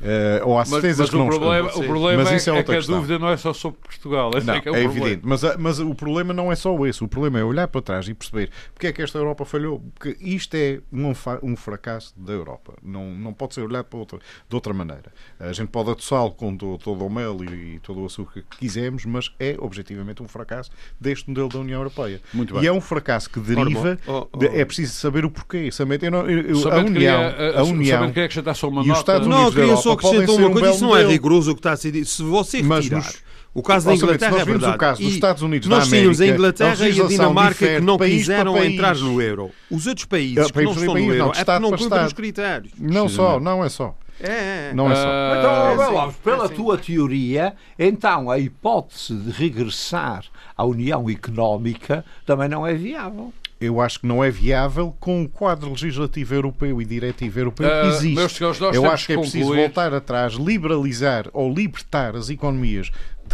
Uh, 0.00 0.48
ou 0.48 0.58
há 0.58 0.64
certezas 0.64 0.98
mas, 0.98 0.98
mas 0.98 1.10
que 1.10 1.16
não 1.16 1.26
o 1.26 1.28
problema, 1.28 1.68
o 1.68 1.84
problema 1.84 2.24
mas 2.24 2.48
é, 2.48 2.50
é, 2.50 2.58
é 2.58 2.62
que 2.62 2.74
a 2.74 2.80
dúvida 2.80 3.18
não 3.18 3.28
é 3.28 3.36
só 3.36 3.52
sobre 3.52 3.80
Portugal. 3.80 4.30
Não, 4.44 4.54
é, 4.54 4.62
é, 4.64 4.80
é 4.80 4.84
evidente. 4.84 5.20
Mas, 5.22 5.42
mas 5.58 5.78
o 5.78 5.94
problema 5.94 6.32
não 6.32 6.50
é 6.50 6.56
só 6.56 6.86
esse. 6.86 7.04
O 7.04 7.08
problema 7.08 7.38
é 7.38 7.44
olhar 7.44 7.68
para 7.68 7.82
trás 7.82 8.08
e 8.08 8.14
perceber 8.14 8.50
porque 8.72 8.86
é 8.86 8.92
que 8.92 9.02
esta 9.02 9.18
Europa 9.18 9.44
falhou. 9.44 9.80
Porque 9.94 10.16
isto 10.20 10.54
é 10.54 10.80
um, 10.92 11.12
um 11.42 11.56
fracasso 11.56 12.14
da 12.16 12.32
Europa. 12.32 12.74
Não, 12.82 13.10
não 13.10 13.32
pode 13.32 13.54
ser 13.54 13.62
olhado 13.62 13.86
para 13.86 13.98
outra, 13.98 14.18
de 14.48 14.54
outra 14.54 14.72
maneira. 14.72 15.12
A 15.38 15.52
gente 15.52 15.68
pode 15.68 15.90
atossá-lo 15.90 16.32
com 16.32 16.56
todo, 16.56 16.78
todo 16.78 17.04
o 17.04 17.10
mel 17.10 17.36
e, 17.44 17.74
e, 17.74 17.78
todo 17.80 18.00
o 18.00 18.06
açúcar 18.06 18.42
que 18.48 18.58
quisermos, 18.58 19.04
mas 19.04 19.30
é 19.38 19.56
objetivamente 19.58 20.22
um 20.22 20.28
fracasso 20.28 20.70
deste 20.98 21.28
modelo 21.28 21.48
da 21.48 21.58
União 21.58 21.80
Europeia. 21.80 22.20
Muito 22.32 22.54
bem. 22.54 22.62
E 22.62 22.66
é 22.66 22.72
um 22.72 22.80
fracasso 22.80 23.28
que 23.28 23.38
deriva. 23.38 23.98
Oh, 24.06 24.28
oh. 24.32 24.38
De, 24.38 24.46
é 24.46 24.64
preciso 24.64 24.94
saber 24.94 25.24
o 25.24 25.30
porquê. 25.30 25.68
Eu 26.00 26.10
não, 26.10 26.30
eu, 26.30 26.72
a 26.72 26.78
União. 26.78 26.92
Queria, 26.92 27.58
a 27.58 27.64
União 27.64 28.04
acrescentar 28.04 28.54
só 28.54 28.68
uma 28.68 28.82
e 28.82 28.90
os 28.90 28.98
Estados 28.98 29.26
Unidos 29.26 29.44
não, 29.44 29.52
queria 29.52 29.76
só 29.90 30.08
acrescentar 30.08 30.34
uma 30.36 30.50
coisa. 30.50 30.70
Isso 30.70 30.84
não 30.84 30.96
é 30.96 31.04
rigoroso 31.06 31.52
o 31.52 31.54
que 31.54 31.60
está 31.60 31.72
a 31.72 31.76
ser 31.76 31.92
dito. 31.92 32.08
Se 32.08 32.22
você 32.22 32.60
retirar. 32.60 33.02
Mas, 33.02 33.30
o 33.52 33.62
caso 33.62 33.86
da 33.86 33.94
Inglaterra 33.94 34.30
nós 34.30 34.40
é 34.40 34.44
verdade. 34.44 34.74
o 34.74 34.78
caso 34.78 35.02
dos 35.02 35.12
Estados 35.12 35.42
Unidos 35.42 35.68
nós 35.68 35.88
tínhamos 35.88 36.20
a 36.20 36.26
Inglaterra 36.26 36.88
e 36.88 37.00
a 37.00 37.04
Dinamarca 37.06 37.66
que 37.66 37.80
não 37.80 37.98
quiseram 37.98 38.62
entrar 38.62 38.96
no 38.96 39.20
euro. 39.20 39.50
Os 39.68 39.86
outros 39.86 40.06
países 40.06 40.46
é, 40.46 40.50
que 40.50 40.62
não 40.62 40.72
estão 40.72 40.94
no 40.94 40.98
euro 41.00 41.18
não, 41.18 41.32
é 41.32 41.44
porque 41.44 41.58
não 41.58 41.70
cumprem 41.72 42.06
os 42.06 42.12
critérios. 42.12 42.72
Não 42.78 43.08
só, 43.08 43.40
não 43.40 43.64
é 43.64 43.68
só. 43.68 43.96
É, 44.20 44.68
é. 44.68 44.72
Não 44.74 44.92
é 44.92 44.94
só. 44.94 45.08
Uh, 45.08 45.38
então, 45.38 46.08
é, 46.08 46.12
pela 46.22 46.48
tua 46.48 46.78
teoria, 46.78 47.54
então 47.78 48.30
a 48.30 48.38
hipótese 48.38 49.14
de 49.14 49.30
regressar 49.30 50.24
à 50.56 50.64
União 50.64 51.08
Económica 51.08 52.04
também 52.26 52.48
não 52.48 52.66
é 52.66 52.74
viável 52.74 53.32
eu 53.60 53.80
acho 53.80 54.00
que 54.00 54.06
não 54.06 54.24
é 54.24 54.30
viável 54.30 54.96
com 54.98 55.22
o 55.22 55.28
quadro 55.28 55.70
legislativo 55.70 56.34
europeu 56.34 56.80
e 56.80 56.84
diretivo 56.84 57.40
europeu 57.40 57.68
que 57.68 57.74
ah, 57.74 57.86
existe. 57.88 58.28
Senhores, 58.30 58.60
eu 58.74 58.90
acho 58.90 59.06
que 59.06 59.12
é 59.12 59.18
preciso 59.18 59.54
voltar 59.54 59.92
atrás, 59.92 60.34
liberalizar 60.34 61.28
ou 61.32 61.52
libertar 61.52 62.16
as 62.16 62.30
economias 62.30 62.90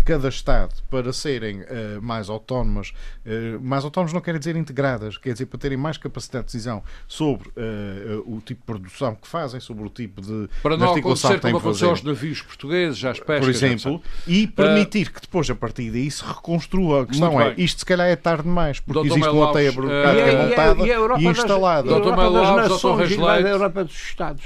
cada 0.06 0.28
Estado 0.28 0.72
para 0.88 1.12
serem 1.12 1.62
uh, 1.62 2.00
mais 2.00 2.30
autónomas, 2.30 2.94
uh, 3.26 3.60
mais 3.60 3.84
autónomas 3.84 4.12
não 4.12 4.20
quer 4.20 4.38
dizer 4.38 4.54
integradas, 4.54 5.18
quer 5.18 5.32
dizer 5.32 5.46
para 5.46 5.58
terem 5.58 5.76
mais 5.76 5.98
capacidade 5.98 6.46
de 6.46 6.52
decisão 6.52 6.80
sobre 7.08 7.48
uh, 7.48 8.22
o 8.24 8.40
tipo 8.40 8.60
de 8.60 8.66
produção 8.66 9.16
que 9.16 9.26
fazem, 9.26 9.58
sobre 9.58 9.84
o 9.84 9.90
tipo 9.90 10.22
de, 10.22 10.48
para 10.62 10.76
não 10.76 10.94
acontecer 10.94 11.40
como 11.40 11.56
aconteceu 11.58 11.90
aos 11.90 12.02
navios 12.04 12.40
portugueses, 12.40 13.04
às 13.04 13.18
pescas, 13.18 13.40
por 13.40 13.50
exemplo, 13.50 14.02
e 14.28 14.46
permitir 14.46 15.10
que 15.10 15.20
depois 15.20 15.50
a 15.50 15.56
partir 15.56 15.90
daí 15.90 16.08
se 16.08 16.24
reconstrua. 16.24 17.02
A 17.02 17.06
questão 17.06 17.40
é, 17.40 17.54
isto 17.58 17.80
se 17.80 17.84
calhar 17.84 18.06
é 18.06 18.14
tarde 18.14 18.44
demais, 18.44 18.78
porque 18.78 18.92
Doutor 18.92 19.18
existe 19.18 19.28
uma 19.28 19.52
teia 19.52 19.72
burocrática 19.72 20.42
montada 20.44 20.86
e, 20.86 21.22
e, 21.22 21.24
e 21.24 21.28
instalada. 21.28 21.88
Das, 21.88 22.00
Doutor 22.00 22.16
Melo 22.16 22.68
Doutor 22.68 23.42
da 23.42 23.48
Europa 23.48 23.84
dos 23.84 23.96
Estados. 23.96 24.44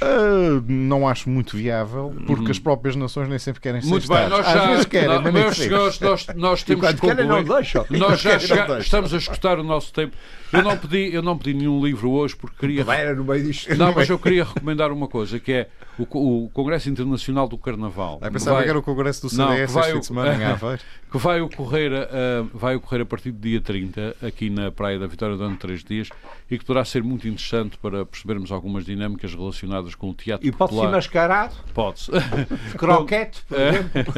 não 0.66 1.06
acho 1.06 1.28
muito 1.28 1.54
viável, 1.54 2.14
porque 2.26 2.44
uhum. 2.44 2.50
as 2.50 2.58
próprias 2.58 2.96
nações 2.96 3.28
nem 3.28 3.38
sempre 3.38 3.60
querem 3.60 3.82
ser 3.82 3.88
muito 3.88 4.04
Estados. 4.04 4.22
Bem, 4.22 4.38
nós 4.38 4.46
já, 4.46 4.62
Às 4.62 4.70
vezes 4.70 4.86
querem, 4.86 5.20
mas 5.20 5.49
senhores, 5.56 6.00
nós, 6.00 6.26
nós 6.34 6.62
temos 6.62 6.86
que 6.88 6.96
concluir. 6.96 7.26
Não 7.26 7.44
deixam. 7.44 7.86
Nós 7.90 8.20
já 8.20 8.38
chega, 8.38 8.78
estamos 8.78 9.14
a 9.14 9.16
escutar 9.16 9.58
o 9.58 9.62
nosso 9.62 9.92
tempo. 9.92 10.16
Eu 10.52 10.62
não 10.62 10.76
pedi, 10.76 11.14
eu 11.14 11.22
não 11.22 11.38
pedi 11.38 11.54
nenhum 11.54 11.84
livro 11.84 12.10
hoje 12.10 12.34
porque 12.34 12.56
queria. 12.58 12.84
Era 12.92 13.14
no 13.14 13.24
meio 13.24 13.44
disto. 13.44 13.74
Não, 13.76 13.94
mas 13.94 14.08
eu 14.08 14.18
queria 14.18 14.44
recomendar 14.44 14.90
uma 14.90 15.06
coisa 15.06 15.38
que 15.38 15.52
é 15.52 15.68
o, 15.98 16.44
o 16.44 16.50
Congresso 16.50 16.88
Internacional 16.88 17.46
do 17.46 17.56
Carnaval. 17.56 18.18
Eu 18.22 18.32
pensava 18.32 18.56
vai, 18.56 18.64
que 18.64 18.70
era 18.70 18.78
o 18.78 18.82
Congresso 18.82 19.22
do 19.22 19.28
CDS 19.28 19.74
não, 19.74 19.82
que 19.82 19.92
vai, 19.92 20.02
semana. 20.02 20.78
Que 21.10 21.18
vai 21.18 21.40
ocorrer, 21.40 21.90
uh, 21.90 22.48
vai 22.54 22.76
ocorrer 22.76 23.02
a 23.02 23.04
partir 23.04 23.32
do 23.32 23.40
dia 23.40 23.60
30 23.60 24.14
aqui 24.22 24.48
na 24.48 24.70
Praia 24.70 24.96
da 24.96 25.08
Vitória 25.08 25.36
durante 25.36 25.58
três 25.58 25.82
dias 25.82 26.08
e 26.48 26.56
que 26.56 26.64
poderá 26.64 26.84
ser 26.84 27.02
muito 27.02 27.26
interessante 27.26 27.76
para 27.78 28.06
percebermos 28.06 28.52
algumas 28.52 28.84
dinâmicas 28.84 29.34
relacionadas 29.34 29.96
com 29.96 30.10
o 30.10 30.14
teatro 30.14 30.46
e 30.46 30.52
popular. 30.52 30.68
E 30.68 30.76
pode 30.76 30.86
ser 30.86 30.96
mascarado? 30.96 31.54
Pode-se. 31.74 32.12
Croquete, 32.78 33.42
por 33.48 33.58
exemplo. 33.58 34.14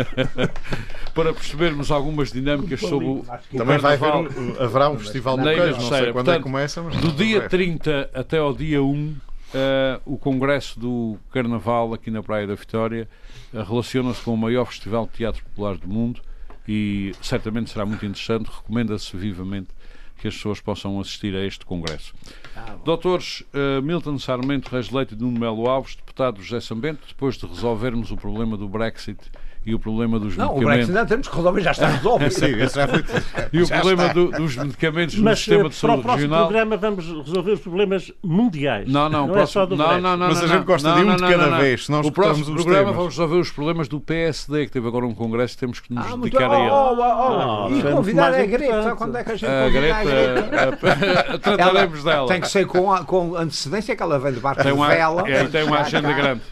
para 1.23 1.33
percebermos 1.33 1.91
algumas 1.93 2.33
dinâmicas 2.33 2.81
sobre 2.81 3.07
o 3.07 3.25
Também 3.57 3.79
vai 3.79 3.95
haver 3.95 4.15
um, 4.15 4.63
haverá 4.63 4.91
um 4.91 4.99
festival 4.99 5.37
de 5.39 5.45
queijo, 5.45 5.81
não 5.81 5.81
sei 5.81 6.01
quando 6.01 6.13
Portanto, 6.13 6.35
é 6.35 6.37
que 6.39 6.43
começa, 6.43 6.83
mas... 6.83 6.97
Do 6.97 7.13
dia 7.13 7.49
30 7.49 8.11
até 8.13 8.39
ao 8.39 8.53
dia 8.53 8.83
1 8.83 9.17
Uh, 9.53 10.01
o 10.07 10.17
Congresso 10.17 10.81
do 10.81 11.19
Carnaval 11.31 11.93
aqui 11.93 12.11
na 12.11 12.23
Praia 12.23 12.47
da 12.47 12.55
Vitória 12.55 13.07
uh, 13.53 13.63
relaciona-se 13.63 14.23
com 14.23 14.33
o 14.33 14.37
maior 14.39 14.65
festival 14.65 15.05
de 15.05 15.13
teatro 15.13 15.45
popular 15.45 15.77
do 15.77 15.87
mundo 15.87 16.23
e 16.67 17.13
certamente 17.21 17.71
será 17.71 17.85
muito 17.85 18.07
interessante. 18.07 18.47
Recomenda-se 18.47 19.15
vivamente 19.15 19.69
que 20.17 20.27
as 20.27 20.35
pessoas 20.35 20.59
possam 20.59 20.99
assistir 20.99 21.37
a 21.37 21.45
este 21.45 21.67
Congresso. 21.67 22.15
Ah, 22.57 22.77
Doutores 22.83 23.43
uh, 23.53 23.83
Milton 23.83 24.19
Sarmento, 24.19 24.71
Reis 24.71 24.89
Leite 24.89 25.13
e 25.13 25.19
Nuno 25.19 25.39
Melo 25.39 25.69
Alves, 25.69 25.97
deputado 25.97 26.43
José 26.43 26.59
Sambento, 26.59 27.07
depois 27.07 27.37
de 27.37 27.45
resolvermos 27.45 28.11
o 28.11 28.17
problema 28.17 28.57
do 28.57 28.67
Brexit 28.67 29.21
e 29.65 29.75
o 29.75 29.79
problema 29.79 30.19
dos 30.19 30.37
não, 30.37 30.55
medicamentos. 30.55 30.59
Não, 30.59 30.63
o 30.63 30.75
Brexit 30.75 30.93
não 30.93 31.07
temos 31.07 31.29
que 31.29 31.37
resolver, 31.37 31.61
já 31.61 31.71
está 31.71 31.89
resolvido. 31.89 32.31
Sim, 32.33 32.59
já 32.59 32.89
foi. 32.89 33.05
E 33.53 33.63
o 33.63 33.69
problema 33.69 34.09
do, 34.15 34.31
dos 34.31 34.57
medicamentos 34.57 35.15
Mas, 35.17 35.25
no 35.25 35.37
sistema 35.37 35.69
de 35.69 35.75
saúde 35.75 36.09
regional. 36.09 36.19
Mas 36.19 36.29
para 36.29 36.37
o 36.37 36.47
programa 36.47 36.77
vamos 36.77 37.27
resolver 37.27 37.53
os 37.53 37.61
problemas 37.61 38.13
mundiais. 38.23 38.89
Não, 38.89 39.09
não, 39.09 39.27
não, 39.27 39.35
próximo, 39.35 39.63
é 39.63 39.67
não, 39.69 39.77
não, 39.77 40.01
não, 40.01 40.17
não, 40.17 40.29
Mas 40.29 40.43
a 40.43 40.47
gente 40.47 40.65
gosta 40.65 40.89
não, 40.89 40.97
de 40.97 41.11
um 41.11 41.17
de 41.17 41.23
cada 41.23 41.59
vez. 41.59 41.87
Senão 41.87 42.01
o 42.01 42.13
próximo 42.13 42.55
programa 42.55 42.93
vamos 42.93 43.15
resolver 43.15 43.37
os 43.37 43.51
problemas 43.51 43.89
do 43.89 44.01
PSD, 44.01 44.67
que 44.67 44.73
teve 44.73 44.89
agora 44.89 45.07
um 45.07 45.15
congresso, 45.15 45.57
temos 45.57 45.81
que 45.81 45.93
nos 45.93 46.05
ah, 46.05 46.17
dedicar 46.17 46.49
muito, 46.49 46.53
a 46.53 46.61
ele. 46.61 46.71
Oh, 46.71 46.97
oh, 46.99 47.67
oh, 47.67 47.71
e 47.71 47.81
é 47.81 47.93
convidar 47.93 48.35
a 48.35 48.45
Greta, 48.45 48.97
quando 48.97 49.17
é 49.17 49.25
que 49.25 49.33
a 49.33 49.37
gente 49.37 49.51
a 49.51 49.69
Greta, 49.69 51.39
trataremos 51.41 52.05
dela. 52.05 52.29
Tem 52.29 52.41
que 52.41 52.49
ser 52.49 52.67
com, 52.67 53.37
antecedência 53.37 53.95
que 53.95 54.03
ela 54.03 54.19
vem 54.19 54.33
de 54.33 54.41
barco 54.41 54.63
tem 54.63 54.73
uma, 54.73 54.89
de 54.89 54.95
vela. 54.97 55.29
É, 55.29 55.45
tem 55.45 55.65
uma 55.65 55.81
agenda 55.81 56.13
grande. 56.13 56.43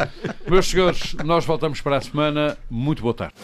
Meus 0.49 0.69
senhores, 0.69 1.15
nós 1.25 1.45
voltamos 1.45 1.81
para 1.81 1.97
a 1.97 2.01
semana. 2.01 2.57
Muito 3.01 3.03
boa 3.03 3.15
tarde. 3.15 3.35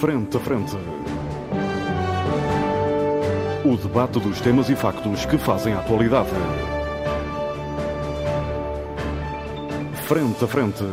Frente 0.00 0.36
a 0.36 0.40
Frente. 0.40 0.76
O 3.64 3.76
debate 3.76 4.18
dos 4.18 4.40
temas 4.40 4.70
e 4.70 4.74
factos 4.74 5.26
que 5.26 5.36
fazem 5.36 5.74
a 5.74 5.80
atualidade. 5.80 6.30
Frente 10.06 10.44
a 10.44 10.48
Frente. 10.48 10.84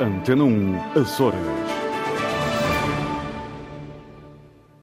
Antena 0.00 0.44
1, 0.44 1.00
Açores. 1.00 1.65